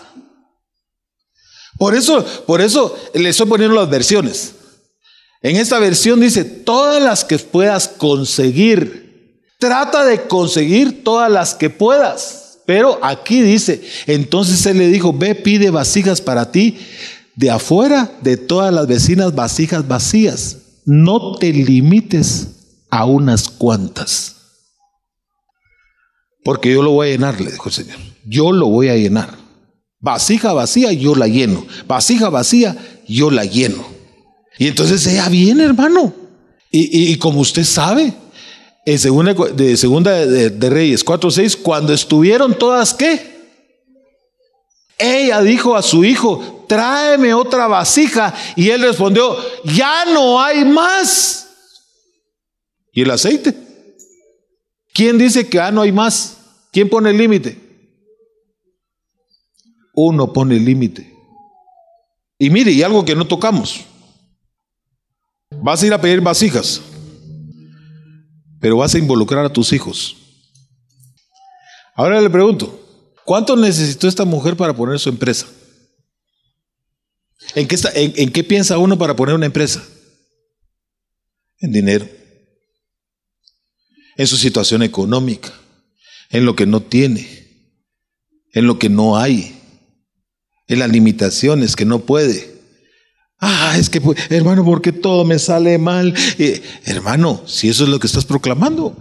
Por 1.79 1.95
eso, 1.95 2.25
por 2.47 2.61
eso 2.61 2.97
le 3.15 3.29
estoy 3.29 3.47
poniendo 3.47 3.77
las 3.77 3.89
versiones. 3.89 4.55
En 5.41 5.57
esta 5.57 5.79
versión 5.79 6.21
dice, 6.21 6.45
todas 6.45 7.03
las 7.03 7.25
que 7.25 7.39
puedas 7.39 7.89
conseguir. 7.89 9.07
Trata 9.59 10.05
de 10.05 10.23
conseguir 10.23 11.03
todas 11.05 11.31
las 11.31 11.55
que 11.55 11.71
puedas. 11.71 12.59
Pero 12.67 12.99
aquí 13.03 13.41
dice, 13.41 13.83
entonces 14.07 14.67
él 14.67 14.79
le 14.79 14.89
dijo, 14.89 15.13
ve, 15.13 15.35
pide 15.35 15.71
vasijas 15.71 16.21
para 16.21 16.53
ti 16.53 16.79
de 17.35 17.51
afuera 17.51 18.13
de 18.21 18.37
todas 18.37 18.75
las 18.75 18.87
vecinas 18.87 19.35
vasijas 19.35 19.87
vacías. 19.87 20.59
No 20.85 21.37
te 21.37 21.53
limites 21.53 22.49
a 22.91 23.05
unas 23.05 23.49
cuantas. 23.49 24.37
Porque 26.45 26.73
yo 26.73 26.83
lo 26.83 26.91
voy 26.93 27.09
a 27.09 27.11
llenar, 27.13 27.41
le 27.41 27.53
dijo 27.53 27.69
el 27.69 27.75
Señor. 27.75 27.99
Yo 28.25 28.53
lo 28.53 28.67
voy 28.67 28.89
a 28.89 28.97
llenar. 28.97 29.48
Vasija 30.01 30.53
vacía, 30.53 30.93
yo 30.93 31.15
la 31.15 31.27
lleno. 31.27 31.67
Vasija 31.87 32.29
vacía, 32.29 32.77
yo 33.07 33.31
la 33.31 33.45
lleno. 33.45 33.85
Y 34.59 34.69
entonces 34.69 35.07
ella 35.07 35.29
viene, 35.29 35.65
hermano. 35.65 36.15
Y, 36.71 37.17
como 37.17 37.41
usted 37.41 37.65
sabe, 37.65 38.13
en 38.85 38.99
segunda 38.99 39.33
de, 39.33 39.77
segunda 39.77 40.13
de, 40.13 40.51
de 40.51 40.71
Reyes 40.71 41.05
4.6, 41.05 41.57
cuando 41.63 41.95
estuvieron 41.95 42.57
todas, 42.57 42.93
¿qué? 42.93 43.39
Ella 44.99 45.41
dijo 45.43 45.77
a 45.77 45.83
su 45.83 46.05
hijo, 46.05 46.65
tráeme 46.69 47.33
otra 47.33 47.69
vasija. 47.69 48.35
Y 48.57 48.71
él 48.71 48.83
respondió, 48.83 49.37
ya 49.65 50.05
no 50.07 50.41
hay 50.41 50.65
más. 50.65 51.49
¿Y 52.93 53.03
el 53.03 53.11
aceite? 53.11 53.55
¿Quién 54.93 55.17
dice 55.17 55.49
que 55.49 55.59
ya 55.59 55.71
no 55.71 55.83
hay 55.83 55.93
más? 55.93 56.37
¿Quién 56.73 56.89
pone 56.89 57.11
el 57.11 57.17
límite? 57.19 57.68
Uno 60.01 60.33
pone 60.33 60.61
límite. 60.61 61.13
Y 62.39 62.51
mire, 62.51 62.71
y 62.71 62.85
algo 62.85 63.05
que 63.05 63.17
no 63.17 63.27
tocamos. 63.27 63.85
Vas 65.61 65.83
a 65.83 65.87
ir 65.87 65.93
a 65.93 66.01
pedir 66.01 66.21
vasijas, 66.21 66.81
pero 68.61 68.77
vas 68.77 68.95
a 68.95 68.99
involucrar 68.99 69.45
a 69.45 69.53
tus 69.53 69.73
hijos. 69.73 70.17
Ahora 71.97 72.21
le 72.21 72.31
pregunto, 72.31 72.81
¿cuánto 73.25 73.57
necesitó 73.57 74.07
esta 74.07 74.25
mujer 74.25 74.57
para 74.57 74.73
poner 74.73 75.01
su 75.01 75.09
empresa? 75.09 75.49
¿En 77.57 77.67
qué, 77.67 77.75
está, 77.75 77.91
en 77.93 78.31
qué 78.31 78.45
piensa 78.45 78.79
uno 78.79 78.97
para 78.97 79.17
poner 79.17 79.35
una 79.35 79.47
empresa? 79.47 79.85
En 81.59 81.73
dinero, 81.73 82.09
en 84.17 84.27
su 84.29 84.37
situación 84.37 84.85
económica, 84.85 85.53
en 86.31 86.45
lo 86.45 86.55
que 86.55 86.67
no 86.67 86.83
tiene, 86.83 87.27
en 88.53 88.69
lo 88.69 88.79
que 88.79 88.89
no 88.89 89.17
hay, 89.17 89.58
en 90.69 90.79
las 90.79 90.91
limitaciones 90.91 91.75
que 91.75 91.85
no 91.85 92.01
puede. 92.01 92.59
Ah, 93.41 93.77
es 93.79 93.89
que, 93.89 94.01
hermano, 94.31 94.65
porque 94.65 94.93
todo 94.93 95.25
me 95.25 95.39
sale 95.39 95.79
mal. 95.79 96.15
hermano, 96.85 97.43
si 97.47 97.69
eso 97.69 97.85
es 97.85 97.89
lo 97.89 97.99
que 97.99 98.07
estás 98.07 98.25
proclamando. 98.25 98.95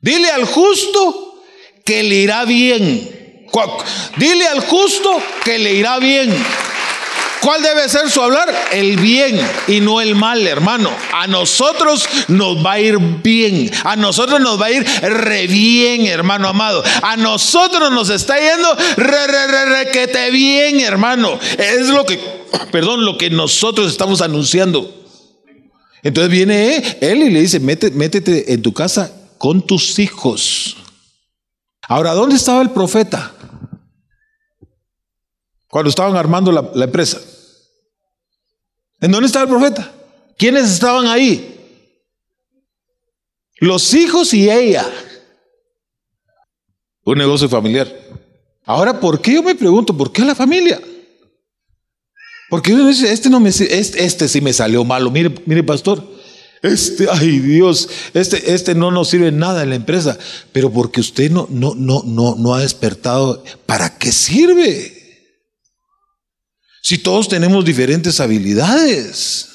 Dile 0.00 0.30
al 0.30 0.44
justo 0.44 1.42
que 1.84 2.02
le 2.02 2.16
irá 2.16 2.44
bien. 2.44 3.48
Dile 4.16 4.46
al 4.46 4.60
justo 4.60 5.10
que 5.44 5.58
le 5.58 5.74
irá 5.74 5.98
bien. 5.98 6.34
¿Cuál 7.42 7.60
debe 7.60 7.88
ser 7.88 8.08
su 8.08 8.22
hablar? 8.22 8.48
El 8.70 8.96
bien 8.98 9.36
y 9.66 9.80
no 9.80 10.00
el 10.00 10.14
mal, 10.14 10.46
hermano. 10.46 10.90
A 11.12 11.26
nosotros 11.26 12.08
nos 12.28 12.64
va 12.64 12.74
a 12.74 12.80
ir 12.80 12.98
bien. 13.00 13.68
A 13.82 13.96
nosotros 13.96 14.40
nos 14.40 14.60
va 14.60 14.66
a 14.66 14.70
ir 14.70 14.86
re 15.02 15.48
bien, 15.48 16.06
hermano 16.06 16.46
amado. 16.46 16.84
A 17.02 17.16
nosotros 17.16 17.90
nos 17.90 18.10
está 18.10 18.38
yendo 18.38 18.72
re, 18.96 19.26
re, 19.26 19.46
re, 19.48 19.64
re 19.64 19.90
que 19.90 20.06
te 20.06 20.30
bien, 20.30 20.78
hermano. 20.82 21.36
Es 21.58 21.88
lo 21.88 22.06
que, 22.06 22.16
perdón, 22.70 23.04
lo 23.04 23.18
que 23.18 23.28
nosotros 23.28 23.90
estamos 23.90 24.20
anunciando. 24.20 25.02
Entonces 26.04 26.30
viene 26.30 26.98
él 27.00 27.24
y 27.24 27.30
le 27.30 27.40
dice, 27.40 27.58
métete, 27.58 27.96
métete 27.96 28.52
en 28.52 28.62
tu 28.62 28.72
casa 28.72 29.10
con 29.38 29.66
tus 29.66 29.98
hijos. 29.98 30.76
Ahora, 31.88 32.14
¿dónde 32.14 32.36
estaba 32.36 32.62
el 32.62 32.70
profeta? 32.70 33.32
Cuando 35.66 35.90
estaban 35.90 36.16
armando 36.16 36.52
la, 36.52 36.70
la 36.72 36.84
empresa. 36.84 37.18
¿En 39.02 39.10
dónde 39.10 39.26
estaba 39.26 39.42
el 39.42 39.50
profeta? 39.50 39.92
¿Quiénes 40.38 40.70
estaban 40.70 41.06
ahí? 41.08 41.58
Los 43.58 43.92
hijos 43.94 44.32
y 44.32 44.48
ella. 44.48 44.88
Un 47.04 47.18
negocio 47.18 47.48
familiar. 47.48 47.92
Ahora, 48.64 49.00
¿por 49.00 49.20
qué 49.20 49.34
yo 49.34 49.42
me 49.42 49.56
pregunto? 49.56 49.96
¿Por 49.96 50.12
qué 50.12 50.24
la 50.24 50.36
familia? 50.36 50.80
Porque 52.48 52.72
este 52.88 53.28
no 53.28 53.40
me 53.40 53.48
este, 53.48 54.04
este 54.04 54.28
sí 54.28 54.40
me 54.40 54.52
salió 54.52 54.84
malo. 54.84 55.10
Mire, 55.10 55.34
mire, 55.46 55.64
pastor, 55.64 56.06
este, 56.62 57.08
ay 57.10 57.40
Dios, 57.40 57.88
este, 58.14 58.54
este 58.54 58.76
no 58.76 58.92
nos 58.92 59.08
sirve 59.08 59.32
nada 59.32 59.64
en 59.64 59.70
la 59.70 59.74
empresa. 59.74 60.16
Pero 60.52 60.70
porque 60.70 61.00
usted 61.00 61.28
no, 61.28 61.48
no, 61.50 61.74
no, 61.74 62.04
no, 62.06 62.36
no 62.36 62.54
ha 62.54 62.60
despertado, 62.60 63.42
¿para 63.66 63.98
qué 63.98 64.12
sirve? 64.12 65.01
Si 66.82 66.98
todos 66.98 67.28
tenemos 67.28 67.64
diferentes 67.64 68.18
habilidades. 68.18 69.48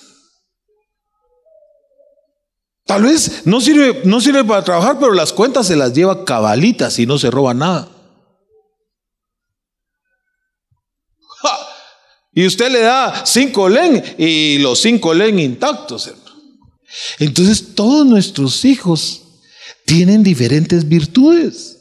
Tal 2.85 3.03
vez 3.03 3.45
no 3.45 3.59
sirve, 3.59 4.01
no 4.05 4.21
sirve 4.21 4.45
para 4.45 4.63
trabajar, 4.63 4.97
pero 4.97 5.11
las 5.11 5.33
cuentas 5.33 5.67
se 5.67 5.75
las 5.75 5.93
lleva 5.93 6.23
cabalitas 6.23 6.97
y 6.99 7.05
no 7.05 7.19
se 7.19 7.29
roba 7.29 7.53
nada. 7.53 7.89
Y 12.33 12.45
usted 12.45 12.71
le 12.71 12.81
da 12.81 13.25
cinco 13.25 13.67
len 13.67 14.15
y 14.17 14.59
los 14.59 14.79
cinco 14.79 15.13
len 15.13 15.39
intactos. 15.39 16.13
Entonces 17.19 17.73
todos 17.75 18.05
nuestros 18.05 18.63
hijos 18.63 19.23
tienen 19.85 20.23
diferentes 20.23 20.87
virtudes. 20.87 21.79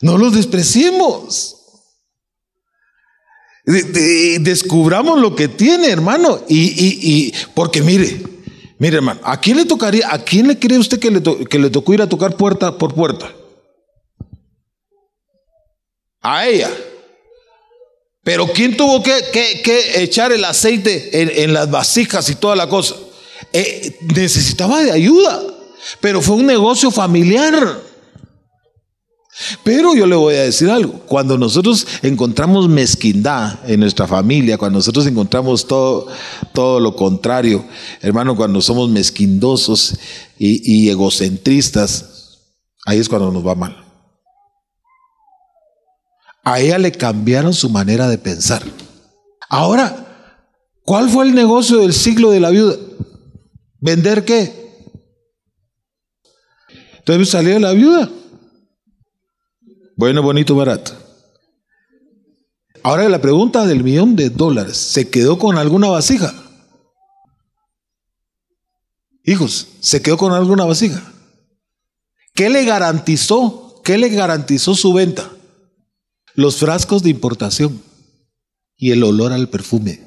No 0.00 0.18
los 0.18 0.34
despreciemos 0.34 1.61
descubramos 3.64 5.20
lo 5.20 5.34
que 5.36 5.48
tiene, 5.48 5.88
hermano. 5.88 6.40
Y, 6.48 7.32
porque 7.54 7.82
mire, 7.82 8.22
mire, 8.78 8.96
hermano, 8.96 9.20
¿a 9.24 9.40
quién 9.40 9.56
le 9.56 9.64
tocaría, 9.64 10.12
a 10.12 10.18
quién 10.18 10.48
le 10.48 10.58
cree 10.58 10.78
usted 10.78 10.98
que 10.98 11.10
le, 11.10 11.22
que 11.22 11.58
le 11.58 11.70
tocó 11.70 11.94
ir 11.94 12.02
a 12.02 12.08
tocar 12.08 12.36
puerta 12.36 12.76
por 12.78 12.94
puerta? 12.94 13.32
A 16.20 16.46
ella. 16.46 16.70
Pero 18.24 18.46
¿quién 18.46 18.76
tuvo 18.76 19.02
que, 19.02 19.20
echar 19.96 20.30
el 20.32 20.44
aceite 20.44 21.42
en, 21.42 21.52
las 21.52 21.70
vasijas 21.70 22.28
y 22.30 22.36
toda 22.36 22.54
la 22.54 22.68
cosa? 22.68 22.94
Eh, 23.52 23.98
necesitaba 24.14 24.80
de 24.82 24.92
ayuda, 24.92 25.42
pero 26.00 26.22
fue 26.22 26.36
un 26.36 26.46
negocio 26.46 26.90
familiar. 26.92 27.91
Pero 29.64 29.94
yo 29.94 30.06
le 30.06 30.14
voy 30.14 30.34
a 30.34 30.42
decir 30.42 30.68
algo, 30.68 31.00
cuando 31.06 31.38
nosotros 31.38 31.86
encontramos 32.02 32.68
mezquindad 32.68 33.58
en 33.68 33.80
nuestra 33.80 34.06
familia, 34.06 34.58
cuando 34.58 34.78
nosotros 34.78 35.06
encontramos 35.06 35.66
todo, 35.66 36.08
todo 36.52 36.80
lo 36.80 36.94
contrario, 36.94 37.64
hermano, 38.02 38.36
cuando 38.36 38.60
somos 38.60 38.90
mezquindosos 38.90 39.96
y, 40.38 40.84
y 40.84 40.90
egocentristas, 40.90 42.40
ahí 42.84 42.98
es 42.98 43.08
cuando 43.08 43.30
nos 43.30 43.46
va 43.46 43.54
mal. 43.54 43.82
A 46.44 46.60
ella 46.60 46.76
le 46.76 46.92
cambiaron 46.92 47.54
su 47.54 47.70
manera 47.70 48.08
de 48.08 48.18
pensar. 48.18 48.62
Ahora, 49.48 50.34
¿cuál 50.84 51.08
fue 51.08 51.24
el 51.24 51.34
negocio 51.34 51.78
del 51.78 51.94
siglo 51.94 52.32
de 52.32 52.40
la 52.40 52.50
viuda? 52.50 52.76
¿Vender 53.80 54.26
qué? 54.26 54.60
Entonces 56.98 57.30
salió 57.30 57.58
la 57.58 57.72
viuda 57.72 58.10
bueno, 60.02 60.20
bonito, 60.20 60.56
barato. 60.56 60.90
Ahora 62.82 63.08
la 63.08 63.20
pregunta 63.20 63.64
del 63.64 63.84
millón 63.84 64.16
de 64.16 64.30
dólares, 64.30 64.76
¿se 64.76 65.08
quedó 65.08 65.38
con 65.38 65.56
alguna 65.56 65.90
vasija? 65.90 66.34
Hijos, 69.22 69.68
¿se 69.78 70.02
quedó 70.02 70.16
con 70.16 70.32
alguna 70.32 70.64
vasija? 70.64 71.00
¿Qué 72.34 72.50
le 72.50 72.64
garantizó? 72.64 73.80
¿Qué 73.84 73.96
le 73.96 74.08
garantizó 74.08 74.74
su 74.74 74.92
venta? 74.92 75.30
Los 76.34 76.56
frascos 76.56 77.04
de 77.04 77.10
importación 77.10 77.80
y 78.76 78.90
el 78.90 79.04
olor 79.04 79.32
al 79.32 79.50
perfume. 79.50 80.00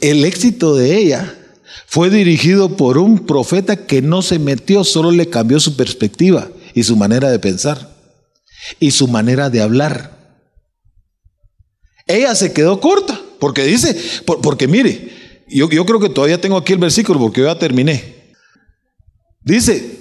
el 0.00 0.24
éxito 0.24 0.74
de 0.76 0.96
ella 0.96 1.38
fue 1.86 2.08
dirigido 2.08 2.74
por 2.78 2.96
un 2.96 3.26
profeta 3.26 3.84
que 3.84 4.00
no 4.00 4.22
se 4.22 4.38
metió, 4.38 4.82
solo 4.82 5.10
le 5.10 5.28
cambió 5.28 5.60
su 5.60 5.76
perspectiva 5.76 6.48
y 6.78 6.84
su 6.84 6.96
manera 6.96 7.30
de 7.30 7.38
pensar 7.38 7.98
y 8.78 8.90
su 8.90 9.08
manera 9.08 9.50
de 9.50 9.60
hablar. 9.60 10.16
Ella 12.06 12.34
se 12.34 12.52
quedó 12.52 12.80
corta, 12.80 13.20
porque 13.38 13.64
dice, 13.64 13.96
porque 14.24 14.66
mire, 14.66 15.42
yo, 15.48 15.68
yo 15.68 15.84
creo 15.84 16.00
que 16.00 16.08
todavía 16.08 16.40
tengo 16.40 16.56
aquí 16.56 16.72
el 16.72 16.78
versículo 16.78 17.18
porque 17.18 17.40
yo 17.40 17.46
ya 17.46 17.58
terminé. 17.58 18.34
Dice, 19.40 19.98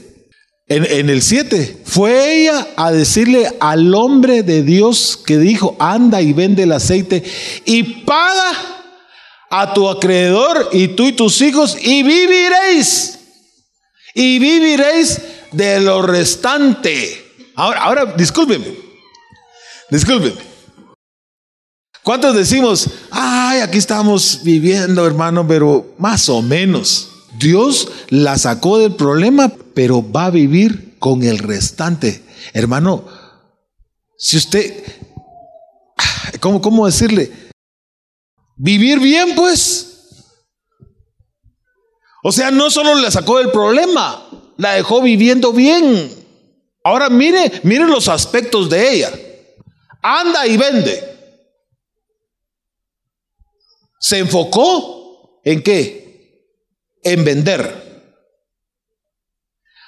en, 0.67 0.85
en, 0.85 1.09
el 1.09 1.21
7, 1.21 1.81
fue 1.85 2.41
ella 2.41 2.67
a 2.75 2.91
decirle 2.91 3.49
al 3.59 3.93
hombre 3.93 4.43
de 4.43 4.63
Dios 4.63 5.19
que 5.25 5.37
dijo, 5.37 5.75
anda 5.79 6.21
y 6.21 6.33
vende 6.33 6.63
el 6.63 6.71
aceite 6.71 7.23
y 7.65 8.03
paga 8.03 8.51
a 9.49 9.73
tu 9.73 9.89
acreedor 9.89 10.69
y 10.73 10.89
tú 10.89 11.07
y 11.07 11.13
tus 11.13 11.41
hijos 11.41 11.77
y 11.81 12.03
viviréis. 12.03 13.19
Y 14.13 14.39
viviréis 14.39 15.21
de 15.51 15.79
lo 15.79 16.01
restante. 16.01 17.51
Ahora, 17.55 17.83
ahora, 17.83 18.05
discúlpeme. 18.17 18.67
Discúlpeme. 19.89 20.47
¿Cuántos 22.03 22.35
decimos, 22.35 22.89
ay, 23.11 23.59
aquí 23.59 23.77
estamos 23.77 24.41
viviendo, 24.43 25.05
hermano, 25.05 25.45
pero 25.45 25.93
más 25.97 26.29
o 26.29 26.41
menos? 26.41 27.09
Dios 27.37 27.89
la 28.09 28.37
sacó 28.37 28.77
del 28.77 28.95
problema, 28.95 29.51
pero 29.73 30.09
va 30.09 30.25
a 30.25 30.31
vivir 30.31 30.95
con 30.99 31.23
el 31.23 31.37
restante. 31.37 32.23
Hermano, 32.53 33.05
si 34.17 34.37
usted, 34.37 34.83
¿cómo, 36.39 36.61
cómo 36.61 36.85
decirle? 36.85 37.31
Vivir 38.55 38.99
bien, 38.99 39.35
pues. 39.35 39.87
O 42.23 42.31
sea, 42.31 42.51
no 42.51 42.69
solo 42.69 42.95
la 42.95 43.11
sacó 43.11 43.37
del 43.37 43.51
problema, 43.51 44.26
la 44.57 44.73
dejó 44.73 45.01
viviendo 45.01 45.53
bien. 45.53 46.11
Ahora 46.83 47.09
mire, 47.09 47.61
mire 47.63 47.85
los 47.85 48.07
aspectos 48.07 48.69
de 48.69 48.91
ella. 48.91 49.11
Anda 50.01 50.45
y 50.47 50.57
vende. 50.57 51.03
Se 53.99 54.19
enfocó 54.19 55.41
en 55.43 55.61
qué? 55.63 56.47
En 57.03 57.23
vender. 57.23 57.87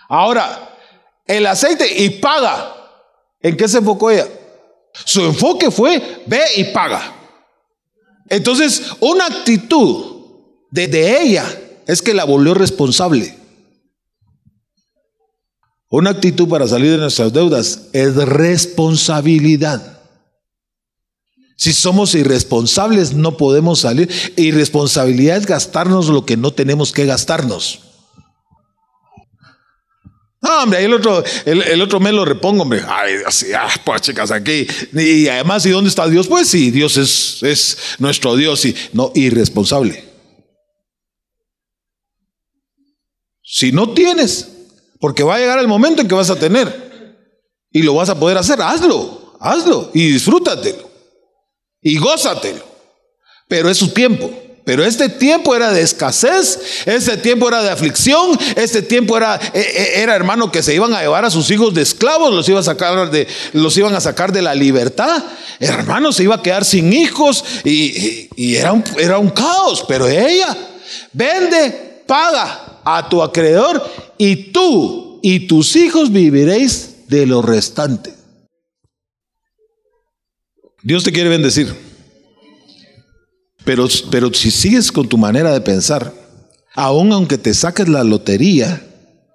Ahora, 0.09 0.77
el 1.25 1.45
aceite 1.45 2.01
y 2.03 2.09
paga. 2.11 2.75
¿En 3.41 3.55
qué 3.55 3.67
se 3.67 3.77
enfocó 3.77 4.11
ella? 4.11 4.27
Su 5.05 5.21
enfoque 5.25 5.71
fue 5.71 6.23
ve 6.25 6.41
y 6.57 6.65
paga. 6.65 7.15
Entonces, 8.27 8.91
una 8.99 9.25
actitud 9.25 10.25
de, 10.69 10.87
de 10.87 11.21
ella 11.21 11.45
es 11.87 12.01
que 12.01 12.13
la 12.13 12.25
volvió 12.25 12.53
responsable. 12.53 13.38
Una 15.89 16.11
actitud 16.11 16.47
para 16.47 16.67
salir 16.67 16.91
de 16.91 16.97
nuestras 16.97 17.33
deudas 17.33 17.89
es 17.93 18.15
responsabilidad. 18.15 19.99
Si 21.57 21.73
somos 21.73 22.13
irresponsables, 22.15 23.13
no 23.13 23.35
podemos 23.35 23.81
salir. 23.81 24.09
Irresponsabilidad 24.37 25.37
es 25.37 25.45
gastarnos 25.47 26.07
lo 26.07 26.25
que 26.25 26.37
no 26.37 26.51
tenemos 26.51 26.91
que 26.91 27.05
gastarnos. 27.05 27.81
No, 30.41 30.63
hombre, 30.63 30.79
ahí 30.79 30.85
el 30.85 30.93
otro, 30.93 31.21
el, 31.45 31.81
otro 31.81 31.99
me 31.99 32.13
lo 32.13 32.23
repongo, 32.23 32.61
hombre. 32.61 32.81
Ay, 32.87 33.15
así, 33.25 33.47
ah, 33.51 33.67
pues 33.83 34.01
chicas, 34.03 34.31
aquí. 34.31 34.65
Y 34.93 35.27
además, 35.27 35.65
¿y 35.65 35.71
dónde 35.71 35.89
está 35.89 36.07
Dios? 36.07 36.27
Pues 36.27 36.47
sí, 36.47 36.71
Dios 36.71 36.95
es, 36.95 37.43
es 37.43 37.77
nuestro 37.97 38.37
Dios 38.37 38.63
y 38.63 38.73
no 38.93 39.11
irresponsable. 39.15 40.05
Si 43.43 43.73
no 43.73 43.89
tienes, 43.89 44.58
porque 44.99 45.23
va 45.23 45.35
a 45.35 45.39
llegar 45.39 45.59
el 45.59 45.67
momento 45.67 46.01
en 46.01 46.07
que 46.07 46.15
vas 46.15 46.29
a 46.29 46.35
tener 46.35 46.89
y 47.71 47.81
lo 47.81 47.95
vas 47.95 48.09
a 48.09 48.19
poder 48.19 48.37
hacer, 48.37 48.61
hazlo, 48.61 49.35
hazlo 49.39 49.91
y 49.93 50.11
disfrútatelo 50.11 50.89
y 51.81 51.97
gózatelo. 51.97 52.63
Pero 53.47 53.69
es 53.69 53.77
su 53.77 53.89
tiempo. 53.89 54.29
Pero 54.65 54.85
este 54.85 55.09
tiempo 55.09 55.55
era 55.55 55.71
de 55.71 55.81
escasez, 55.81 56.83
este 56.85 57.17
tiempo 57.17 57.47
era 57.47 57.63
de 57.63 57.71
aflicción, 57.71 58.37
este 58.55 58.83
tiempo 58.83 59.17
era, 59.17 59.39
e, 59.51 59.59
e, 59.59 60.01
era 60.03 60.15
hermano 60.15 60.51
que 60.51 60.61
se 60.61 60.75
iban 60.75 60.93
a 60.93 61.01
llevar 61.01 61.25
a 61.25 61.31
sus 61.31 61.49
hijos 61.49 61.73
de 61.73 61.81
esclavos, 61.81 62.31
los, 62.31 62.47
a 62.47 62.61
sacar 62.61 63.09
de, 63.09 63.27
los 63.53 63.75
iban 63.77 63.95
a 63.95 63.99
sacar 63.99 64.31
de 64.31 64.43
la 64.43 64.53
libertad. 64.53 65.23
Hermano, 65.59 66.11
se 66.11 66.21
iba 66.21 66.35
a 66.35 66.43
quedar 66.43 66.65
sin 66.65 66.93
hijos 66.93 67.43
y, 67.63 68.55
era, 68.55 68.83
era 68.99 69.17
un 69.17 69.31
caos. 69.31 69.83
Pero 69.87 70.07
ella 70.07 70.55
vende, 71.13 72.03
paga 72.05 72.68
a 72.83 73.09
tu 73.09 73.21
acreedor 73.21 73.83
y 74.17 74.51
tú 74.51 75.19
y 75.21 75.47
tus 75.47 75.75
hijos 75.75 76.11
viviréis 76.11 77.07
de 77.07 77.25
lo 77.25 77.41
restante. 77.41 78.13
Dios 80.81 81.03
te 81.03 81.11
quiere 81.11 81.29
bendecir. 81.29 81.75
Pero, 83.65 83.87
pero 84.09 84.33
si 84.33 84.51
sigues 84.51 84.91
con 84.91 85.07
tu 85.07 85.17
manera 85.17 85.51
de 85.51 85.61
pensar, 85.61 86.13
aun 86.73 87.11
aunque 87.11 87.37
te 87.37 87.53
saques 87.53 87.87
la 87.89 88.03
lotería, 88.03 88.85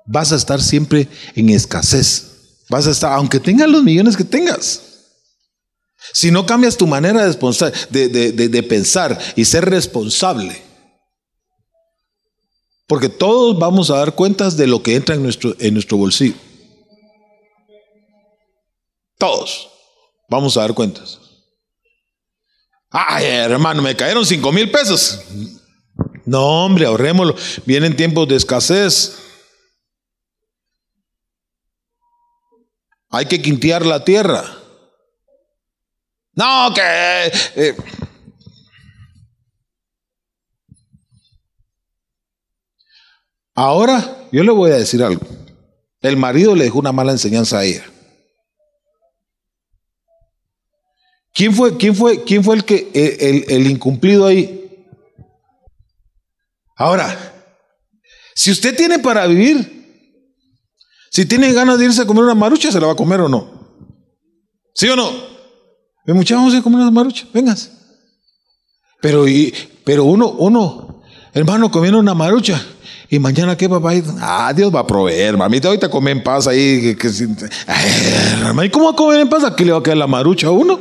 vas 0.07 0.33
a 0.33 0.37
estar 0.37 0.63
siempre 0.63 1.09
en 1.35 1.51
escasez. 1.51 2.31
Vas 2.71 2.87
a 2.87 2.91
estar, 2.91 3.13
aunque 3.13 3.41
tengas 3.41 3.69
los 3.69 3.83
millones 3.83 4.17
que 4.17 4.25
tengas. 4.25 4.83
Si 6.13 6.31
no 6.31 6.47
cambias 6.47 6.77
tu 6.77 6.87
manera 6.87 7.27
de, 7.27 8.09
de, 8.09 8.63
pensar 8.63 9.19
y 9.37 9.45
ser 9.45 9.65
responsable, 9.65 10.63
porque 12.87 13.09
todos 13.09 13.59
vamos 13.59 13.91
a 13.91 13.97
dar 13.97 14.15
cuentas 14.15 14.57
de 14.57 14.67
lo 14.67 14.83
que 14.83 14.95
entra 14.95 15.15
en 15.15 15.23
nuestro, 15.23 15.55
en 15.59 15.75
nuestro 15.75 15.97
bolsillo. 15.97 16.37
Todos 19.19 19.69
vamos 20.29 20.57
a 20.57 20.61
dar 20.63 20.75
cuentas. 20.75 21.21
Ay, 22.91 23.25
hermano, 23.27 23.83
me 23.83 23.97
cayeron 23.97 24.25
cinco 24.25 24.53
mil 24.53 24.71
pesos. 24.71 25.21
No, 26.25 26.65
hombre, 26.65 26.87
ahorrémoslo. 26.87 27.35
Vienen 27.67 27.97
tiempos 27.97 28.29
de 28.29 28.37
escasez. 28.37 29.19
Hay 33.11 33.27
que 33.27 33.41
quintear 33.41 33.85
la 33.85 34.05
tierra. 34.05 34.45
No, 36.35 36.73
que... 36.75 37.33
Eh. 37.57 37.77
Ahora, 43.55 44.27
yo 44.33 44.43
le 44.43 44.51
voy 44.51 44.73
a 44.73 44.77
decir 44.77 45.03
algo. 45.03 45.25
El 46.01 46.17
marido 46.17 46.55
le 46.55 46.65
dejó 46.65 46.81
una 46.81 46.93
mala 46.93 47.13
enseñanza 47.13 47.59
a 47.59 47.65
ella. 47.65 47.85
¿Quién 51.33 51.55
fue, 51.55 51.77
quién 51.77 51.95
fue, 51.95 52.23
quién 52.25 52.45
fue 52.45 52.57
el, 52.57 52.65
que, 52.65 52.91
el, 53.49 53.67
incumplido 53.67 54.27
ahí? 54.27 54.87
Ahora, 56.77 57.17
si 58.35 58.51
usted 58.51 58.77
tiene 58.77 58.99
para 58.99 59.27
vivir, 59.27 59.73
si 61.11 61.27
tiene 61.27 61.53
ganas 61.53 61.79
de 61.79 61.87
irse 61.87 62.03
a 62.03 62.07
comer 62.07 62.25
una 62.25 62.35
marucha, 62.35 62.71
¿se 62.71 62.81
la 62.81 62.87
va 62.87 62.93
a 62.93 62.97
comer 62.97 63.21
o 63.21 63.29
no? 63.29 63.51
¿Sí 64.75 64.89
o 64.89 64.97
no? 64.97 65.11
Muchachos, 66.07 66.39
vamos 66.39 66.55
a 66.55 66.63
comer 66.63 66.81
una 66.81 66.91
marucha, 66.91 67.27
vengas. 67.33 67.71
Pero, 69.01 69.27
y, 69.27 69.55
pero 69.85 70.05
uno, 70.05 70.31
uno, 70.31 71.03
hermano, 71.33 71.71
comiendo 71.71 71.99
una 71.99 72.15
marucha. 72.15 72.65
¿Y 73.09 73.19
mañana 73.19 73.57
qué, 73.57 73.69
papá? 73.69 73.93
Ah, 74.21 74.53
Dios 74.55 74.75
va 74.75 74.81
a 74.81 74.87
proveer, 74.87 75.37
mamita. 75.37 75.69
Ahorita 75.69 75.91
come 75.91 76.11
en 76.11 76.23
paz 76.23 76.47
ahí. 76.47 76.97
Que, 76.97 77.09
¿Y 77.09 78.71
cómo 78.71 78.87
va 78.87 78.93
a 78.93 78.97
comer 78.97 79.21
en 79.21 79.29
paz? 79.29 79.45
Aquí 79.45 79.65
le 79.65 79.73
va 79.73 79.79
a 79.79 79.83
quedar 79.83 79.99
la 79.99 80.07
marucha 80.07 80.47
a 80.49 80.51
uno. 80.51 80.81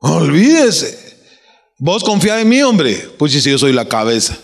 Olvídese. 0.00 1.16
Vos 1.78 2.04
confía 2.04 2.40
en 2.40 2.48
mí, 2.48 2.62
hombre. 2.62 3.10
Pues 3.18 3.32
si 3.32 3.40
yo 3.40 3.58
soy 3.58 3.72
la 3.72 3.86
cabeza. 3.86 4.36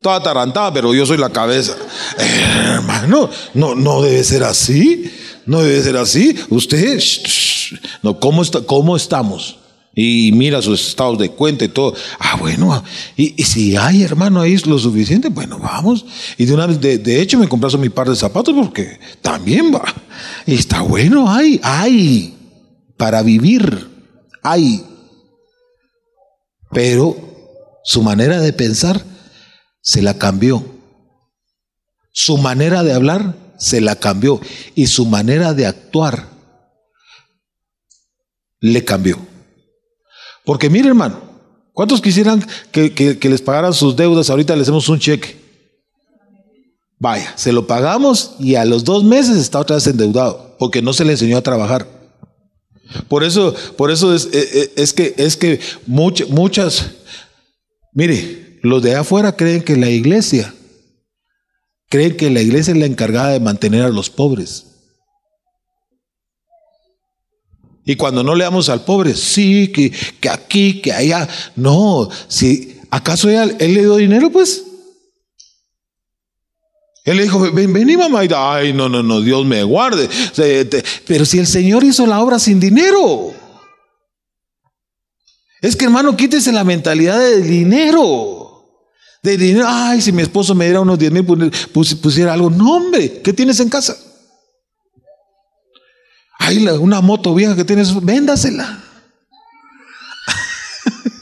Toda 0.00 0.16
atarantada, 0.16 0.72
pero 0.72 0.94
yo 0.94 1.06
soy 1.06 1.16
la 1.16 1.30
cabeza. 1.30 1.76
hermano, 2.18 3.28
no, 3.54 3.74
no 3.74 4.02
debe 4.02 4.22
ser 4.24 4.44
así. 4.44 5.12
No 5.46 5.62
debe 5.62 5.82
ser 5.82 5.96
así. 5.96 6.36
Usted, 6.48 7.00
¿cómo, 8.20 8.42
está, 8.42 8.60
¿cómo 8.62 8.96
estamos? 8.96 9.58
Y 9.94 10.32
mira 10.32 10.62
sus 10.62 10.88
estados 10.88 11.18
de 11.18 11.30
cuenta 11.30 11.64
y 11.64 11.68
todo. 11.68 11.94
Ah, 12.18 12.36
bueno, 12.38 12.82
y, 13.16 13.30
si 13.44 13.76
hay, 13.76 14.02
hermano, 14.02 14.40
ahí 14.40 14.54
es 14.54 14.66
lo 14.66 14.78
suficiente, 14.78 15.28
bueno, 15.28 15.58
vamos. 15.58 16.06
Y 16.38 16.46
de 16.46 16.54
una 16.54 16.66
vez, 16.66 16.80
de, 16.80 17.20
hecho, 17.20 17.38
me 17.38 17.48
compraste 17.48 17.78
mi 17.78 17.90
par 17.90 18.08
de 18.08 18.16
zapatos 18.16 18.54
porque 18.54 18.98
también 19.20 19.72
va. 19.74 19.84
Y 20.46 20.54
está 20.54 20.80
bueno, 20.80 21.30
hay, 21.30 21.60
hay 21.62 22.34
para 22.96 23.22
vivir 23.22 23.92
hay. 24.42 24.84
Pero 26.70 27.16
su 27.84 28.02
manera 28.02 28.40
de 28.40 28.52
pensar 28.52 29.04
se 29.80 30.02
la 30.02 30.18
cambió. 30.18 30.64
Su 32.12 32.38
manera 32.38 32.82
de 32.82 32.92
hablar 32.92 33.36
se 33.58 33.80
la 33.80 33.96
cambió. 33.96 34.40
Y 34.74 34.86
su 34.86 35.06
manera 35.06 35.54
de 35.54 35.66
actuar 35.66 36.28
le 38.60 38.84
cambió. 38.84 39.31
Porque 40.44 40.68
mire, 40.68 40.88
hermano, 40.88 41.20
¿cuántos 41.72 42.00
quisieran 42.00 42.44
que, 42.70 43.18
les 43.22 43.42
pagaran 43.42 43.72
sus 43.72 43.96
deudas? 43.96 44.30
Ahorita 44.30 44.56
le 44.56 44.62
hacemos 44.62 44.88
un 44.88 44.98
cheque. 44.98 45.40
Vaya, 46.98 47.32
se 47.36 47.52
lo 47.52 47.66
pagamos 47.66 48.34
y 48.38 48.54
a 48.54 48.64
los 48.64 48.84
dos 48.84 49.02
meses 49.04 49.36
está 49.36 49.58
otra 49.58 49.76
vez 49.76 49.86
endeudado, 49.86 50.56
porque 50.58 50.82
no 50.82 50.92
se 50.92 51.04
le 51.04 51.12
enseñó 51.12 51.36
a 51.36 51.42
trabajar. 51.42 51.88
Por 53.08 53.24
eso, 53.24 53.54
por 53.76 53.90
eso 53.90 54.14
es, 54.14 54.28
eh, 54.32 54.72
eh, 54.76 54.86
que, 54.94 55.14
es 55.16 55.36
que 55.36 55.60
muchas, 55.86 56.90
mire, 57.92 58.58
los 58.62 58.82
de 58.82 58.94
afuera 58.94 59.36
creen 59.36 59.62
que 59.62 59.76
la 59.76 59.90
iglesia, 59.90 60.54
creen 61.88 62.16
que 62.16 62.30
la 62.30 62.40
iglesia 62.40 62.72
es 62.72 62.78
la 62.78 62.86
encargada 62.86 63.30
de 63.30 63.40
mantener 63.40 63.82
a 63.82 63.88
los 63.88 64.08
pobres. 64.08 64.71
Y 67.84 67.96
cuando 67.96 68.22
no 68.22 68.34
le 68.34 68.44
damos 68.44 68.68
al 68.68 68.84
pobre, 68.84 69.14
sí, 69.14 69.72
que, 69.72 69.90
que 70.20 70.28
aquí, 70.28 70.80
que 70.80 70.92
allá. 70.92 71.28
No, 71.56 72.08
si 72.28 72.78
acaso 72.90 73.28
él, 73.28 73.56
le 73.58 73.80
dio 73.80 73.96
dinero, 73.96 74.30
pues. 74.30 74.64
Él 77.04 77.16
le 77.16 77.24
dijo, 77.24 77.40
ven, 77.52 77.72
vení 77.72 77.96
mamá. 77.96 78.20
Ay, 78.36 78.72
no, 78.72 78.88
no, 78.88 79.02
no, 79.02 79.20
Dios 79.20 79.44
me 79.44 79.64
guarde. 79.64 80.08
Pero 81.06 81.24
si 81.24 81.38
el 81.38 81.48
Señor 81.48 81.82
hizo 81.82 82.06
la 82.06 82.20
obra 82.20 82.38
sin 82.38 82.60
dinero. 82.60 83.34
Es 85.60 85.74
que 85.74 85.84
hermano, 85.84 86.16
quítese 86.16 86.52
la 86.52 86.64
mentalidad 86.64 87.18
de 87.18 87.42
dinero. 87.42 88.38
De 89.22 89.36
dinero, 89.36 89.66
ay, 89.68 90.00
si 90.00 90.12
mi 90.12 90.22
esposo 90.22 90.54
me 90.54 90.64
diera 90.64 90.80
unos 90.80 90.98
10 90.98 91.12
mil, 91.12 91.24
pusiera 91.72 92.32
algo. 92.32 92.50
No, 92.50 92.76
hombre, 92.76 93.20
¿qué 93.22 93.32
tienes 93.32 93.58
en 93.60 93.68
casa? 93.68 93.96
Ay, 96.44 96.66
una 96.66 97.00
moto 97.00 97.34
vieja 97.34 97.54
que 97.54 97.64
tienes, 97.64 97.94
véndasela. 98.04 98.80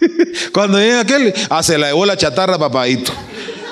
Cuando 0.52 0.78
llega 0.78 1.00
aquel, 1.00 1.34
hace 1.50 1.76
la 1.76 1.88
de 1.88 2.06
la 2.06 2.16
chatarra, 2.16 2.58
papadito. 2.58 3.12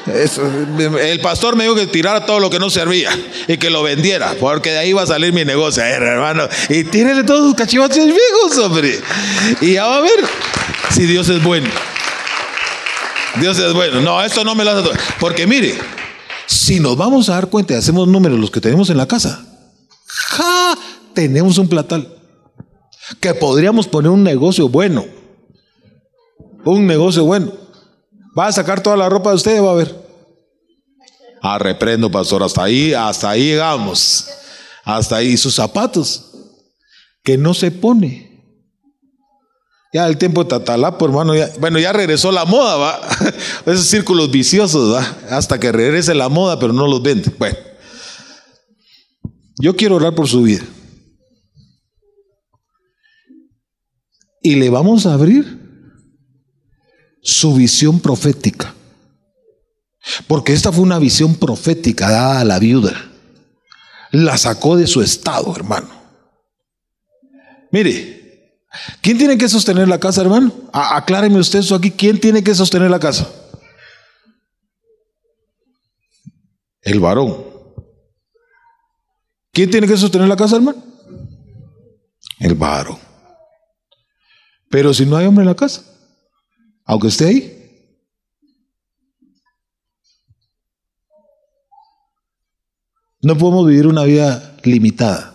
el 0.07 1.21
pastor 1.21 1.57
me 1.57 1.65
dijo 1.65 1.75
que 1.75 1.87
tirara 1.87 2.27
todo 2.27 2.39
lo 2.39 2.51
que 2.51 2.59
no 2.59 2.69
servía 2.69 3.11
y 3.47 3.57
que 3.57 3.71
lo 3.71 3.83
vendiera, 3.83 4.35
porque 4.39 4.73
de 4.73 4.79
ahí 4.79 4.93
va 4.93 5.03
a 5.03 5.07
salir 5.07 5.33
mi 5.33 5.47
negocio, 5.47 5.83
eh, 5.83 5.91
hermano. 5.91 6.47
Y 6.69 6.85
tírele 6.85 7.25
todos 7.25 7.47
sus 7.47 7.55
cachivaches 7.55 8.05
viejos, 8.05 8.59
hombre. 8.59 9.01
Y 9.63 9.73
ya 9.73 9.87
va 9.87 9.97
a 9.97 10.01
ver 10.03 10.21
si 10.91 11.07
Dios 11.07 11.31
es 11.31 11.43
bueno. 11.43 11.69
Dios 13.41 13.59
es 13.59 13.73
bueno. 13.73 14.03
No, 14.03 14.23
esto 14.23 14.45
no 14.45 14.55
me 14.55 14.65
lo 14.65 14.73
hace. 14.73 14.91
Porque 15.19 15.47
mire, 15.47 15.79
si 16.47 16.79
nos 16.79 16.95
vamos 16.95 17.31
a 17.31 17.35
dar 17.35 17.49
cuenta 17.49 17.73
y 17.73 17.77
hacemos 17.77 18.07
números 18.07 18.39
los 18.39 18.51
que 18.51 18.61
tenemos 18.61 18.91
en 18.91 18.99
la 18.99 19.09
casa, 19.09 19.47
¡ja! 20.07 20.77
Tenemos 21.19 21.59
un 21.59 21.69
platal. 21.69 22.07
Que 23.19 23.35
podríamos 23.35 23.89
poner 23.89 24.09
un 24.09 24.23
negocio 24.23 24.69
bueno. 24.69 25.05
Un 26.65 26.87
negocio 26.87 27.25
bueno. 27.25 27.51
Va 28.39 28.47
a 28.47 28.53
sacar 28.53 28.81
toda 28.81 28.97
la 28.97 29.09
ropa 29.09 29.31
de 29.31 29.35
usted, 29.35 29.61
va 29.61 29.73
a 29.73 29.75
ver. 29.75 29.97
Ah, 31.43 31.59
reprendo, 31.59 32.09
pastor. 32.09 32.45
Hasta 32.45 32.63
ahí, 32.63 32.95
hasta 32.95 33.31
ahí 33.31 33.47
llegamos. 33.47 34.29
Hasta 34.85 35.17
ahí. 35.17 35.37
sus 35.37 35.57
zapatos. 35.57 36.31
Que 37.25 37.37
no 37.37 37.53
se 37.53 37.73
pone. 37.73 38.29
Ya 39.93 40.07
el 40.07 40.19
tiempo 40.19 40.45
de 40.45 40.51
Tatalapo, 40.51 41.05
hermano, 41.05 41.35
ya, 41.35 41.51
bueno, 41.59 41.81
ya 41.81 41.93
regresó 41.93 42.31
la 42.31 42.45
moda, 42.45 42.77
va. 42.77 43.01
Esos 43.67 43.87
círculos 43.87 44.31
viciosos, 44.31 44.95
va. 44.95 45.17
Hasta 45.31 45.59
que 45.59 45.73
regrese 45.73 46.15
la 46.15 46.29
moda, 46.29 46.61
pero 46.61 46.73
no 46.73 46.87
los 46.87 47.03
vende. 47.03 47.33
Bueno, 47.39 47.57
yo 49.59 49.75
quiero 49.75 49.97
orar 49.97 50.15
por 50.15 50.29
su 50.29 50.43
vida. 50.43 50.63
Y 54.43 54.57
le 54.57 54.71
vamos 54.71 55.07
a 55.07 55.15
abrir 55.15 55.59
su 57.23 57.55
visión 57.55 58.01
profética. 58.01 58.75
Porque 60.27 60.53
esta 60.53 60.73
fue 60.73 60.83
una 60.83 60.99
visión 60.99 61.35
profética 61.35 62.11
dada 62.11 62.41
a 62.41 62.45
la 62.45 62.59
viuda. 62.59 63.11
La 64.11 64.39
sacó 64.39 64.77
de 64.77 64.87
su 64.87 65.03
estado, 65.03 65.55
hermano. 65.55 65.89
Mire, 67.71 68.65
¿quién 69.03 69.19
tiene 69.19 69.37
que 69.37 69.49
sostener 69.49 69.89
la 69.89 70.01
casa, 70.01 70.23
hermano? 70.23 70.53
acláreme 70.73 71.39
usted 71.39 71.59
eso 71.59 71.75
aquí. 71.75 71.91
¿Quién 71.91 72.19
tiene 72.19 72.43
que 72.43 72.55
sostener 72.55 72.91
la 72.91 72.99
casa? 72.99 73.29
El 76.81 77.01
varón. 77.01 77.45
¿Quién 79.53 79.71
tiene 79.71 79.87
que 79.87 79.97
sostener 79.97 80.29
la 80.29 80.37
casa, 80.37 80.57
hermano? 80.57 80.83
El 82.39 82.55
varón. 82.55 83.08
Pero 84.71 84.93
si 84.93 85.07
no 85.07 85.17
hay 85.17 85.27
hombre 85.27 85.43
en 85.43 85.49
la 85.49 85.55
casa, 85.55 85.83
aunque 86.85 87.09
esté 87.09 87.27
ahí, 87.27 87.59
no 93.23 93.37
podemos 93.37 93.67
vivir 93.67 93.87
una 93.87 94.05
vida 94.05 94.57
limitada, 94.63 95.35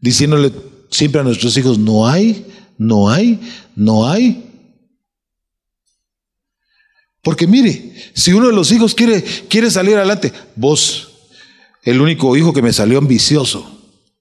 diciéndole 0.00 0.52
siempre 0.90 1.20
a 1.20 1.24
nuestros 1.24 1.56
hijos, 1.56 1.78
no 1.78 2.06
hay, 2.08 2.46
no 2.78 3.08
hay, 3.08 3.40
no 3.74 4.08
hay. 4.08 4.42
Porque 7.22 7.46
mire, 7.46 7.94
si 8.14 8.32
uno 8.32 8.46
de 8.46 8.52
los 8.52 8.70
hijos 8.72 8.94
quiere, 8.94 9.22
quiere 9.48 9.70
salir 9.70 9.96
adelante, 9.96 10.32
vos, 10.54 11.08
el 11.82 12.00
único 12.00 12.36
hijo 12.36 12.52
que 12.52 12.62
me 12.62 12.72
salió 12.72 12.98
ambicioso, 12.98 13.72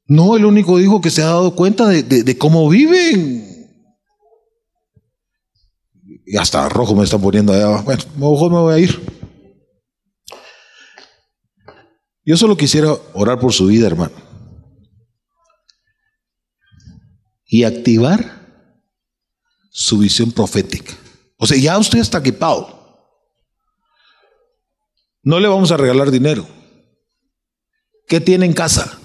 no 0.08 0.36
el 0.36 0.46
único 0.46 0.80
hijo 0.80 1.02
que 1.02 1.12
se 1.12 1.22
ha 1.22 1.28
dado 1.28 1.56
cuenta 1.56 1.88
de, 1.88 2.04
de 2.04 2.38
cómo 2.38 2.68
viven. 2.70 3.55
Y 6.26 6.38
hasta 6.38 6.68
rojo 6.70 6.96
me 6.96 7.04
están 7.04 7.22
poniendo 7.22 7.54
allá. 7.54 7.82
Bueno, 7.82 8.04
mejor 8.16 8.52
me 8.52 8.58
voy 8.60 8.74
a 8.74 8.80
ir. 8.80 9.16
Yo 12.26 12.36
solo 12.36 12.58
quisiera 12.58 12.92
orar 13.14 13.40
por 13.40 13.54
su 13.54 13.68
vida, 13.68 13.86
hermano. 13.86 14.16
Y 17.46 17.64
activar 17.64 18.46
su 19.70 20.00
visión 20.00 20.32
profética. 20.32 20.94
O 21.38 21.46
sea, 21.46 21.58
ya 21.58 21.78
usted 21.78 22.00
está 22.00 22.18
equipado. 22.18 22.76
No 25.22 25.40
le 25.40 25.48
vamos 25.48 25.72
a 25.72 25.78
regalar 25.78 26.10
dinero. 26.10 26.48
¿Qué 28.08 28.20
tiene 28.20 28.46
en 28.46 28.54
casa? 28.54 29.00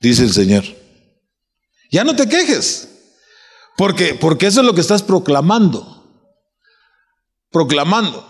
Dice 0.00 0.24
el 0.24 0.32
Señor. 0.32 0.64
Ya 1.90 2.04
no 2.04 2.14
te 2.14 2.28
quejes. 2.28 2.99
Porque, 3.80 4.14
porque 4.14 4.46
eso 4.46 4.60
es 4.60 4.66
lo 4.66 4.74
que 4.74 4.82
estás 4.82 5.02
proclamando. 5.02 6.04
Proclamando. 7.50 8.26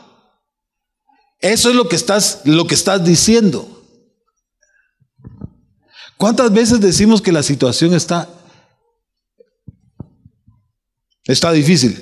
Eso 1.40 1.70
es 1.70 1.74
lo 1.74 1.88
que 1.88 1.96
estás, 1.96 2.42
lo 2.44 2.68
que 2.68 2.76
estás 2.76 3.04
diciendo. 3.04 3.84
¿Cuántas 6.16 6.52
veces 6.52 6.80
decimos 6.80 7.20
que 7.20 7.32
la 7.32 7.42
situación 7.42 7.94
está, 7.94 8.28
está 11.24 11.50
difícil? 11.50 12.00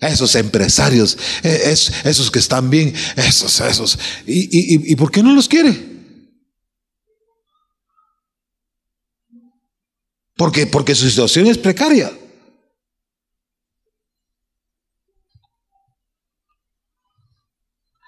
Esos 0.00 0.32
empresarios, 0.36 1.18
e, 1.42 1.72
esos 1.72 2.30
que 2.30 2.38
están 2.38 2.70
bien, 2.70 2.94
esos, 3.16 3.60
esos. 3.62 3.98
¿Y, 4.28 4.42
y, 4.42 4.92
y 4.92 4.94
por 4.94 5.10
qué 5.10 5.24
no 5.24 5.32
los 5.32 5.48
quiere? 5.48 5.95
Porque, 10.36 10.66
porque 10.66 10.94
su 10.94 11.08
situación 11.08 11.46
es 11.46 11.58
precaria. 11.58 12.12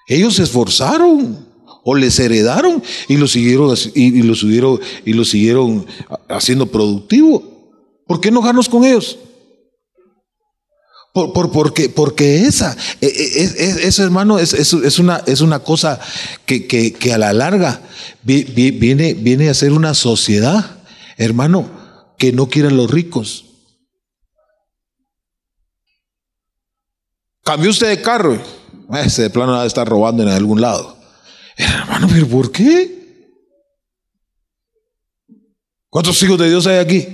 Ellos 0.06 0.36
se 0.36 0.42
esforzaron 0.42 1.46
o 1.84 1.94
les 1.94 2.18
heredaron 2.18 2.82
y 3.08 3.16
lo 3.16 3.28
siguieron 3.28 3.74
y, 3.94 4.22
lo 4.22 4.34
siguieron 4.34 4.80
y 5.04 5.12
lo 5.12 5.24
siguieron 5.24 5.86
haciendo 6.28 6.66
productivo. 6.66 7.72
¿Por 8.06 8.20
qué 8.20 8.28
enojarnos 8.28 8.68
con 8.68 8.84
ellos? 8.84 9.18
Por, 11.12 11.50
porque, 11.50 11.88
porque 11.88 12.42
esa, 12.42 12.76
e, 13.00 13.06
e, 13.06 13.44
e, 13.44 13.88
eso 13.88 14.04
hermano, 14.04 14.38
es, 14.38 14.52
es, 14.52 14.98
una, 14.98 15.22
es 15.26 15.40
una 15.40 15.58
cosa 15.60 15.98
que, 16.46 16.66
que, 16.66 17.12
a 17.12 17.18
la 17.18 17.32
larga 17.32 17.82
viene, 18.22 19.14
viene 19.14 19.48
a 19.48 19.54
ser 19.54 19.72
una 19.72 19.94
sociedad, 19.94 20.78
hermano, 21.16 21.77
que 22.18 22.32
no 22.32 22.48
quieren 22.48 22.76
los 22.76 22.90
ricos. 22.90 23.44
Cambió 27.44 27.70
usted 27.70 27.88
de 27.88 28.02
carro. 28.02 28.38
Ese 28.92 29.22
de 29.22 29.30
plano 29.30 29.62
está 29.62 29.84
robando 29.84 30.22
en 30.22 30.28
algún 30.28 30.60
lado. 30.60 30.98
Hermano, 31.56 32.08
pero 32.12 32.28
¿por 32.28 32.52
qué? 32.52 32.98
¿Cuántos 35.88 36.22
hijos 36.22 36.38
de 36.38 36.48
Dios 36.48 36.66
hay 36.66 36.76
aquí? 36.76 37.06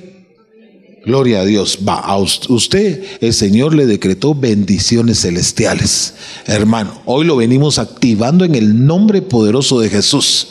Gloria 1.05 1.41
a 1.41 1.45
Dios. 1.45 1.81
Va, 1.87 1.99
a 1.99 2.17
usted, 2.17 3.05
el 3.21 3.35
Señor 3.35 3.75
le 3.75 3.87
decretó 3.87 4.35
bendiciones 4.35 5.21
celestiales. 5.21 6.15
Hermano, 6.47 7.03
hoy 7.05 7.27
lo 7.27 7.37
venimos 7.37 7.79
activando 7.79 8.45
en 8.45 8.55
el 8.55 8.87
nombre 8.87 9.21
poderoso 9.21 9.81
de 9.81 9.91
Jesús. 9.91 10.49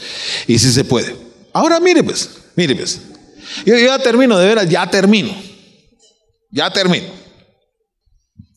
Y 0.47 0.59
si 0.59 0.71
se 0.71 0.83
puede. 0.83 1.15
Ahora 1.53 1.79
mire 1.79 2.03
pues, 2.03 2.29
mire 2.55 2.75
pues. 2.75 3.01
Yo, 3.65 3.77
ya 3.77 3.99
termino, 3.99 4.37
de 4.37 4.47
veras, 4.47 4.69
ya 4.69 4.89
termino. 4.89 5.33
Ya 6.51 6.71
termino. 6.71 7.07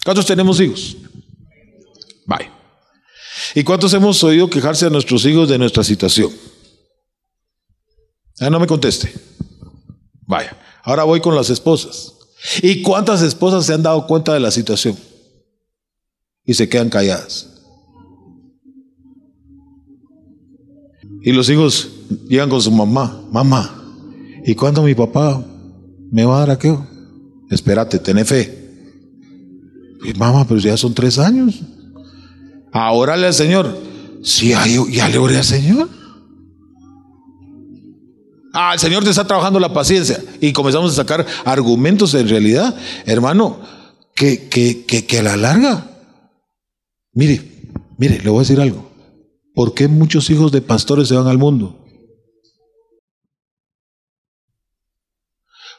¿Cuántos 0.04 0.26
tenemos 0.26 0.60
hijos? 0.60 0.96
Vaya. 2.26 2.52
¿Y 3.54 3.64
cuántos 3.64 3.92
hemos 3.94 4.22
oído 4.22 4.48
quejarse 4.50 4.86
a 4.86 4.90
nuestros 4.90 5.24
hijos 5.24 5.48
de 5.48 5.58
nuestra 5.58 5.82
situación? 5.82 6.32
Ah, 8.38 8.50
no 8.50 8.60
me 8.60 8.66
conteste. 8.66 9.12
Vaya. 10.26 10.56
Ahora 10.82 11.04
voy 11.04 11.20
con 11.20 11.34
las 11.34 11.50
esposas. 11.50 12.12
¿Y 12.62 12.82
cuántas 12.82 13.22
esposas 13.22 13.66
se 13.66 13.74
han 13.74 13.82
dado 13.82 14.06
cuenta 14.06 14.34
de 14.34 14.40
la 14.40 14.50
situación? 14.50 14.96
Y 16.44 16.54
se 16.54 16.68
quedan 16.68 16.90
calladas. 16.90 17.48
Y 21.22 21.32
los 21.32 21.48
hijos 21.50 21.88
llegan 22.28 22.48
con 22.48 22.62
su 22.62 22.70
mamá, 22.70 23.26
mamá, 23.32 23.85
¿y 24.46 24.54
cuándo 24.54 24.82
mi 24.82 24.94
papá 24.94 25.44
me 26.10 26.24
va 26.24 26.36
a 26.36 26.40
dar 26.40 26.50
aquello? 26.52 26.86
Espérate, 27.50 27.98
ten 27.98 28.24
fe. 28.24 28.66
Y 30.04 30.14
mamá, 30.14 30.46
pero 30.46 30.60
ya 30.60 30.76
son 30.76 30.94
tres 30.94 31.18
años. 31.18 31.60
Ahora 32.72 33.14
al 33.14 33.34
Señor. 33.34 33.76
Sí, 34.22 34.54
ya 34.90 35.08
le 35.08 35.18
oré 35.18 35.36
al 35.36 35.44
Señor. 35.44 35.88
Ah, 38.52 38.72
el 38.72 38.78
Señor 38.78 39.04
te 39.04 39.10
está 39.10 39.26
trabajando 39.26 39.60
la 39.60 39.72
paciencia. 39.72 40.18
Y 40.40 40.52
comenzamos 40.52 40.92
a 40.92 40.94
sacar 40.94 41.26
argumentos 41.44 42.14
en 42.14 42.28
realidad, 42.28 42.74
hermano, 43.04 43.60
que, 44.14 44.48
que, 44.48 44.84
que, 44.86 45.04
que 45.04 45.18
a 45.18 45.22
la 45.22 45.36
larga. 45.36 45.90
Mire, 47.12 47.42
mire, 47.98 48.20
le 48.22 48.30
voy 48.30 48.38
a 48.38 48.42
decir 48.42 48.60
algo. 48.60 48.90
¿Por 49.54 49.74
qué 49.74 49.88
muchos 49.88 50.30
hijos 50.30 50.52
de 50.52 50.62
pastores 50.62 51.08
se 51.08 51.14
van 51.14 51.26
al 51.26 51.38
mundo? 51.38 51.85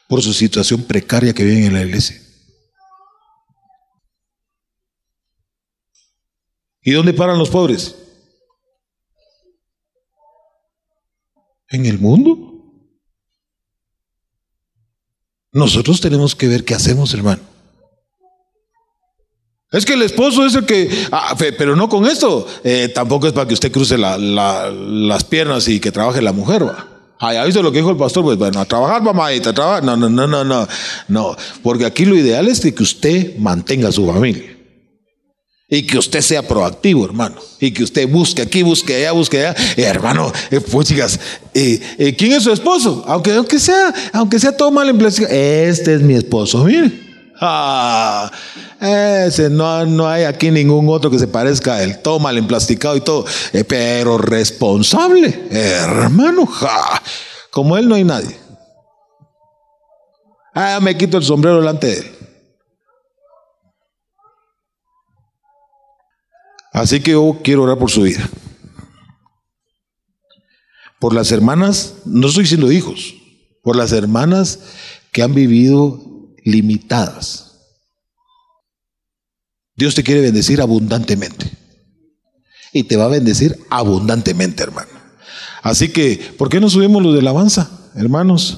Por 0.07 0.21
su 0.21 0.33
situación 0.33 0.83
precaria 0.83 1.33
que 1.33 1.43
viven 1.43 1.65
en 1.65 1.73
la 1.73 1.83
iglesia. 1.83 2.21
¿Y 6.81 6.91
dónde 6.91 7.13
paran 7.13 7.37
los 7.37 7.49
pobres? 7.49 7.95
En 11.69 11.85
el 11.85 11.99
mundo. 11.99 12.47
Nosotros 15.51 15.99
tenemos 15.99 16.35
que 16.35 16.47
ver 16.47 16.63
qué 16.63 16.75
hacemos, 16.75 17.13
hermano. 17.13 17.41
Es 19.71 19.85
que 19.85 19.93
el 19.93 20.01
esposo 20.01 20.45
es 20.45 20.55
el 20.55 20.65
que, 20.65 20.89
ah, 21.11 21.35
pero 21.57 21.75
no 21.75 21.89
con 21.89 22.05
esto, 22.05 22.47
eh, 22.63 22.87
tampoco 22.87 23.27
es 23.27 23.33
para 23.33 23.47
que 23.47 23.53
usted 23.53 23.71
cruce 23.71 23.97
las 23.97 25.23
piernas 25.25 25.67
y 25.67 25.81
que 25.81 25.91
trabaje 25.91 26.21
la 26.21 26.31
mujer, 26.31 26.65
va. 26.65 26.96
Ah, 27.20 27.34
¿ya 27.34 27.43
visto 27.45 27.63
lo 27.63 27.72
que 27.72 27.80
dijo 27.80 27.89
el 27.89 27.97
pastor? 27.97 28.24
Pues 28.24 28.38
bueno, 28.38 28.59
a 28.59 28.65
trabajar, 28.65 29.01
mamadita, 29.01 29.49
a 29.49 29.53
trabajar. 29.53 29.84
No, 29.84 29.97
no, 29.97 30.09
no, 30.09 30.28
no, 30.28 30.43
no, 30.43 30.68
no. 31.07 31.36
Porque 31.63 31.86
aquí 31.86 32.05
lo 32.05 32.15
ideal 32.15 32.47
es 32.47 32.59
que 32.59 32.84
usted 32.84 33.38
mantenga 33.38 33.91
su 33.91 34.05
familia. 34.05 34.55
Y 35.70 35.84
que 35.84 35.97
usted 35.97 36.22
sea 36.22 36.47
proactivo, 36.47 37.03
hermano. 37.03 37.36
Y 37.59 37.72
que 37.72 37.84
usted 37.84 38.07
busque 38.07 38.41
aquí, 38.41 38.63
busque 38.63 38.95
allá, 38.95 39.11
busque 39.11 39.45
allá. 39.45 39.55
Eh, 39.76 39.84
hermano, 39.84 40.32
eh, 40.49 40.61
pues 40.61 40.88
chicas, 40.88 41.20
eh, 41.53 42.15
¿quién 42.18 42.34
es 42.34 42.43
su 42.43 42.53
esposo? 42.53 43.03
Aunque, 43.05 43.34
aunque, 43.34 43.59
sea, 43.59 43.93
aunque 44.13 44.39
sea 44.39 44.55
todo 44.55 44.72
mal 44.72 44.88
en 44.88 44.97
plástico. 44.97 45.28
Este 45.30 45.95
es 45.95 46.01
mi 46.01 46.13
esposo, 46.13 46.63
mire. 46.63 46.91
Ah, 47.41 48.32
ese, 48.80 49.49
no, 49.49 49.86
no 49.86 50.07
hay 50.07 50.23
aquí 50.23 50.51
ningún 50.51 50.88
otro 50.89 51.09
que 51.09 51.19
se 51.19 51.28
parezca 51.28 51.75
a 51.75 51.84
él, 51.84 52.01
todo 52.01 52.19
mal 52.19 52.38
emplasticado 52.38 52.95
y 52.95 53.01
todo, 53.01 53.25
eh, 53.53 53.63
pero 53.63 54.17
responsable, 54.17 55.47
hermano, 55.51 56.47
como 57.51 57.78
él 57.78 57.88
no 57.88 57.95
hay 57.95 58.03
nadie. 58.03 58.38
Ah, 60.53 60.80
me 60.82 60.97
quito 60.97 61.17
el 61.17 61.23
sombrero 61.23 61.57
delante 61.57 61.88
de 61.88 61.97
él. 61.97 62.11
Así 66.73 66.99
que 67.01 67.11
yo 67.11 67.39
quiero 67.43 67.63
orar 67.63 67.78
por 67.78 67.89
su 67.89 68.03
vida. 68.03 68.30
Por 70.99 71.13
las 71.13 71.32
hermanas, 71.32 71.95
no 72.05 72.28
estoy 72.28 72.43
diciendo 72.43 72.71
hijos, 72.71 73.15
por 73.63 73.75
las 73.75 73.91
hermanas 73.91 74.59
que 75.11 75.21
han 75.21 75.34
vivido 75.34 75.99
limitadas. 76.43 77.46
Dios 79.78 79.95
te 79.95 80.03
quiere 80.03 80.21
bendecir 80.21 80.59
abundantemente. 80.59 81.49
Y 82.73 82.84
te 82.84 82.97
va 82.97 83.05
a 83.05 83.09
bendecir 83.09 83.57
abundantemente, 83.69 84.63
hermano. 84.63 84.89
Así 85.61 85.89
que, 85.89 86.17
¿por 86.38 86.49
qué 86.49 86.59
no 86.59 86.69
subimos 86.69 87.01
lo 87.01 87.13
de 87.13 87.19
alabanza, 87.19 87.89
hermanos? 87.95 88.57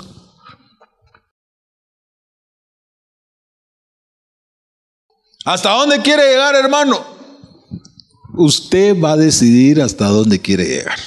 ¿Hasta 5.46 5.72
dónde 5.72 6.02
quiere 6.02 6.28
llegar, 6.28 6.56
hermano? 6.56 7.06
Usted 8.34 9.00
va 9.00 9.12
a 9.12 9.18
decidir 9.18 9.82
hasta 9.82 10.08
dónde 10.08 10.40
quiere 10.40 10.66
llegar. 10.66 11.00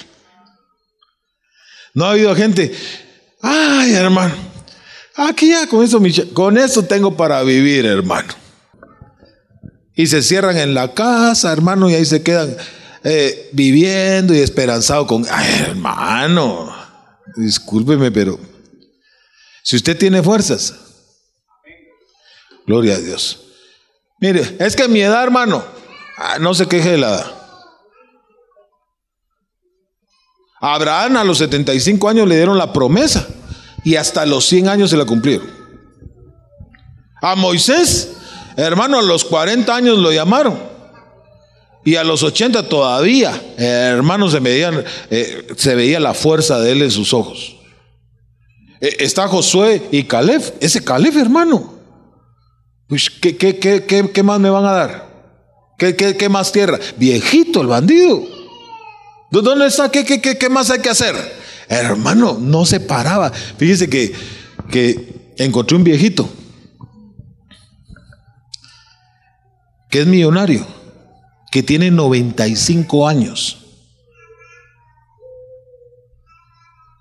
No 1.95 2.05
ha 2.05 2.13
habido 2.13 2.35
gente, 2.35 2.73
ay, 3.43 3.93
hermano, 3.93 4.35
Aquí 5.15 5.51
ya 5.51 5.67
con 5.67 5.85
eso, 5.85 6.01
con 6.33 6.57
eso 6.57 6.85
tengo 6.85 7.17
para 7.17 7.43
vivir, 7.43 7.85
hermano. 7.85 8.33
Y 9.95 10.07
se 10.07 10.23
cierran 10.23 10.57
en 10.57 10.75
la 10.75 10.95
casa, 10.95 11.53
hermano, 11.53 11.91
y 11.91 11.95
ahí 11.95 12.05
se 12.05 12.23
quedan 12.23 12.57
eh, 13.05 13.51
viviendo 13.53 14.35
y 14.35 14.39
esperanzado 14.39 15.07
con, 15.07 15.27
hermano, 15.27 16.75
discúlpeme, 17.37 18.11
pero 18.11 18.39
si 19.63 19.77
usted 19.77 19.99
tiene 19.99 20.23
fuerzas, 20.23 20.75
gloria 22.67 22.95
a 22.95 22.99
Dios. 22.99 23.41
Mire, 24.21 24.57
es 24.61 24.77
que 24.77 24.89
mi 24.89 25.01
edad, 25.01 25.23
hermano, 25.23 25.65
ah, 26.17 26.39
no 26.41 26.55
se 26.55 26.67
queje 26.67 26.91
de 26.91 26.99
la 26.99 27.09
edad. 27.09 27.43
Abraham 30.61 31.17
a 31.17 31.25
los 31.25 31.39
75 31.39 32.09
años 32.09 32.29
le 32.29 32.37
dieron 32.37 32.57
la 32.57 32.73
promesa 32.73 33.27
y 33.83 33.97
hasta 33.97 34.25
los 34.25 34.47
100 34.47 34.69
años 34.69 34.91
se 34.91 34.97
la 34.97 35.05
cumplieron. 35.05 35.51
A 37.21 37.35
Moisés, 37.35 38.13
hermano, 38.57 38.99
a 38.99 39.03
los 39.03 39.25
40 39.25 39.75
años 39.75 39.99
lo 39.99 40.13
llamaron. 40.13 40.73
Y 41.85 41.97
a 41.97 42.05
los 42.05 42.23
80 42.23 42.69
todavía, 42.69 43.41
hermano, 43.57 44.31
se, 44.31 44.39
veían, 44.39 44.85
eh, 45.11 45.49
se 45.57 45.75
veía 45.75 45.99
la 45.99 46.15
fuerza 46.15 46.61
de 46.61 46.73
él 46.73 46.83
en 46.83 46.91
sus 46.91 47.13
ojos. 47.13 47.57
Eh, 48.81 48.97
está 49.01 49.27
Josué 49.27 49.83
y 49.91 50.05
Caleb. 50.05 50.43
Ese 50.61 50.85
Caleb, 50.85 51.17
hermano. 51.19 51.75
Pues, 52.87 53.11
¿qué, 53.11 53.37
qué, 53.37 53.59
qué, 53.59 54.11
qué 54.13 54.23
más 54.23 54.39
me 54.39 54.51
van 54.51 54.65
a 54.65 54.73
dar? 54.73 55.13
¿Qué, 55.77 55.97
qué, 55.97 56.29
más 56.29 56.53
tierra? 56.53 56.79
Viejito 56.97 57.61
el 57.63 57.67
bandido. 57.67 58.23
¿Dónde 59.33 59.67
está? 59.67 59.91
¿Qué, 59.91 60.05
qué, 60.05 60.21
qué 60.21 60.49
más 60.49 60.71
hay 60.71 60.79
que 60.79 60.91
hacer? 60.91 61.17
Hermano, 61.69 62.39
no 62.41 62.65
se 62.65 62.79
paraba. 62.79 63.33
Fíjese 63.33 63.91
que, 63.91 64.13
que 64.71 65.33
encontré 65.39 65.77
un 65.77 65.83
viejito 65.83 66.29
que 69.93 70.01
es 70.01 70.07
millonario, 70.07 70.67
que 71.51 71.63
tiene 71.63 71.91
95 71.91 73.07
años. 73.07 73.59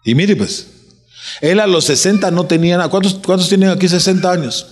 Y 0.04 0.14
mire 0.14 0.36
pues, 0.36 0.68
él 1.40 1.62
a 1.62 1.68
los 1.68 1.86
60 1.86 2.30
no 2.32 2.46
tenía 2.48 2.76
nada. 2.76 2.90
¿Cuántos, 2.90 3.14
cuántos 3.14 3.48
tienen 3.48 3.70
aquí 3.70 3.88
60 3.88 4.30
años? 4.30 4.68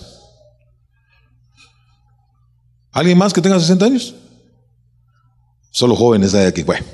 ¿Alguien 2.92 3.16
más 3.16 3.32
que 3.32 3.40
tenga 3.40 3.58
60 3.58 3.86
años? 3.86 4.14
Solo 5.70 5.96
jóvenes 5.96 6.34
hay 6.34 6.44
aquí. 6.44 6.62
Bueno, 6.62 6.84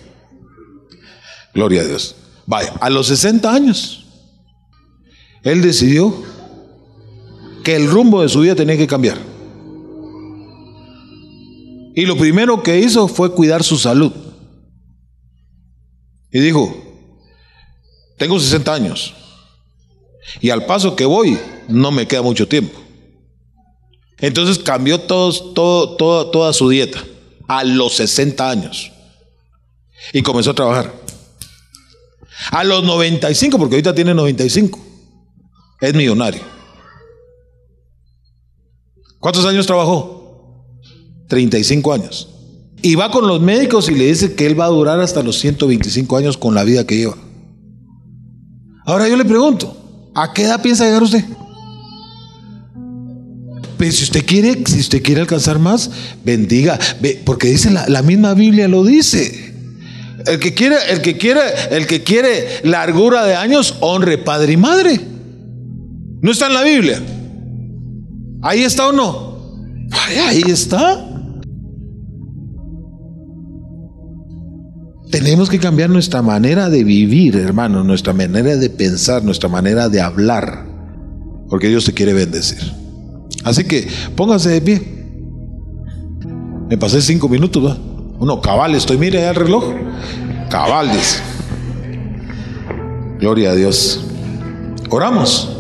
gloria 1.52 1.80
a 1.80 1.86
Dios. 1.86 2.14
Vaya, 2.46 2.72
a 2.80 2.88
los 2.88 3.08
60 3.08 3.52
años, 3.52 4.06
él 5.42 5.60
decidió 5.60 6.22
que 7.64 7.74
el 7.74 7.90
rumbo 7.90 8.22
de 8.22 8.28
su 8.28 8.42
vida 8.42 8.54
tenía 8.54 8.76
que 8.76 8.86
cambiar. 8.86 9.35
Y 11.96 12.04
lo 12.04 12.14
primero 12.14 12.62
que 12.62 12.78
hizo 12.78 13.08
fue 13.08 13.32
cuidar 13.32 13.64
su 13.64 13.78
salud. 13.78 14.12
Y 16.30 16.40
dijo, 16.40 16.76
tengo 18.18 18.38
60 18.38 18.74
años. 18.74 19.14
Y 20.42 20.50
al 20.50 20.66
paso 20.66 20.94
que 20.94 21.06
voy, 21.06 21.38
no 21.68 21.90
me 21.90 22.06
queda 22.06 22.20
mucho 22.20 22.46
tiempo. 22.46 22.78
Entonces 24.18 24.58
cambió 24.58 25.00
todo, 25.00 25.96
toda 26.30 26.52
su 26.52 26.68
dieta 26.68 27.02
a 27.48 27.64
los 27.64 27.94
60 27.94 28.46
años. 28.46 28.92
Y 30.12 30.20
comenzó 30.20 30.50
a 30.50 30.54
trabajar. 30.54 30.92
A 32.50 32.62
los 32.62 32.84
95, 32.84 33.56
porque 33.56 33.76
ahorita 33.76 33.94
tiene 33.94 34.12
95, 34.12 34.78
es 35.80 35.94
millonario. 35.94 36.42
¿Cuántos 39.18 39.46
años 39.46 39.66
trabajó? 39.66 40.15
35 41.28 41.92
años. 41.92 42.28
Y 42.82 42.94
va 42.94 43.10
con 43.10 43.26
los 43.26 43.40
médicos 43.40 43.88
y 43.88 43.94
le 43.94 44.06
dice 44.06 44.34
que 44.34 44.46
él 44.46 44.58
va 44.58 44.66
a 44.66 44.68
durar 44.68 45.00
hasta 45.00 45.22
los 45.22 45.38
125 45.38 46.16
años 46.16 46.36
con 46.36 46.54
la 46.54 46.64
vida 46.64 46.86
que 46.86 46.96
lleva. 46.96 47.16
Ahora 48.84 49.08
yo 49.08 49.16
le 49.16 49.24
pregunto, 49.24 49.76
¿A 50.16 50.32
qué 50.32 50.44
edad 50.44 50.62
piensa 50.62 50.86
llegar 50.86 51.02
usted? 51.02 51.22
Pero 53.76 53.92
si 53.92 54.04
usted 54.04 54.24
quiere, 54.24 54.64
si 54.64 54.80
usted 54.80 55.02
quiere 55.02 55.20
alcanzar 55.20 55.58
más, 55.58 55.90
bendiga, 56.24 56.78
porque 57.26 57.48
dice 57.48 57.70
la, 57.70 57.86
la 57.86 58.00
misma 58.00 58.32
Biblia 58.32 58.66
lo 58.66 58.82
dice. 58.82 59.54
El 60.24 60.38
que 60.40 60.54
quiere, 60.54 60.76
el 60.88 61.02
que 61.02 61.18
quiere, 61.18 61.40
el 61.70 61.86
que 61.86 62.02
quiere 62.02 62.62
largura 62.64 63.26
de 63.26 63.36
años, 63.36 63.76
honre 63.80 64.16
padre 64.16 64.54
y 64.54 64.56
madre. 64.56 64.98
No 66.22 66.32
está 66.32 66.46
en 66.46 66.54
la 66.54 66.62
Biblia. 66.62 67.02
Ahí 68.40 68.62
está 68.62 68.88
o 68.88 68.92
no. 68.92 69.36
ahí 70.28 70.44
está. 70.46 71.05
Tenemos 75.10 75.48
que 75.48 75.58
cambiar 75.58 75.90
nuestra 75.90 76.20
manera 76.20 76.68
de 76.68 76.82
vivir, 76.82 77.36
hermano, 77.36 77.84
nuestra 77.84 78.12
manera 78.12 78.56
de 78.56 78.70
pensar, 78.70 79.22
nuestra 79.22 79.48
manera 79.48 79.88
de 79.88 80.00
hablar, 80.00 80.66
porque 81.48 81.68
Dios 81.68 81.84
te 81.84 81.92
quiere 81.92 82.12
bendecir. 82.12 82.58
Así 83.44 83.64
que 83.64 83.86
póngase 84.16 84.50
de 84.50 84.60
pie. 84.60 84.82
Me 86.68 86.76
pasé 86.76 87.00
cinco 87.00 87.28
minutos, 87.28 87.64
¿va? 87.64 87.78
Uno, 88.18 88.40
cabal, 88.40 88.74
estoy, 88.74 88.98
mire 88.98 89.28
el 89.28 89.34
reloj. 89.34 89.64
Cabal. 90.50 90.90
Gloria 93.20 93.50
a 93.50 93.54
Dios. 93.54 94.04
Oramos. 94.90 95.56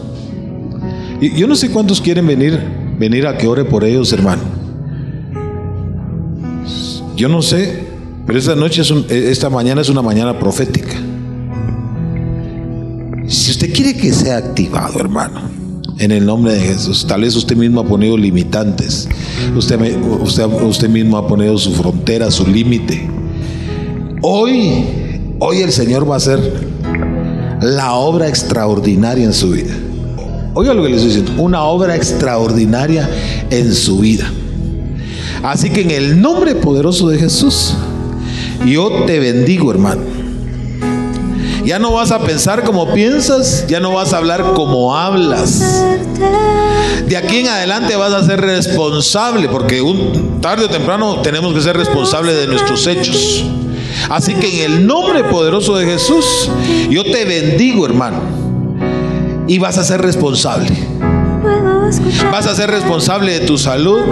Y 1.20 1.38
yo 1.38 1.46
no 1.46 1.54
sé 1.54 1.70
cuántos 1.70 2.00
quieren 2.00 2.26
venir, 2.26 2.60
venir 2.98 3.26
a 3.26 3.38
que 3.38 3.46
ore 3.46 3.64
por 3.64 3.84
ellos, 3.84 4.12
hermano. 4.12 4.42
Yo 7.16 7.28
no 7.28 7.40
sé, 7.40 7.85
pero 8.26 8.38
esta 8.38 8.56
noche 8.56 8.82
es 8.82 8.90
esta 9.10 9.48
mañana 9.48 9.80
es 9.80 9.88
una 9.88 10.02
mañana 10.02 10.38
profética. 10.38 10.94
Si 13.28 13.50
usted 13.50 13.72
quiere 13.72 13.96
que 13.96 14.12
sea 14.12 14.36
activado, 14.36 14.98
hermano, 14.98 15.40
en 15.98 16.10
el 16.10 16.26
nombre 16.26 16.54
de 16.54 16.60
Jesús, 16.60 17.06
tal 17.06 17.22
vez 17.22 17.34
usted 17.34 17.56
mismo 17.56 17.80
ha 17.80 17.84
ponido 17.84 18.16
limitantes. 18.16 19.08
Usted, 19.56 19.80
usted, 20.20 20.44
usted 20.44 20.88
mismo 20.88 21.16
ha 21.16 21.26
ponido 21.26 21.56
su 21.58 21.72
frontera, 21.72 22.30
su 22.30 22.46
límite. 22.46 23.08
Hoy, 24.22 24.84
hoy 25.38 25.58
el 25.62 25.72
Señor 25.72 26.08
va 26.08 26.14
a 26.14 26.18
hacer 26.18 26.38
la 27.60 27.94
obra 27.94 28.28
extraordinaria 28.28 29.24
en 29.24 29.32
su 29.32 29.50
vida. 29.50 29.74
Oiga 30.54 30.72
lo 30.72 30.82
que 30.82 30.88
le 30.88 30.96
estoy 30.96 31.08
diciendo, 31.08 31.42
una 31.42 31.64
obra 31.64 31.96
extraordinaria 31.96 33.08
en 33.50 33.74
su 33.74 33.98
vida. 33.98 34.30
Así 35.42 35.70
que 35.70 35.82
en 35.82 35.90
el 35.90 36.20
nombre 36.20 36.54
poderoso 36.54 37.08
de 37.08 37.18
Jesús, 37.18 37.74
yo 38.64 39.04
te 39.06 39.18
bendigo, 39.18 39.70
hermano. 39.70 40.02
Ya 41.64 41.78
no 41.78 41.92
vas 41.92 42.12
a 42.12 42.20
pensar 42.20 42.62
como 42.62 42.92
piensas, 42.94 43.66
ya 43.66 43.80
no 43.80 43.92
vas 43.92 44.12
a 44.12 44.18
hablar 44.18 44.52
como 44.54 44.96
hablas. 44.96 45.84
De 47.06 47.16
aquí 47.16 47.38
en 47.38 47.48
adelante 47.48 47.96
vas 47.96 48.12
a 48.12 48.24
ser 48.24 48.40
responsable, 48.40 49.48
porque 49.48 49.82
un 49.82 50.40
tarde 50.40 50.66
o 50.66 50.68
temprano 50.68 51.20
tenemos 51.22 51.52
que 51.54 51.60
ser 51.60 51.76
responsables 51.76 52.36
de 52.36 52.46
nuestros 52.46 52.86
hechos. 52.86 53.44
Así 54.08 54.34
que 54.34 54.64
en 54.64 54.72
el 54.72 54.86
nombre 54.86 55.24
poderoso 55.24 55.76
de 55.76 55.86
Jesús, 55.86 56.48
yo 56.88 57.02
te 57.02 57.24
bendigo, 57.24 57.84
hermano 57.84 58.46
y 59.48 59.58
vas 59.58 59.78
a 59.78 59.84
ser 59.84 60.02
responsable. 60.02 60.68
Vas 62.32 62.46
a 62.46 62.54
ser 62.54 62.70
responsable 62.70 63.38
de 63.38 63.46
tu 63.46 63.58
salud, 63.58 64.02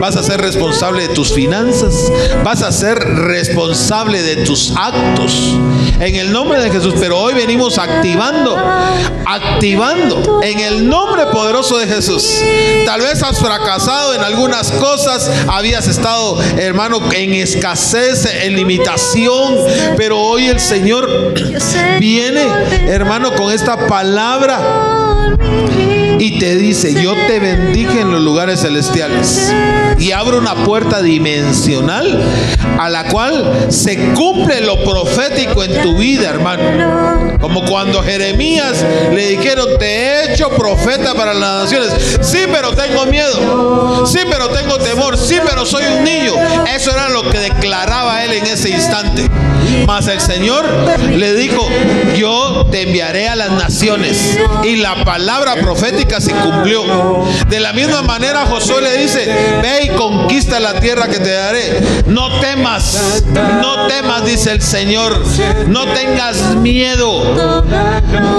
vas 0.00 0.16
a 0.16 0.22
ser 0.22 0.40
responsable 0.40 1.08
de 1.08 1.14
tus 1.14 1.32
finanzas, 1.32 2.12
vas 2.44 2.62
a 2.62 2.70
ser 2.70 2.98
responsable 2.98 4.22
de 4.22 4.44
tus 4.44 4.72
actos. 4.76 5.56
En 6.00 6.16
el 6.16 6.32
nombre 6.32 6.60
de 6.60 6.70
Jesús, 6.70 6.94
pero 6.98 7.18
hoy 7.18 7.34
venimos 7.34 7.78
activando, 7.78 8.56
activando 9.26 10.40
en 10.42 10.60
el 10.60 10.88
nombre 10.88 11.26
poderoso 11.26 11.78
de 11.78 11.86
Jesús. 11.86 12.42
Tal 12.84 13.00
vez 13.00 13.22
has 13.22 13.38
fracasado 13.38 14.14
en 14.14 14.20
algunas 14.22 14.70
cosas, 14.72 15.30
habías 15.48 15.86
estado, 15.86 16.40
hermano, 16.58 17.00
en 17.12 17.34
escasez, 17.34 18.26
en 18.42 18.54
limitación, 18.54 19.56
pero 19.96 20.20
hoy 20.20 20.46
el 20.46 20.60
Señor 20.60 21.34
viene, 21.98 22.46
hermano, 22.86 23.32
con 23.34 23.52
esta 23.52 23.86
palabra 23.86 25.04
y 26.18 26.38
te 26.38 26.56
dice, 26.56 26.94
yo 27.02 27.14
te 27.26 27.38
bendije 27.38 28.00
en 28.00 28.10
los 28.10 28.20
lugares 28.20 28.60
celestiales. 28.60 29.52
Y 29.98 30.12
abro 30.12 30.38
una 30.38 30.54
puerta 30.64 31.02
dimensional 31.02 32.22
a 32.78 32.88
la 32.88 33.08
cual 33.08 33.66
se 33.68 34.12
cumple 34.12 34.60
lo 34.60 34.82
profético 34.82 35.62
en 35.64 35.82
tu 35.82 35.96
vida, 35.96 36.30
hermano. 36.30 37.38
Como 37.40 37.64
cuando 37.64 38.02
Jeremías 38.02 38.84
le 39.12 39.28
dijeron, 39.28 39.66
te 39.78 39.86
he 39.86 40.32
hecho 40.32 40.48
profeta 40.50 41.14
para 41.14 41.34
las 41.34 41.64
naciones. 41.64 42.18
Sí, 42.20 42.40
pero 42.50 42.72
tengo 42.72 43.06
miedo. 43.06 44.06
Sí, 44.06 44.20
pero 44.30 44.48
tengo 44.48 44.78
temor. 44.78 45.16
Sí, 45.16 45.38
pero 45.48 45.64
soy 45.66 45.84
un 45.84 46.04
niño. 46.04 46.32
Eso 46.74 46.90
era 46.90 47.08
lo 47.08 47.28
que 47.30 47.38
declaraba 47.38 48.24
él 48.24 48.32
en 48.32 48.46
ese 48.46 48.70
instante. 48.70 49.28
Mas 49.86 50.06
el 50.08 50.20
Señor 50.20 50.64
le 51.10 51.34
dijo, 51.34 51.66
yo 52.16 52.66
te 52.70 52.82
enviaré 52.82 53.28
a 53.28 53.36
las 53.36 53.50
naciones. 53.52 54.38
Y 54.62 54.76
la 54.76 55.04
palabra 55.04 55.56
profética 55.56 56.03
se 56.20 56.32
cumplió. 56.32 57.24
De 57.48 57.60
la 57.60 57.72
misma 57.72 58.02
manera 58.02 58.46
Josué 58.46 58.82
le 58.82 58.96
dice, 58.98 59.26
ve 59.62 59.84
y 59.86 59.88
conquista 59.96 60.60
la 60.60 60.80
tierra 60.80 61.08
que 61.08 61.18
te 61.18 61.30
daré. 61.30 61.80
No 62.06 62.40
temas, 62.40 63.24
no 63.60 63.86
temas, 63.86 64.24
dice 64.24 64.52
el 64.52 64.62
Señor. 64.62 65.22
No 65.68 65.86
tengas 65.86 66.54
miedo. 66.56 67.62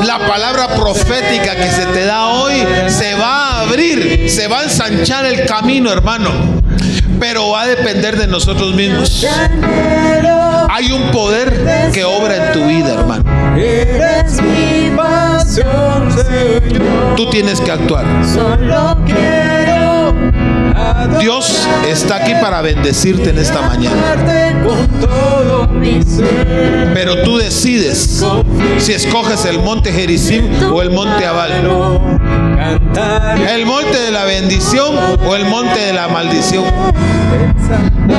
La 0.03 0.20
palabra 0.28 0.68
profética 0.76 1.55
que 1.55 1.72
se 1.72 1.86
te 1.88 2.05
da 2.05 2.28
hoy 2.28 2.63
se 2.88 3.16
va 3.16 3.49
a 3.49 3.61
abrir, 3.61 4.30
se 4.30 4.47
va 4.47 4.61
a 4.61 4.63
ensanchar 4.63 5.26
el 5.26 5.45
camino, 5.45 5.91
hermano. 5.91 6.32
Pero 7.20 7.49
va 7.51 7.61
a 7.61 7.68
depender 7.68 8.18
de 8.18 8.28
nosotros 8.28 8.74
mismos. 8.74 9.26
Hay 10.70 10.92
un 10.92 11.12
poder 11.12 11.92
que 11.93 12.04
obra 12.04 12.47
en 12.47 12.54
tu 12.54 12.66
vida, 12.66 12.93
hermano. 12.93 13.24
Tú 17.16 17.30
tienes 17.30 17.62
que 17.62 17.72
actuar. 17.72 18.06
Dios 21.20 21.68
está 21.88 22.18
aquí 22.18 22.34
para 22.42 22.62
bendecirte 22.62 23.30
en 23.30 23.38
esta 23.38 23.62
mañana. 23.62 24.16
Pero 26.94 27.24
tú 27.24 27.38
decides 27.38 28.24
si 28.78 28.94
escoges 28.94 29.46
el 29.46 29.60
monte 29.60 29.92
Jericim 29.92 30.46
o 30.74 30.82
el 30.82 30.90
monte 30.90 31.26
Abal. 31.26 31.52
El 33.50 33.66
monte 33.66 33.97
de 34.00 34.12
la 34.12 34.24
bendición 34.25 34.96
o 35.25 35.36
el 35.36 35.46
monte 35.46 35.79
de 35.79 35.93
la 35.93 36.08
maldición. 36.08 36.66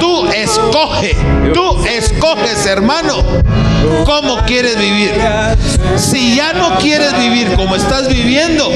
Tú 0.01 0.27
escoge, 0.29 1.17
tú 1.55 1.85
escoges, 1.87 2.67
hermano, 2.67 3.23
cómo 4.05 4.39
quieres 4.47 4.79
vivir. 4.79 5.13
Si 5.97 6.37
ya 6.37 6.53
no 6.53 6.77
quieres 6.79 7.17
vivir 7.19 7.55
como 7.55 7.77
estás 7.77 8.09
viviendo, 8.09 8.69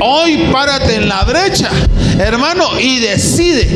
hoy 0.00 0.48
párate 0.52 0.96
en 0.96 1.08
la 1.08 1.24
brecha, 1.24 1.70
hermano, 2.18 2.78
y 2.80 2.98
decide. 3.00 3.68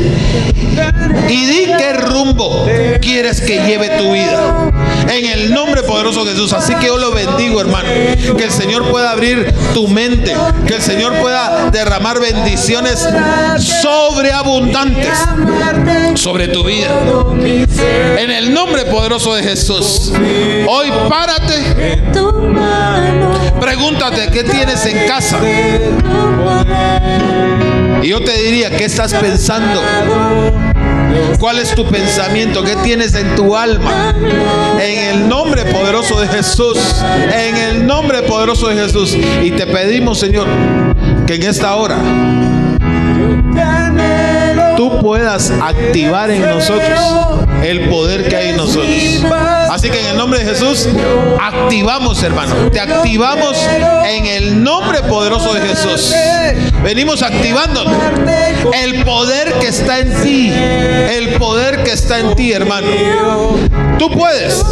Y 1.29 1.45
di 1.45 1.65
qué 1.77 1.93
rumbo 1.93 2.67
quieres 3.01 3.41
que 3.41 3.59
lleve 3.65 3.89
tu 3.97 4.11
vida. 4.11 4.71
En 5.07 5.25
el 5.25 5.53
nombre 5.53 5.83
poderoso 5.83 6.25
de 6.25 6.31
Jesús. 6.31 6.53
Así 6.53 6.73
que 6.75 6.87
yo 6.87 6.97
lo 6.97 7.11
bendigo, 7.11 7.61
hermano. 7.61 7.87
Que 8.37 8.43
el 8.43 8.51
Señor 8.51 8.89
pueda 8.89 9.11
abrir 9.11 9.53
tu 9.73 9.87
mente. 9.87 10.33
Que 10.67 10.75
el 10.75 10.81
Señor 10.81 11.13
derramar 11.71 12.19
bendiciones 12.19 13.07
sobreabundantes 13.81 15.17
sobre 16.15 16.47
tu 16.47 16.63
vida. 16.63 16.89
En 18.17 18.31
el 18.31 18.53
nombre 18.53 18.85
poderoso 18.85 19.33
de 19.35 19.43
Jesús. 19.43 20.11
Hoy 20.67 20.91
párate. 21.09 22.01
Pregúntate 23.59 24.27
qué 24.31 24.43
tienes 24.43 24.85
en 24.85 25.07
casa. 25.07 25.39
Y 28.01 28.07
yo 28.07 28.21
te 28.21 28.33
diría, 28.41 28.75
¿qué 28.75 28.85
estás 28.85 29.13
pensando? 29.13 29.81
¿Cuál 31.39 31.59
es 31.59 31.73
tu 31.75 31.85
pensamiento? 31.85 32.63
¿Qué 32.63 32.75
tienes 32.77 33.15
en 33.15 33.35
tu 33.35 33.55
alma? 33.55 34.13
En 34.81 35.15
el 35.15 35.29
nombre 35.29 35.63
poderoso 35.65 36.19
de 36.19 36.27
Jesús. 36.27 36.77
En 37.33 37.55
el 37.57 37.87
nombre 37.87 38.23
poderoso 38.23 38.67
de 38.67 38.75
Jesús. 38.75 39.15
Y 39.41 39.51
te 39.51 39.67
pedimos, 39.67 40.19
Señor, 40.19 40.47
que 41.25 41.35
en 41.35 41.43
esta 41.43 41.75
hora 41.75 41.97
tú 44.75 44.99
puedas 45.01 45.51
activar 45.61 46.29
en 46.29 46.41
nosotros 46.41 46.99
el 47.63 47.89
poder 47.89 48.27
que 48.27 48.35
hay 48.35 48.49
en 48.49 48.57
nosotros. 48.57 48.89
Así 49.69 49.89
que 49.89 49.99
en 49.99 50.07
el 50.07 50.17
nombre 50.17 50.39
de 50.39 50.45
Jesús, 50.45 50.87
activamos, 51.41 52.21
hermano. 52.21 52.53
Te 52.71 52.79
activamos 52.79 53.57
en 54.05 54.25
el 54.25 54.63
nombre 54.63 55.01
poderoso 55.03 55.53
de 55.53 55.61
Jesús. 55.61 56.13
Venimos 56.83 57.21
activando 57.21 57.83
el 58.73 59.03
poder 59.03 59.53
que 59.53 59.67
está 59.67 59.99
en 59.99 60.13
ti. 60.21 60.51
El 60.51 61.35
poder 61.39 61.83
que 61.83 61.91
está 61.91 62.19
en 62.19 62.35
ti, 62.35 62.51
hermano. 62.51 62.87
Tú 63.97 64.11
puedes. 64.11 64.63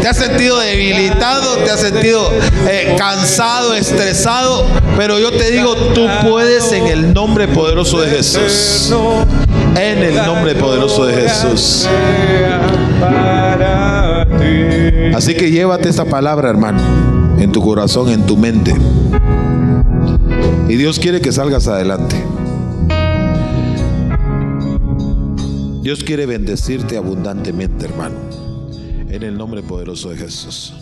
Te 0.00 0.08
has 0.08 0.16
sentido 0.16 0.58
debilitado, 0.58 1.56
te 1.58 1.70
has 1.70 1.80
sentido 1.80 2.30
eh, 2.68 2.94
cansado, 2.96 3.74
estresado, 3.74 4.66
pero 4.96 5.18
yo 5.18 5.30
te 5.30 5.50
digo, 5.50 5.74
tú 5.94 6.06
puedes 6.26 6.72
en 6.72 6.86
el 6.86 7.12
nombre 7.12 7.48
poderoso 7.48 8.00
de 8.00 8.08
Jesús. 8.08 8.92
En 9.78 9.98
el 9.98 10.14
nombre 10.14 10.54
poderoso 10.54 11.04
de 11.04 11.14
Jesús. 11.14 11.86
Así 15.14 15.34
que 15.34 15.50
llévate 15.50 15.88
esta 15.88 16.04
palabra, 16.04 16.48
hermano, 16.48 16.80
en 17.38 17.52
tu 17.52 17.62
corazón, 17.62 18.08
en 18.08 18.24
tu 18.26 18.36
mente. 18.36 18.74
Y 20.68 20.76
Dios 20.76 20.98
quiere 20.98 21.20
que 21.20 21.32
salgas 21.32 21.68
adelante. 21.68 22.16
Dios 25.82 26.02
quiere 26.02 26.26
bendecirte 26.26 26.96
abundantemente, 26.96 27.84
hermano. 27.84 28.16
En 29.08 29.22
el 29.22 29.38
nombre 29.38 29.62
poderoso 29.62 30.10
de 30.10 30.16
Jesús. 30.16 30.74